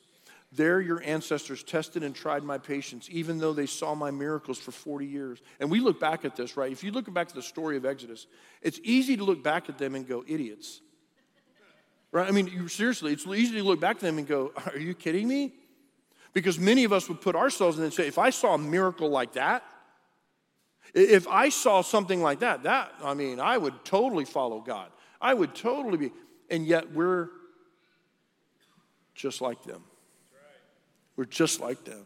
There, 0.52 0.82
your 0.82 1.02
ancestors 1.04 1.64
tested 1.64 2.04
and 2.04 2.16
tried 2.16 2.44
my 2.44 2.58
patience, 2.58 3.08
even 3.12 3.38
though 3.38 3.54
they 3.54 3.68
saw 3.68 3.94
my 3.94 4.10
miracles 4.10 4.58
for 4.58 4.72
40 4.72 5.06
years. 5.06 5.42
And 5.60 5.70
we 5.70 5.80
look 5.80 6.00
back 6.00 6.26
at 6.26 6.36
this, 6.36 6.58
right? 6.58 6.72
If 6.72 6.84
you 6.84 6.92
look 6.92 7.12
back 7.14 7.30
at 7.30 7.36
the 7.36 7.42
story 7.44 7.78
of 7.78 7.86
Exodus, 7.86 8.26
it's 8.64 8.80
easy 8.84 9.16
to 9.18 9.24
look 9.24 9.44
back 9.44 9.70
at 9.70 9.78
them 9.78 9.94
and 9.94 10.08
go, 10.08 10.24
idiots. 10.28 10.82
Right? 12.12 12.28
I 12.28 12.32
mean, 12.32 12.68
seriously, 12.68 13.14
it's 13.14 13.28
easy 13.28 13.58
to 13.58 13.64
look 13.64 13.80
back 13.80 13.98
at 13.98 14.02
them 14.02 14.18
and 14.18 14.28
go, 14.28 14.52
are 14.66 14.80
you 14.80 14.96
kidding 14.96 15.28
me? 15.28 15.54
Because 16.34 16.58
many 16.58 16.84
of 16.84 16.94
us 16.94 17.08
would 17.10 17.22
put 17.22 17.36
ourselves 17.36 17.78
in 17.78 17.84
and 17.84 17.94
say, 17.94 18.08
if 18.08 18.18
I 18.18 18.32
saw 18.32 18.56
a 18.56 18.58
miracle 18.58 19.10
like 19.10 19.34
that, 19.34 19.64
if 20.96 21.28
I 21.28 21.50
saw 21.50 21.82
something 21.82 22.24
like 22.24 22.40
that, 22.40 22.64
that, 22.64 22.92
I 23.04 23.14
mean, 23.14 23.40
I 23.40 23.58
would 23.58 23.86
totally 23.86 24.26
follow 24.26 24.60
God. 24.62 24.90
I 25.22 25.36
would 25.36 25.54
totally 25.54 25.98
be, 25.98 26.12
and 26.50 26.66
yet 26.66 26.92
we're 26.92 27.30
just 29.14 29.42
like 29.42 29.64
them. 29.64 29.84
We're 31.20 31.26
just 31.26 31.60
like 31.60 31.84
them. 31.84 32.06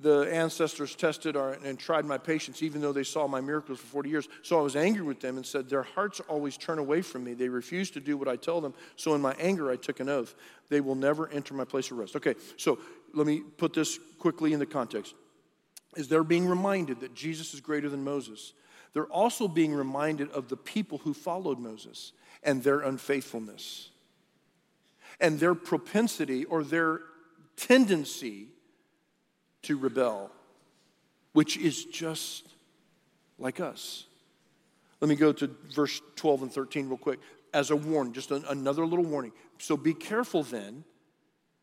The 0.00 0.20
ancestors 0.32 0.94
tested 0.94 1.36
our, 1.36 1.58
and 1.62 1.78
tried 1.78 2.06
my 2.06 2.16
patience, 2.16 2.62
even 2.62 2.80
though 2.80 2.94
they 2.94 3.04
saw 3.04 3.28
my 3.28 3.42
miracles 3.42 3.80
for 3.80 3.86
40 3.86 4.08
years. 4.08 4.28
So 4.40 4.58
I 4.58 4.62
was 4.62 4.76
angry 4.76 5.02
with 5.02 5.20
them 5.20 5.36
and 5.36 5.44
said, 5.44 5.68
Their 5.68 5.82
hearts 5.82 6.18
always 6.20 6.56
turn 6.56 6.78
away 6.78 7.02
from 7.02 7.22
me. 7.22 7.34
They 7.34 7.50
refuse 7.50 7.90
to 7.90 8.00
do 8.00 8.16
what 8.16 8.26
I 8.26 8.36
tell 8.36 8.62
them. 8.62 8.72
So 8.96 9.14
in 9.14 9.20
my 9.20 9.34
anger, 9.38 9.70
I 9.70 9.76
took 9.76 10.00
an 10.00 10.08
oath. 10.08 10.34
They 10.70 10.80
will 10.80 10.94
never 10.94 11.28
enter 11.28 11.52
my 11.52 11.66
place 11.66 11.90
of 11.90 11.98
rest. 11.98 12.16
Okay, 12.16 12.34
so 12.56 12.78
let 13.12 13.26
me 13.26 13.42
put 13.58 13.74
this 13.74 13.98
quickly 14.18 14.54
in 14.54 14.58
the 14.58 14.64
context. 14.64 15.14
Is 15.94 16.08
they're 16.08 16.24
being 16.24 16.48
reminded 16.48 17.00
that 17.00 17.14
Jesus 17.14 17.52
is 17.52 17.60
greater 17.60 17.90
than 17.90 18.04
Moses. 18.04 18.54
They're 18.94 19.04
also 19.04 19.48
being 19.48 19.74
reminded 19.74 20.30
of 20.30 20.48
the 20.48 20.56
people 20.56 20.96
who 20.96 21.12
followed 21.12 21.58
Moses 21.58 22.12
and 22.42 22.62
their 22.62 22.80
unfaithfulness 22.80 23.90
and 25.20 25.38
their 25.38 25.54
propensity 25.54 26.46
or 26.46 26.64
their 26.64 27.00
tendency 27.58 28.48
to 29.62 29.76
rebel, 29.76 30.30
which 31.32 31.56
is 31.56 31.84
just 31.84 32.48
like 33.38 33.60
us. 33.60 34.06
Let 35.00 35.08
me 35.08 35.16
go 35.16 35.32
to 35.32 35.50
verse 35.74 36.00
12 36.16 36.42
and 36.42 36.52
13 36.52 36.88
real 36.88 36.96
quick. 36.96 37.20
as 37.54 37.70
a 37.70 37.76
warning, 37.76 38.12
just 38.12 38.30
a, 38.30 38.42
another 38.50 38.84
little 38.84 39.04
warning. 39.04 39.32
So 39.58 39.76
be 39.76 39.94
careful 39.94 40.42
then. 40.42 40.84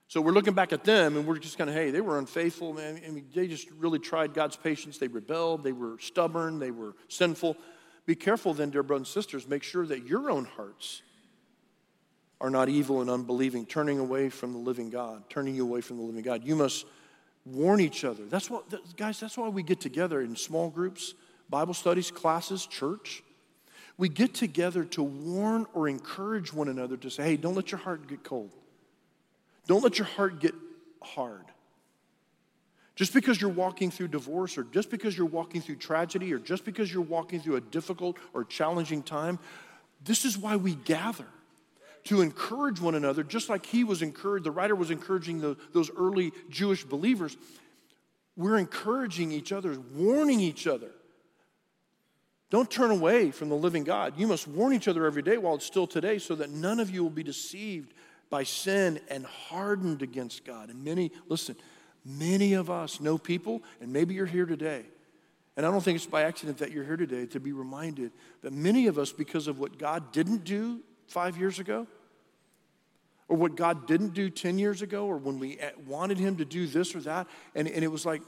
So 0.08 0.22
we're 0.22 0.32
looking 0.32 0.54
back 0.54 0.72
at 0.72 0.84
them 0.84 1.18
and 1.18 1.26
we're 1.28 1.38
just 1.38 1.58
kind 1.58 1.70
of, 1.70 1.76
hey, 1.76 1.92
they 1.92 2.02
were 2.02 2.20
unfaithful, 2.20 2.74
man. 2.74 3.02
I 3.06 3.10
mean, 3.10 3.26
they 3.34 3.48
just 3.48 3.70
really 3.72 4.00
tried 4.00 4.34
God's 4.34 4.56
patience. 4.56 4.98
They 4.98 5.08
rebelled, 5.08 5.64
they 5.64 5.72
were 5.72 5.98
stubborn, 6.00 6.60
they 6.60 6.72
were 6.72 6.96
sinful. 7.08 7.58
Be 8.06 8.16
careful 8.16 8.54
then, 8.54 8.70
dear 8.70 8.84
brothers 8.84 9.08
and 9.08 9.14
sisters. 9.14 9.48
Make 9.48 9.64
sure 9.64 9.86
that 9.88 10.06
your 10.06 10.30
own 10.30 10.46
hearts 10.46 11.02
are 12.42 12.50
not 12.50 12.70
evil 12.70 13.02
and 13.02 13.10
unbelieving, 13.10 13.66
turning 13.66 14.00
away 14.00 14.30
from 14.30 14.54
the 14.54 14.60
living 14.60 14.90
God, 14.90 15.24
turning 15.30 15.56
you 15.56 15.64
away 15.64 15.82
from 15.82 15.98
the 15.98 16.04
living 16.04 16.24
God. 16.24 16.44
You 16.44 16.56
must 16.56 16.86
warn 17.46 17.80
each 17.80 18.04
other. 18.04 18.26
That's 18.26 18.50
what, 18.50 18.66
guys, 18.98 19.20
that's 19.20 19.38
why 19.38 19.48
we 19.50 19.64
get 19.64 19.80
together 19.80 20.22
in 20.22 20.36
small 20.36 20.70
groups, 20.70 21.14
Bible 21.50 21.74
studies, 21.74 22.12
classes, 22.12 22.66
church. 22.66 23.24
We 23.98 24.10
get 24.10 24.34
together 24.34 24.84
to 24.86 25.04
warn 25.04 25.66
or 25.74 25.88
encourage 25.88 26.52
one 26.52 26.68
another 26.68 26.98
to 26.98 27.10
say, 27.10 27.24
hey, 27.24 27.38
don't 27.38 27.56
let 27.56 27.72
your 27.72 27.80
heart 27.80 28.08
get 28.08 28.24
cold. 28.24 28.52
Don't 29.68 29.84
let 29.84 29.98
your 29.98 30.08
heart 30.08 30.40
get 30.40 30.54
hard. 31.02 31.46
Just 32.96 33.14
because 33.14 33.40
you're 33.40 33.50
walking 33.50 33.92
through 33.92 34.08
divorce, 34.10 34.58
or 34.58 34.64
just 34.64 34.90
because 34.90 35.18
you're 35.18 35.26
walking 35.26 35.62
through 35.62 35.76
tragedy, 35.76 36.34
or 36.34 36.40
just 36.40 36.64
because 36.64 36.92
you're 36.92 37.02
walking 37.02 37.40
through 37.40 37.58
a 37.58 37.62
difficult 37.62 38.18
or 38.34 38.44
challenging 38.44 39.04
time, 39.04 39.38
this 40.04 40.26
is 40.26 40.38
why 40.38 40.56
we 40.56 40.76
gather 40.76 41.28
to 42.06 42.22
encourage 42.22 42.80
one 42.80 42.96
another, 42.96 43.24
just 43.24 43.50
like 43.50 43.66
he 43.66 43.84
was 43.84 44.02
encouraged, 44.02 44.46
the 44.46 44.52
writer 44.52 44.76
was 44.76 44.92
encouraging 44.92 45.42
the, 45.42 45.58
those 45.74 45.90
early 45.98 46.32
Jewish 46.50 46.84
believers. 46.84 47.36
We're 48.38 48.58
encouraging 48.58 49.32
each 49.32 49.52
other, 49.52 49.78
warning 49.94 50.40
each 50.40 50.68
other. 50.68 50.92
Don't 52.52 52.70
turn 52.70 52.92
away 52.92 53.32
from 53.32 53.50
the 53.50 53.56
living 53.56 53.84
God. 53.84 54.14
You 54.18 54.28
must 54.28 54.48
warn 54.48 54.74
each 54.74 54.88
other 54.88 55.06
every 55.06 55.24
day 55.24 55.38
while 55.38 55.56
it's 55.56 55.66
still 55.66 55.88
today 55.88 56.20
so 56.20 56.36
that 56.36 56.52
none 56.52 56.80
of 56.80 56.92
you 56.92 57.02
will 57.02 57.10
be 57.10 57.24
deceived 57.24 57.94
by 58.30 58.44
sin 58.44 59.00
and 59.10 59.26
hardened 59.26 60.04
against 60.04 60.46
God. 60.46 60.70
And 60.70 60.84
many, 60.84 61.12
listen, 61.28 61.56
many 62.06 62.54
of 62.54 62.70
us 62.70 63.02
know 63.02 63.18
people, 63.18 63.64
and 63.82 63.92
maybe 63.92 64.14
you're 64.14 64.26
here 64.28 64.46
today. 64.46 64.84
And 65.58 65.66
I 65.66 65.72
don't 65.72 65.82
think 65.82 65.96
it's 65.96 66.06
by 66.06 66.24
accident 66.24 66.60
that 66.60 66.72
you're 66.72 66.84
here 66.84 66.98
today 66.98 67.26
to 67.28 67.40
be 67.40 67.52
reminded 67.52 68.12
that 68.44 68.54
many 68.54 68.88
of 68.88 69.00
us, 69.00 69.12
because 69.12 69.48
of 69.48 69.58
what 69.58 69.80
God 69.80 70.12
didn't 70.12 70.44
do 70.44 70.82
five 71.08 71.38
years 71.38 71.60
ago, 71.60 71.88
or 73.28 73.38
what 73.38 73.56
God 73.56 73.88
didn't 73.88 74.14
do 74.14 74.30
10 74.30 74.60
years 74.60 74.82
ago, 74.82 75.06
or 75.06 75.18
when 75.18 75.40
we 75.40 75.60
wanted 75.88 76.18
Him 76.18 76.38
to 76.38 76.46
do 76.46 76.68
this 76.68 76.96
or 76.96 77.02
that, 77.02 77.28
and, 77.56 77.68
and 77.68 77.84
it 77.84 77.88
was 77.88 78.06
like, 78.06 78.22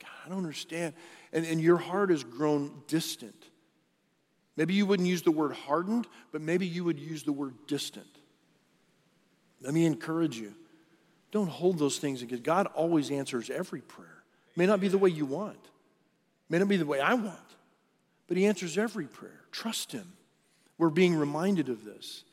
God, 0.00 0.10
I 0.24 0.28
don't 0.28 0.38
understand. 0.38 0.94
And, 1.32 1.44
and 1.44 1.60
your 1.60 1.76
heart 1.76 2.10
has 2.10 2.22
grown 2.22 2.82
distant. 2.86 3.50
Maybe 4.56 4.74
you 4.74 4.86
wouldn't 4.86 5.08
use 5.08 5.22
the 5.22 5.32
word 5.32 5.52
hardened, 5.52 6.06
but 6.30 6.40
maybe 6.40 6.66
you 6.66 6.84
would 6.84 7.00
use 7.00 7.24
the 7.24 7.32
word 7.32 7.54
distant. 7.66 8.06
Let 9.60 9.74
me 9.74 9.84
encourage 9.86 10.38
you. 10.38 10.54
Don't 11.32 11.48
hold 11.48 11.78
those 11.78 11.98
things 11.98 12.22
against 12.22 12.44
God 12.44 12.68
always 12.74 13.10
answers 13.10 13.50
every 13.50 13.80
prayer. 13.80 14.22
May 14.56 14.66
not 14.66 14.78
be 14.80 14.86
the 14.86 14.98
way 14.98 15.10
you 15.10 15.26
want. 15.26 15.58
May 16.48 16.58
not 16.58 16.68
be 16.68 16.76
the 16.76 16.86
way 16.86 17.00
I 17.00 17.14
want. 17.14 17.38
But 18.28 18.36
he 18.36 18.46
answers 18.46 18.78
every 18.78 19.06
prayer. 19.06 19.40
Trust 19.50 19.90
him. 19.90 20.12
We're 20.78 20.90
being 20.90 21.14
reminded 21.14 21.68
of 21.68 21.84
this 21.84 22.24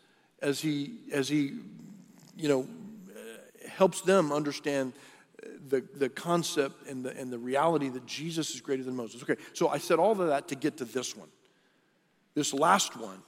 as 0.42 0.60
he 0.60 1.00
as 1.14 1.30
he 1.30 1.60
you 2.36 2.48
know 2.48 2.68
helps 3.68 4.02
them 4.02 4.32
understand 4.32 4.94
the, 5.68 5.84
the 5.96 6.10
concept 6.10 6.88
and 6.88 7.04
the, 7.04 7.18
and 7.18 7.32
the 7.32 7.38
reality 7.40 7.90
that 7.90 8.06
Jesus 8.06 8.54
is 8.54 8.62
greater 8.62 8.84
than 8.84 8.96
Moses. 8.96 9.24
Okay, 9.24 9.38
so 9.54 9.70
I 9.70 9.78
said 9.78 10.00
all 10.00 10.12
of 10.12 10.28
that 10.28 10.48
to 10.50 10.56
get 10.56 10.78
to 10.78 10.86
this 10.86 11.16
one. 11.16 11.30
This 12.34 12.54
last 12.54 12.98
one 12.98 13.22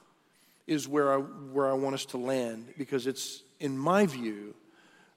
is 0.66 0.88
where 0.88 1.12
I, 1.12 1.16
where 1.16 1.68
I 1.68 1.74
want 1.74 1.94
us 1.94 2.06
to 2.06 2.18
land 2.18 2.74
because 2.78 3.06
it's, 3.06 3.42
in 3.60 3.76
my 3.76 4.06
view, 4.06 4.54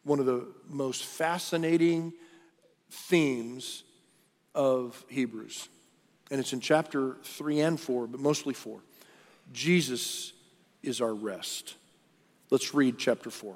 one 0.04 0.20
of 0.20 0.26
the 0.26 0.48
most 0.70 1.04
fascinating 1.04 2.14
themes 2.89 3.84
of 4.56 5.06
Hebrews. 5.10 5.70
And 6.32 6.39
it's 6.39 6.54
in 6.54 6.60
chapter 6.60 7.18
3 7.24 7.62
and 7.62 7.80
4, 7.80 8.08
but 8.08 8.20
mostly 8.20 8.54
4. 8.54 8.80
Jesus 9.52 10.34
is 10.84 11.02
our 11.02 11.14
rest. 11.14 11.76
Let's 12.50 12.74
read 12.74 12.98
chapter 12.98 13.30
4. 13.30 13.56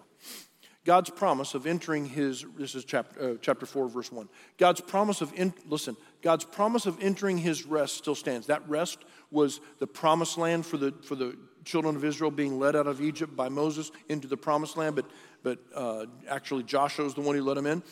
God's 0.84 1.12
promise 1.12 1.54
of 1.54 1.68
entering 1.68 2.08
his, 2.08 2.44
this 2.58 2.74
is 2.74 2.84
chapter, 2.84 3.34
uh, 3.34 3.36
chapter 3.40 3.68
4, 3.68 3.88
verse 3.88 4.12
1. 4.12 4.28
God's 4.58 4.82
promise 4.82 5.22
of, 5.22 5.32
in, 5.36 5.54
listen, 5.68 5.96
God's 6.24 6.44
promise 6.44 6.88
of 6.88 6.98
entering 7.02 7.38
his 7.38 7.66
rest 7.68 7.98
still 7.98 8.16
stands. 8.16 8.48
That 8.48 8.68
rest 8.68 8.98
was 9.30 9.62
the 9.80 9.86
promised 9.86 10.40
land 10.40 10.66
for 10.66 10.78
the, 10.78 10.92
for 11.04 11.16
the 11.16 11.38
children 11.66 11.96
of 11.96 12.04
Israel 12.04 12.32
being 12.32 12.60
led 12.60 12.76
out 12.76 12.88
of 12.88 13.00
Egypt 13.00 13.36
by 13.36 13.48
Moses 13.48 13.92
into 14.10 14.28
the 14.28 14.38
promised 14.38 14.76
land, 14.76 14.96
but, 14.96 15.06
but 15.44 15.60
uh, 15.76 16.08
actually 16.28 16.64
Joshua 16.64 17.06
is 17.06 17.14
the 17.14 17.22
one 17.22 17.36
who 17.36 17.44
led 17.44 17.58
them 17.58 17.68
in. 17.68 17.84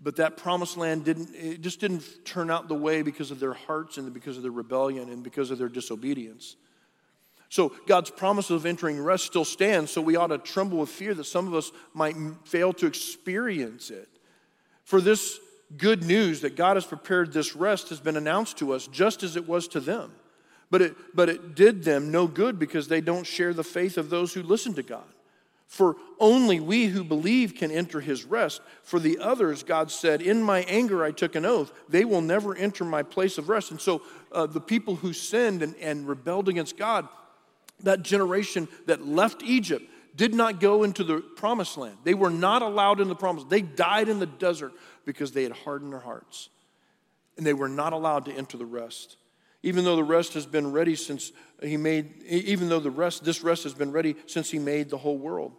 But 0.00 0.16
that 0.16 0.36
promised 0.36 0.76
land 0.76 1.04
didn't, 1.04 1.34
it 1.34 1.60
just 1.60 1.80
didn't 1.80 2.04
turn 2.24 2.50
out 2.50 2.68
the 2.68 2.74
way 2.74 3.02
because 3.02 3.30
of 3.30 3.38
their 3.38 3.54
hearts 3.54 3.96
and 3.96 4.12
because 4.12 4.36
of 4.36 4.42
their 4.42 4.52
rebellion 4.52 5.08
and 5.08 5.22
because 5.22 5.50
of 5.50 5.58
their 5.58 5.68
disobedience. 5.68 6.56
So 7.48 7.72
God's 7.86 8.10
promise 8.10 8.50
of 8.50 8.66
entering 8.66 9.00
rest 9.00 9.24
still 9.24 9.44
stands, 9.44 9.90
so 9.90 10.02
we 10.02 10.16
ought 10.16 10.26
to 10.28 10.38
tremble 10.38 10.78
with 10.78 10.90
fear 10.90 11.14
that 11.14 11.24
some 11.24 11.46
of 11.46 11.54
us 11.54 11.72
might 11.94 12.14
fail 12.44 12.72
to 12.74 12.86
experience 12.86 13.90
it. 13.90 14.08
For 14.84 15.00
this 15.00 15.38
good 15.76 16.04
news 16.04 16.42
that 16.42 16.56
God 16.56 16.76
has 16.76 16.84
prepared 16.84 17.32
this 17.32 17.56
rest 17.56 17.88
has 17.88 18.00
been 18.00 18.16
announced 18.16 18.58
to 18.58 18.72
us 18.72 18.86
just 18.86 19.22
as 19.22 19.36
it 19.36 19.48
was 19.48 19.68
to 19.68 19.80
them. 19.80 20.12
But 20.70 20.82
it, 20.82 20.96
but 21.14 21.28
it 21.28 21.54
did 21.54 21.84
them 21.84 22.10
no 22.10 22.26
good 22.26 22.58
because 22.58 22.88
they 22.88 23.00
don't 23.00 23.26
share 23.26 23.54
the 23.54 23.64
faith 23.64 23.96
of 23.96 24.10
those 24.10 24.34
who 24.34 24.42
listen 24.42 24.74
to 24.74 24.82
God. 24.82 25.04
For 25.66 25.96
only 26.18 26.60
we 26.60 26.86
who 26.86 27.04
believe 27.04 27.54
can 27.54 27.70
enter 27.70 28.00
his 28.00 28.24
rest. 28.24 28.62
For 28.82 28.98
the 28.98 29.18
others, 29.18 29.62
God 29.62 29.90
said, 29.90 30.22
In 30.22 30.42
my 30.42 30.60
anger 30.60 31.04
I 31.04 31.10
took 31.10 31.34
an 31.34 31.44
oath. 31.44 31.72
They 31.88 32.06
will 32.06 32.22
never 32.22 32.54
enter 32.56 32.84
my 32.84 33.02
place 33.02 33.36
of 33.36 33.50
rest. 33.50 33.70
And 33.70 33.80
so 33.80 34.00
uh, 34.32 34.46
the 34.46 34.62
people 34.62 34.96
who 34.96 35.12
sinned 35.12 35.62
and, 35.62 35.74
and 35.76 36.08
rebelled 36.08 36.48
against 36.48 36.78
God, 36.78 37.06
that 37.80 38.02
generation 38.02 38.68
that 38.86 39.06
left 39.06 39.42
Egypt 39.42 39.84
did 40.16 40.34
not 40.34 40.60
go 40.60 40.82
into 40.82 41.04
the 41.04 41.20
promised 41.20 41.78
land. 41.78 41.96
They 42.02 42.14
were 42.14 42.30
not 42.30 42.62
allowed 42.62 43.00
in 43.00 43.08
the 43.08 43.14
promised. 43.14 43.48
They 43.48 43.62
died 43.62 44.08
in 44.08 44.18
the 44.18 44.26
desert 44.26 44.72
because 45.04 45.32
they 45.32 45.44
had 45.44 45.52
hardened 45.52 45.92
their 45.92 46.00
hearts. 46.00 46.48
And 47.36 47.46
they 47.46 47.54
were 47.54 47.68
not 47.68 47.92
allowed 47.92 48.24
to 48.24 48.32
enter 48.32 48.56
the 48.56 48.66
rest. 48.66 49.16
Even 49.62 49.84
though 49.84 49.96
the 49.96 50.04
rest 50.04 50.34
has 50.34 50.44
been 50.44 50.72
ready 50.72 50.96
since 50.96 51.32
he 51.62 51.76
made 51.76 52.22
even 52.24 52.68
though 52.68 52.80
the 52.80 52.90
rest 52.90 53.24
this 53.24 53.42
rest 53.42 53.64
has 53.64 53.74
been 53.74 53.92
ready 53.92 54.16
since 54.26 54.50
he 54.50 54.58
made 54.58 54.90
the 54.90 54.98
whole 54.98 55.18
world. 55.18 55.52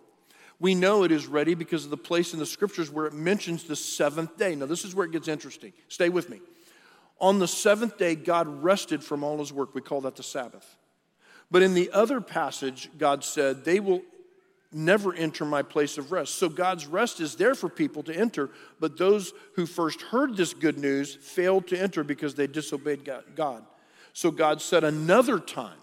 We 0.59 0.76
know 0.76 1.03
it 1.03 1.11
is 1.11 1.26
ready 1.26 1.53
because 1.53 1.86
of 1.86 1.89
the 1.89 1.97
place 1.97 2.34
in 2.34 2.39
the 2.39 2.45
scriptures 2.45 2.91
where 2.91 3.05
it 3.05 3.13
mentions 3.13 3.63
the 3.63 3.78
seventh 3.78 4.38
day. 4.38 4.55
Now, 4.55 4.65
this 4.65 4.84
is 4.84 4.93
where 4.93 5.05
it 5.05 5.13
gets 5.13 5.30
interesting. 5.30 5.72
Stay 5.88 6.09
with 6.09 6.30
me. 6.30 6.41
On 7.22 7.39
the 7.39 7.47
seventh 7.47 7.97
day, 7.97 8.15
God 8.15 8.47
rested 8.61 9.03
from 9.03 9.24
all 9.24 9.39
his 9.39 9.53
work. 9.53 9.74
We 9.74 9.82
call 9.82 10.01
that 10.01 10.17
the 10.17 10.24
Sabbath. 10.24 10.76
But 11.52 11.64
in 11.64 11.74
the 11.74 11.89
other 11.91 12.22
passage, 12.22 12.89
God 12.97 13.24
said, 13.24 13.66
They 13.66 13.80
will 13.80 14.02
never 14.72 15.14
enter 15.14 15.45
my 15.45 15.64
place 15.64 15.97
of 15.97 16.12
rest. 16.12 16.36
So 16.36 16.47
God's 16.47 16.86
rest 16.86 17.20
is 17.20 17.36
there 17.36 17.56
for 17.56 17.70
people 17.70 18.04
to 18.04 18.16
enter, 18.16 18.52
but 18.80 18.97
those 18.97 19.34
who 19.56 19.66
first 19.66 20.02
heard 20.02 20.38
this 20.38 20.54
good 20.54 20.78
news 20.78 21.16
failed 21.16 21.68
to 21.68 21.80
enter 21.80 22.04
because 22.04 22.36
they 22.36 22.47
disobeyed 22.47 23.10
God. 23.36 23.66
So 24.14 24.32
God 24.32 24.62
set 24.62 24.84
another 24.84 25.39
time. 25.39 25.78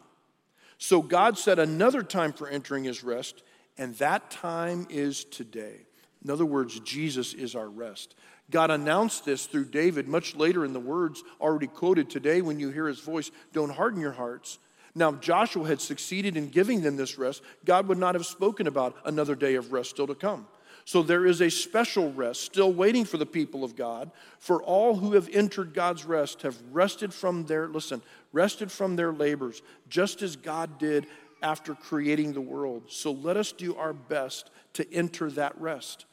So 0.79 1.03
God 1.03 1.39
set 1.39 1.59
another 1.59 2.03
time 2.03 2.33
for 2.33 2.49
entering 2.49 2.85
his 2.85 3.03
rest, 3.03 3.43
and 3.79 3.95
that 3.97 4.31
time 4.31 4.87
is 4.91 5.25
today. 5.25 5.87
In 6.23 6.31
other 6.31 6.47
words, 6.47 6.79
Jesus 6.81 7.35
is 7.35 7.55
our 7.55 7.69
rest. 7.69 8.15
God 8.51 8.71
announced 8.71 9.25
this 9.25 9.47
through 9.47 9.67
David 9.67 10.07
much 10.07 10.37
later 10.37 10.65
in 10.65 10.73
the 10.73 10.81
words 10.81 11.25
already 11.41 11.67
quoted 11.67 12.09
today 12.09 12.41
when 12.41 12.61
you 12.61 12.71
hear 12.71 12.87
his 12.87 13.01
voice, 13.01 13.33
don't 13.53 13.71
harden 13.71 14.01
your 14.01 14.13
hearts 14.13 14.59
now, 14.97 15.11
if 15.11 15.21
Joshua 15.21 15.69
had 15.69 15.83
succeeded 15.83 16.39
in 16.39 16.49
giving 16.49 16.81
them 16.81 16.97
this 16.97 17.19
rest, 17.19 17.43
God 17.67 17.87
would 17.87 17.99
not 17.99 18.15
have 18.15 18.25
spoken 18.25 18.67
about 18.67 18.97
another 19.05 19.35
day 19.35 19.55
of 19.57 19.71
rest 19.71 19.91
still 19.91 20.07
to 20.07 20.15
come. 20.15 20.47
So 20.87 21.03
there 21.03 21.27
is 21.27 21.43
a 21.43 21.51
special 21.51 22.13
rest 22.13 22.41
still 22.41 22.73
waiting 22.73 23.05
for 23.05 23.19
the 23.19 23.27
people 23.27 23.63
of 23.63 23.77
God. 23.77 24.11
For 24.39 24.63
all 24.63 24.97
who 24.97 25.13
have 25.13 25.29
entered 25.29 25.75
God's 25.75 26.07
rest 26.07 26.41
have 26.43 26.57
rested 26.73 27.13
from 27.13 27.45
their, 27.45 27.69
listen, 27.69 28.01
rested 28.33 28.73
from 28.73 28.97
their 28.97 29.13
labors, 29.13 29.61
just 29.91 30.23
as 30.23 30.35
God 30.35 30.79
did 30.79 31.07
after 31.43 31.75
creating 31.75 32.33
the 32.33 32.41
world. 32.41 32.85
So 32.89 33.13
let 33.13 33.37
us 33.37 33.53
do 33.53 33.77
our 33.77 33.93
best 33.93 34.49
to 34.75 34.95
enter 34.95 35.31
that 35.33 35.61
rest. 35.61 36.07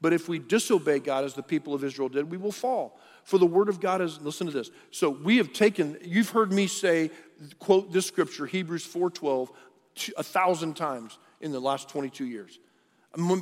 But 0.00 0.12
if 0.12 0.28
we 0.28 0.38
disobey 0.38 1.00
God 1.00 1.24
as 1.24 1.34
the 1.34 1.42
people 1.42 1.74
of 1.74 1.82
Israel 1.82 2.08
did, 2.08 2.30
we 2.30 2.36
will 2.36 2.52
fall. 2.52 3.00
For 3.24 3.38
the 3.38 3.46
word 3.46 3.68
of 3.68 3.80
God 3.80 4.00
is, 4.00 4.20
listen 4.20 4.46
to 4.46 4.52
this. 4.52 4.70
So 4.90 5.10
we 5.10 5.36
have 5.36 5.52
taken, 5.52 5.96
you've 6.02 6.30
heard 6.30 6.52
me 6.52 6.66
say, 6.66 7.10
quote 7.58 7.92
this 7.92 8.06
scripture, 8.06 8.46
Hebrews 8.46 8.86
4.12, 8.86 9.48
a 10.16 10.22
thousand 10.22 10.74
times 10.74 11.18
in 11.40 11.52
the 11.52 11.60
last 11.60 11.88
22 11.88 12.24
years. 12.24 12.58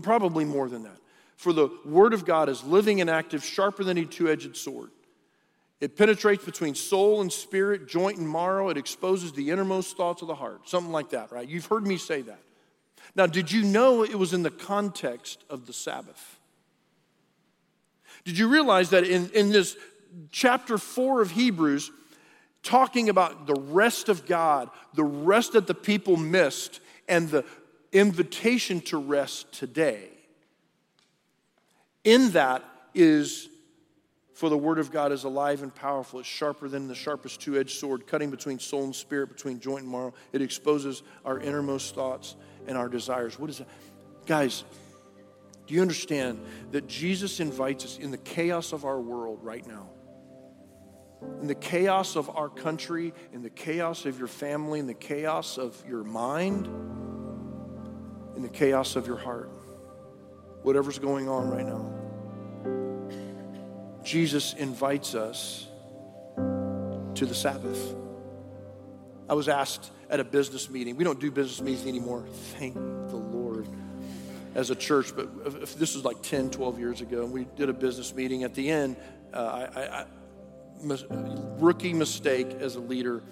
Probably 0.02 0.44
more 0.44 0.68
than 0.68 0.82
that. 0.84 0.98
For 1.36 1.52
the 1.52 1.70
word 1.84 2.12
of 2.12 2.24
God 2.24 2.48
is 2.48 2.62
living 2.64 3.00
and 3.00 3.08
active, 3.08 3.44
sharper 3.44 3.84
than 3.84 3.96
a 3.96 4.04
two-edged 4.04 4.56
sword. 4.56 4.90
It 5.80 5.96
penetrates 5.96 6.44
between 6.44 6.74
soul 6.74 7.22
and 7.22 7.32
spirit, 7.32 7.88
joint 7.88 8.18
and 8.18 8.30
marrow. 8.30 8.68
It 8.68 8.76
exposes 8.76 9.32
the 9.32 9.50
innermost 9.50 9.96
thoughts 9.96 10.20
of 10.20 10.28
the 10.28 10.34
heart. 10.34 10.68
Something 10.68 10.92
like 10.92 11.10
that, 11.10 11.32
right? 11.32 11.48
You've 11.48 11.66
heard 11.66 11.86
me 11.86 11.96
say 11.96 12.20
that. 12.22 12.40
Now, 13.14 13.26
did 13.26 13.50
you 13.50 13.62
know 13.62 14.04
it 14.04 14.18
was 14.18 14.34
in 14.34 14.42
the 14.42 14.50
context 14.50 15.42
of 15.48 15.66
the 15.66 15.72
Sabbath? 15.72 16.38
Did 18.24 18.38
you 18.38 18.48
realize 18.48 18.90
that 18.90 19.04
in, 19.04 19.30
in 19.30 19.50
this 19.50 19.76
chapter 20.30 20.76
four 20.76 21.22
of 21.22 21.30
Hebrews, 21.30 21.90
talking 22.62 23.08
about 23.08 23.46
the 23.46 23.54
rest 23.54 24.08
of 24.08 24.26
God, 24.26 24.70
the 24.94 25.04
rest 25.04 25.52
that 25.52 25.66
the 25.66 25.74
people 25.74 26.16
missed, 26.16 26.80
and 27.08 27.28
the 27.28 27.44
invitation 27.92 28.80
to 28.82 28.98
rest 28.98 29.52
today. 29.52 30.08
In 32.04 32.30
that 32.30 32.64
is 32.94 33.48
for 34.40 34.48
the 34.48 34.56
word 34.56 34.78
of 34.78 34.90
God 34.90 35.12
is 35.12 35.24
alive 35.24 35.62
and 35.62 35.74
powerful. 35.74 36.20
It's 36.20 36.28
sharper 36.28 36.66
than 36.66 36.88
the 36.88 36.94
sharpest 36.94 37.42
two 37.42 37.58
edged 37.58 37.78
sword, 37.78 38.06
cutting 38.06 38.30
between 38.30 38.58
soul 38.58 38.84
and 38.84 38.94
spirit, 38.94 39.28
between 39.28 39.60
joint 39.60 39.82
and 39.82 39.92
marrow. 39.92 40.14
It 40.32 40.40
exposes 40.40 41.02
our 41.26 41.38
innermost 41.38 41.94
thoughts 41.94 42.36
and 42.66 42.78
our 42.78 42.88
desires. 42.88 43.38
What 43.38 43.50
is 43.50 43.58
that? 43.58 43.68
Guys, 44.24 44.64
do 45.66 45.74
you 45.74 45.82
understand 45.82 46.40
that 46.72 46.88
Jesus 46.88 47.38
invites 47.38 47.84
us 47.84 47.98
in 47.98 48.10
the 48.10 48.16
chaos 48.16 48.72
of 48.72 48.86
our 48.86 48.98
world 48.98 49.40
right 49.42 49.66
now? 49.66 49.90
In 51.40 51.46
the 51.46 51.54
chaos 51.54 52.16
of 52.16 52.30
our 52.30 52.48
country, 52.48 53.12
in 53.32 53.42
the 53.42 53.50
chaos 53.50 54.06
of 54.06 54.18
your 54.18 54.28
family, 54.28 54.78
in 54.78 54.86
the 54.86 54.94
chaos 54.94 55.58
of 55.58 55.82
your 55.88 56.04
mind, 56.04 56.66
in 58.36 58.42
the 58.42 58.48
chaos 58.48 58.96
of 58.96 59.06
your 59.06 59.18
heart, 59.18 59.50
whatever's 60.62 60.98
going 60.98 61.28
on 61.28 61.50
right 61.50 61.66
now. 61.66 61.92
Jesus 64.02 64.54
invites 64.54 65.14
us 65.14 65.66
to 67.14 67.26
the 67.26 67.34
Sabbath. 67.34 67.94
I 69.28 69.34
was 69.34 69.48
asked 69.48 69.90
at 70.08 70.20
a 70.20 70.24
business 70.24 70.70
meeting, 70.70 70.96
we 70.96 71.04
don't 71.04 71.20
do 71.20 71.30
business 71.30 71.60
meetings 71.60 71.86
anymore, 71.86 72.24
thank 72.58 72.74
the 72.74 73.16
Lord, 73.16 73.68
as 74.54 74.70
a 74.70 74.74
church, 74.74 75.14
but 75.14 75.28
this 75.78 75.94
was 75.94 76.04
like 76.04 76.22
10, 76.22 76.50
12 76.50 76.78
years 76.78 77.00
ago, 77.00 77.22
and 77.22 77.32
we 77.32 77.44
did 77.56 77.68
a 77.68 77.72
business 77.72 78.14
meeting. 78.14 78.42
At 78.42 78.54
the 78.54 78.68
end, 78.70 78.96
uh, 79.32 79.68
I, 79.74 79.80
I, 79.80 80.06
mis- 80.82 81.04
rookie 81.10 81.92
mistake 81.92 82.48
as 82.60 82.76
a 82.76 82.80
leader, 82.80 83.22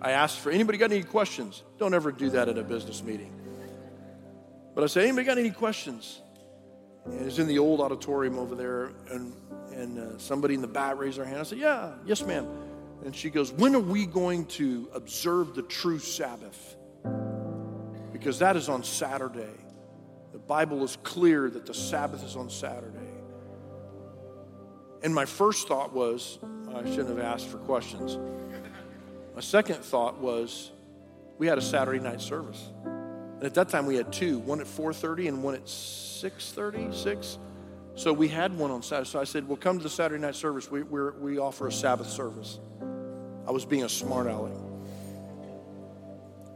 I 0.00 0.12
asked 0.12 0.40
for 0.40 0.50
anybody 0.50 0.78
got 0.78 0.92
any 0.92 1.02
questions? 1.02 1.62
Don't 1.78 1.94
ever 1.94 2.12
do 2.12 2.30
that 2.30 2.48
at 2.48 2.58
a 2.58 2.62
business 2.62 3.02
meeting. 3.02 3.32
But 4.74 4.84
I 4.84 4.86
said, 4.86 5.04
anybody 5.04 5.26
got 5.26 5.38
any 5.38 5.50
questions? 5.50 6.20
And 7.04 7.26
it's 7.26 7.38
in 7.38 7.46
the 7.46 7.58
old 7.58 7.80
auditorium 7.80 8.38
over 8.38 8.54
there, 8.54 8.92
and 9.10 9.32
and 9.74 9.98
uh, 9.98 10.18
somebody 10.18 10.54
in 10.54 10.60
the 10.60 10.68
back 10.68 10.98
raised 10.98 11.18
their 11.18 11.24
hand. 11.24 11.40
I 11.40 11.42
said, 11.42 11.58
Yeah, 11.58 11.92
yes, 12.06 12.24
ma'am. 12.24 12.46
And 13.04 13.14
she 13.14 13.30
goes, 13.30 13.52
When 13.52 13.74
are 13.74 13.80
we 13.80 14.06
going 14.06 14.46
to 14.46 14.88
observe 14.94 15.54
the 15.54 15.62
true 15.62 15.98
Sabbath? 15.98 16.76
Because 18.12 18.38
that 18.38 18.56
is 18.56 18.68
on 18.68 18.84
Saturday. 18.84 19.58
The 20.32 20.38
Bible 20.38 20.84
is 20.84 20.96
clear 21.02 21.50
that 21.50 21.66
the 21.66 21.74
Sabbath 21.74 22.24
is 22.24 22.36
on 22.36 22.48
Saturday. 22.50 22.98
And 25.02 25.14
my 25.14 25.24
first 25.24 25.66
thought 25.66 25.92
was, 25.92 26.38
I 26.74 26.84
shouldn't 26.84 27.08
have 27.08 27.18
asked 27.18 27.48
for 27.48 27.58
questions. 27.58 28.18
My 29.34 29.40
second 29.40 29.84
thought 29.84 30.18
was, 30.18 30.70
we 31.38 31.46
had 31.46 31.58
a 31.58 31.62
Saturday 31.62 31.98
night 31.98 32.20
service. 32.20 32.70
And 32.84 33.44
at 33.44 33.54
that 33.54 33.68
time 33.68 33.86
we 33.86 33.96
had 33.96 34.12
two, 34.12 34.38
one 34.38 34.60
at 34.60 34.66
4:30 34.66 35.28
and 35.28 35.42
one 35.42 35.54
at 35.54 35.64
6:30, 35.64 36.94
6. 36.94 37.38
So 37.94 38.12
we 38.12 38.28
had 38.28 38.56
one 38.56 38.70
on 38.70 38.82
Saturday. 38.82 39.08
So 39.08 39.20
I 39.20 39.24
said, 39.24 39.46
well, 39.46 39.56
come 39.56 39.78
to 39.78 39.82
the 39.82 39.90
Saturday 39.90 40.20
night 40.20 40.34
service. 40.34 40.70
We, 40.70 40.82
we 40.82 41.38
offer 41.38 41.66
a 41.66 41.72
Sabbath 41.72 42.08
service. 42.08 42.58
I 43.46 43.50
was 43.50 43.64
being 43.64 43.84
a 43.84 43.88
smart 43.88 44.26
aleck. 44.26 44.52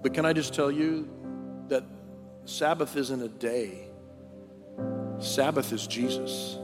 But 0.02 0.14
can 0.14 0.24
I 0.24 0.32
just 0.32 0.54
tell 0.54 0.70
you 0.70 1.08
that 1.68 1.82
Sabbath 2.44 2.96
isn't 2.96 3.20
a 3.20 3.28
day, 3.28 3.88
Sabbath 5.18 5.72
is 5.72 5.86
Jesus. 5.86 6.58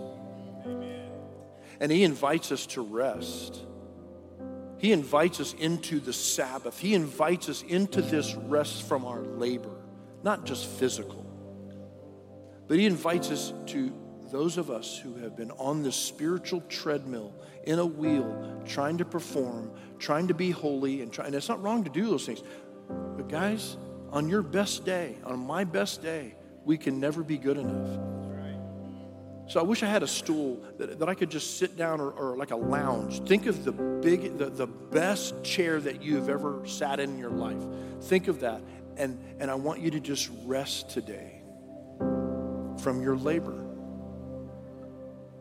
And 1.83 1.91
He 1.91 2.05
invites 2.05 2.53
us 2.53 2.65
to 2.67 2.81
rest. 2.81 3.59
He 4.79 4.93
invites 4.93 5.41
us 5.41 5.53
into 5.55 5.99
the 5.99 6.13
Sabbath. 6.13 6.79
He 6.79 6.95
invites 6.95 7.49
us 7.49 7.63
into 7.63 8.01
this 8.01 8.35
rest 8.35 8.85
from 8.85 9.05
our 9.05 9.23
labor, 9.23 9.75
not 10.23 10.47
just 10.47 10.65
physical, 10.65 11.27
but 12.69 12.79
He 12.79 12.87
invites 12.87 13.33
us 13.33 13.53
to 13.67 13.93
those 14.31 14.59
of 14.59 14.71
us 14.71 14.97
who 14.97 15.17
have 15.17 15.37
been 15.37 15.51
on 15.53 15.83
this 15.83 15.97
spiritual 15.97 16.61
treadmill 16.69 17.35
in 17.65 17.81
a 17.81 17.85
wheel, 17.85 18.63
trying 18.65 18.99
to 18.99 19.05
perform, 19.05 19.73
trying 19.99 20.29
to 20.29 20.35
be 20.35 20.53
holy, 20.53 21.03
and, 21.03 21.13
try, 21.13 21.27
and 21.27 21.35
it's 21.35 21.49
not 21.49 21.61
wrong 21.63 21.83
to 21.83 21.91
do 21.91 22.07
those 22.07 22.27
things. 22.27 22.45
But, 23.17 23.29
guys, 23.29 23.77
on 24.11 24.29
your 24.29 24.43
best 24.43 24.85
day, 24.85 25.17
on 25.25 25.41
my 25.41 25.65
best 25.65 26.01
day, 26.01 26.37
we 26.65 26.79
can 26.79 27.01
never 27.01 27.25
be 27.25 27.39
good 27.39 27.59
enough. 27.59 28.22
So 29.49 29.61
I 29.61 29.63
wish 29.65 29.83
I 29.83 29.87
had 29.87 30.03
a 30.03 30.09
stool 30.09 30.63
that, 30.79 30.99
that 30.99 31.09
I 31.09 31.15
could 31.15 31.31
just 31.31 31.59
sit 31.59 31.77
down 31.77 32.01
or, 32.01 32.11
or 32.11 32.37
like 32.37 32.53
a 32.53 32.57
lounge. 32.57 33.21
Think 33.23 33.47
of 33.47 33.65
the 33.65 33.73
big, 33.73 34.39
the, 34.39 34.47
the 34.47 34.67
best 34.67 35.43
chair 35.43 35.81
that 35.81 36.03
you 36.03 36.17
have 36.17 36.29
ever 36.29 36.67
sat 36.67 37.01
in 37.01 37.11
in 37.11 37.19
your 37.19 37.31
life. 37.31 37.63
Think 38.03 38.29
of 38.29 38.41
that. 38.41 38.63
And, 38.97 39.19
and 39.41 39.51
I 39.51 39.55
want 39.55 39.81
you 39.81 39.91
to 39.91 40.01
just 40.01 40.31
rest 40.45 40.91
today 40.91 41.43
from 42.83 43.03
your 43.03 43.17
labor. 43.17 43.59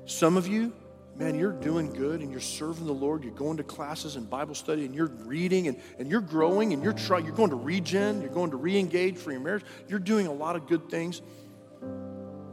Some 0.05 0.35
of 0.35 0.47
you, 0.47 0.73
man, 1.15 1.37
you're 1.37 1.51
doing 1.51 1.93
good 1.93 2.21
and 2.21 2.31
you're 2.31 2.39
serving 2.39 2.85
the 2.85 2.93
Lord. 2.93 3.23
You're 3.23 3.33
going 3.33 3.57
to 3.57 3.63
classes 3.63 4.15
and 4.15 4.29
Bible 4.29 4.55
study 4.55 4.85
and 4.85 4.95
you're 4.95 5.11
reading 5.25 5.67
and, 5.67 5.79
and 5.99 6.09
you're 6.09 6.21
growing 6.21 6.73
and 6.73 6.83
you're 6.83 6.93
trying, 6.93 7.25
you're 7.25 7.35
going 7.35 7.51
to 7.51 7.55
regen, 7.55 8.21
you're 8.21 8.31
going 8.31 8.51
to 8.51 8.57
re-engage 8.57 9.17
for 9.17 9.31
your 9.31 9.41
marriage. 9.41 9.63
You're 9.87 9.99
doing 9.99 10.27
a 10.27 10.33
lot 10.33 10.55
of 10.55 10.67
good 10.67 10.89
things. 10.89 11.21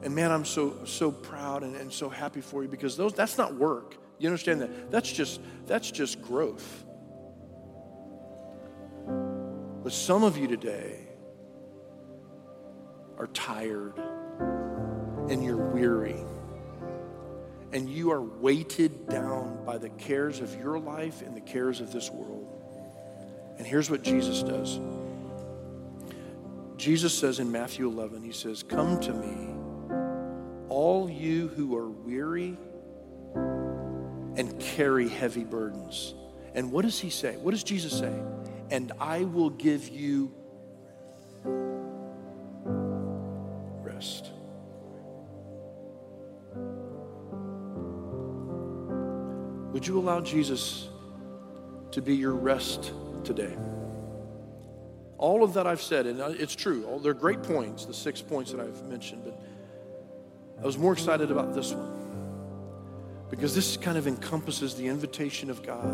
And 0.03 0.14
man, 0.14 0.30
I'm 0.30 0.44
so 0.44 0.84
so 0.84 1.11
proud 1.11 1.62
and, 1.62 1.76
and 1.76 1.92
so 1.92 2.09
happy 2.09 2.40
for 2.40 2.62
you 2.62 2.68
because 2.68 2.96
those 2.96 3.14
that's 3.14 3.36
not 3.36 3.55
work. 3.55 3.96
You 4.18 4.28
understand 4.28 4.61
that? 4.61 4.90
That's 4.90 5.11
just 5.11 5.40
that's 5.66 5.90
just 5.90 6.22
growth. 6.22 6.84
But 9.82 9.92
some 9.92 10.22
of 10.22 10.36
you 10.36 10.46
today 10.46 11.09
are 13.16 13.28
tired 13.28 13.94
and 15.28 15.44
you're 15.44 15.57
weary 15.57 16.16
and 17.72 17.88
you 17.88 18.11
are 18.11 18.22
weighted 18.22 19.09
down 19.09 19.64
by 19.64 19.78
the 19.78 19.90
cares 19.90 20.40
of 20.40 20.55
your 20.55 20.78
life 20.78 21.22
and 21.22 21.36
the 21.36 21.40
cares 21.40 21.80
of 21.80 21.92
this 21.92 22.11
world. 22.11 22.46
And 23.59 23.66
here's 23.66 23.90
what 23.90 24.03
Jesus 24.03 24.42
does 24.42 24.78
Jesus 26.76 27.16
says 27.16 27.40
in 27.40 27.51
Matthew 27.51 27.88
11, 27.88 28.22
He 28.22 28.32
says, 28.32 28.62
Come 28.62 29.01
to 29.01 29.12
me, 29.12 29.58
you 31.19 31.49
who 31.49 31.77
are 31.77 31.89
weary 31.89 32.57
and 34.37 34.59
carry 34.61 35.09
heavy 35.09 35.45
burdens. 35.45 36.14
And 36.55 36.73
what 36.73 36.83
does 36.83 36.99
He 36.99 37.11
say? 37.11 37.37
What 37.37 37.51
does 37.51 37.64
Jesus 37.64 37.99
say? 37.99 38.12
And 38.71 38.93
I 39.01 39.25
will 39.25 39.51
give 39.51 39.89
you 39.89 40.33
rest. 43.83 44.31
Would 49.73 49.87
you 49.87 49.99
allow 49.99 50.21
Jesus 50.21 50.89
to 51.93 52.03
be 52.03 52.16
your 52.16 52.35
rest 52.35 52.93
today? 53.25 53.57
All 55.19 55.43
of 55.43 55.55
that 55.55 55.66
I've 55.66 55.83
said, 55.83 56.07
and 56.07 56.21
it's 56.41 56.55
true, 56.55 56.85
all, 56.87 57.01
they're 57.01 57.12
great 57.12 57.43
points, 57.43 57.85
the 57.85 57.95
six 57.95 58.23
points 58.23 58.53
that 58.53 58.61
I've 58.61 58.83
mentioned, 58.85 59.23
but 59.25 59.41
I 60.61 60.67
was 60.67 60.77
more 60.77 60.93
excited 60.93 61.31
about 61.31 61.55
this 61.55 61.73
one 61.73 61.99
because 63.31 63.55
this 63.55 63.77
kind 63.77 63.99
of 63.99 64.07
encompasses 64.07 64.75
the 64.75 64.87
invitation 64.87 65.51
of 65.51 65.63
God. 65.63 65.87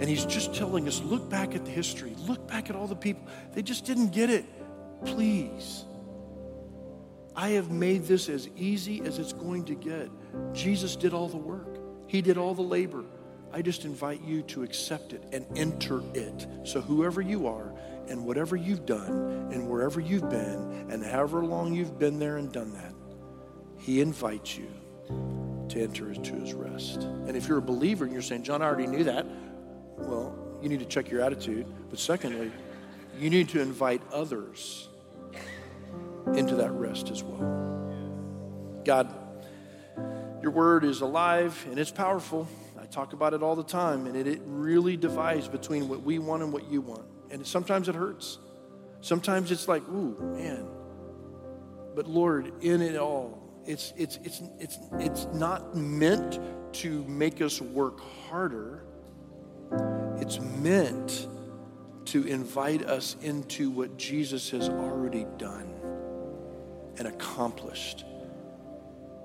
And 0.00 0.08
He's 0.08 0.24
just 0.24 0.54
telling 0.54 0.86
us 0.88 1.00
look 1.02 1.28
back 1.28 1.54
at 1.54 1.64
the 1.64 1.70
history, 1.70 2.14
look 2.18 2.46
back 2.46 2.70
at 2.70 2.76
all 2.76 2.86
the 2.86 2.96
people. 2.96 3.26
They 3.52 3.62
just 3.62 3.84
didn't 3.84 4.12
get 4.12 4.30
it. 4.30 4.44
Please. 5.04 5.84
I 7.34 7.50
have 7.50 7.70
made 7.70 8.04
this 8.04 8.30
as 8.30 8.48
easy 8.56 9.02
as 9.02 9.18
it's 9.18 9.34
going 9.34 9.64
to 9.66 9.74
get. 9.74 10.08
Jesus 10.54 10.96
did 10.96 11.12
all 11.12 11.28
the 11.28 11.36
work. 11.36 11.78
He 12.06 12.22
did 12.22 12.38
all 12.38 12.54
the 12.54 12.62
labor. 12.62 13.04
I 13.52 13.62
just 13.62 13.84
invite 13.84 14.22
you 14.22 14.42
to 14.42 14.62
accept 14.62 15.12
it 15.12 15.22
and 15.32 15.46
enter 15.56 16.02
it. 16.14 16.46
So, 16.64 16.80
whoever 16.80 17.20
you 17.20 17.46
are, 17.46 17.72
and 18.08 18.24
whatever 18.24 18.56
you've 18.56 18.86
done, 18.86 19.48
and 19.52 19.68
wherever 19.68 20.00
you've 20.00 20.28
been, 20.30 20.86
and 20.90 21.04
however 21.04 21.44
long 21.44 21.74
you've 21.74 21.98
been 21.98 22.18
there 22.18 22.38
and 22.38 22.50
done 22.52 22.72
that, 22.74 22.92
He 23.86 24.00
invites 24.00 24.58
you 24.58 24.66
to 25.68 25.80
enter 25.80 26.10
into 26.10 26.34
His 26.34 26.54
rest. 26.54 27.02
And 27.04 27.36
if 27.36 27.46
you're 27.46 27.58
a 27.58 27.62
believer 27.62 28.02
and 28.04 28.12
you're 28.12 28.20
saying, 28.20 28.42
John, 28.42 28.60
I 28.60 28.64
already 28.64 28.88
knew 28.88 29.04
that, 29.04 29.24
well, 29.96 30.36
you 30.60 30.68
need 30.68 30.80
to 30.80 30.84
check 30.86 31.08
your 31.08 31.20
attitude. 31.20 31.66
But 31.88 32.00
secondly, 32.00 32.50
you 33.16 33.30
need 33.30 33.48
to 33.50 33.60
invite 33.60 34.02
others 34.12 34.88
into 36.34 36.56
that 36.56 36.72
rest 36.72 37.12
as 37.12 37.22
well. 37.22 38.82
God, 38.84 39.14
your 40.42 40.50
word 40.50 40.82
is 40.82 41.00
alive 41.00 41.64
and 41.70 41.78
it's 41.78 41.92
powerful. 41.92 42.48
I 42.82 42.86
talk 42.86 43.12
about 43.12 43.34
it 43.34 43.42
all 43.42 43.54
the 43.54 43.62
time, 43.62 44.08
and 44.08 44.16
it, 44.16 44.26
it 44.26 44.40
really 44.46 44.96
divides 44.96 45.46
between 45.46 45.88
what 45.88 46.02
we 46.02 46.18
want 46.18 46.42
and 46.42 46.52
what 46.52 46.68
you 46.68 46.80
want. 46.80 47.04
And 47.30 47.46
sometimes 47.46 47.88
it 47.88 47.94
hurts. 47.94 48.38
Sometimes 49.00 49.52
it's 49.52 49.68
like, 49.68 49.86
ooh, 49.88 50.16
man, 50.36 50.66
but 51.94 52.08
Lord, 52.08 52.52
in 52.64 52.82
it 52.82 52.96
all, 52.96 53.45
it's, 53.66 53.92
it's, 53.96 54.18
it's, 54.22 54.42
it's, 54.58 54.78
it's 54.98 55.26
not 55.34 55.76
meant 55.76 56.38
to 56.74 57.04
make 57.04 57.40
us 57.40 57.60
work 57.60 58.00
harder. 58.28 58.84
It's 60.18 60.40
meant 60.40 61.26
to 62.06 62.24
invite 62.24 62.84
us 62.84 63.16
into 63.22 63.70
what 63.70 63.96
Jesus 63.96 64.50
has 64.50 64.68
already 64.68 65.26
done 65.38 65.68
and 66.98 67.08
accomplished. 67.08 68.04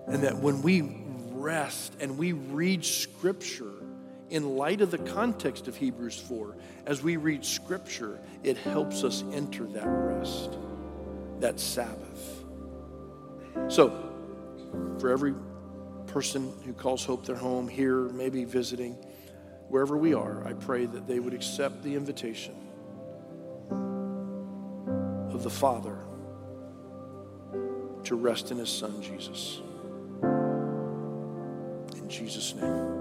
And 0.08 0.24
that 0.24 0.36
when 0.38 0.62
we 0.62 0.92
rest 1.30 1.96
and 2.00 2.18
we 2.18 2.34
read 2.34 2.84
Scripture 2.84 3.72
in 4.30 4.58
light 4.58 4.82
of 4.82 4.92
the 4.92 4.98
context 4.98 5.68
of 5.68 5.76
Hebrews 5.76 6.18
4, 6.18 6.56
as 6.86 7.04
we 7.04 7.18
read 7.18 7.46
Scripture, 7.46 8.20
it 8.44 8.58
helps 8.58 9.04
us 9.04 9.24
enter 9.34 9.66
that 9.68 9.88
rest, 9.88 10.58
that 11.40 11.60
Sabbath. 11.60 12.44
So, 13.68 14.11
for 15.00 15.10
every 15.10 15.34
person 16.08 16.54
who 16.66 16.74
calls 16.74 17.06
hope 17.06 17.26
their 17.26 17.36
home 17.36 17.68
here, 17.68 18.10
maybe 18.10 18.44
visiting, 18.46 18.94
wherever 19.70 19.98
we 19.98 20.14
are, 20.14 20.46
I 20.46 20.54
pray 20.54 20.86
that 20.86 21.08
they 21.08 21.20
would 21.20 21.34
accept 21.34 21.82
the 21.84 21.96
invitation 21.96 22.56
of 25.34 25.44
the 25.44 25.50
Father 25.50 25.98
to 28.04 28.16
rest 28.16 28.52
in 28.52 28.58
His 28.58 28.70
Son, 28.70 29.02
Jesus. 29.02 29.62
In 31.96 32.10
Jesus' 32.10 32.54
name, 32.56 33.01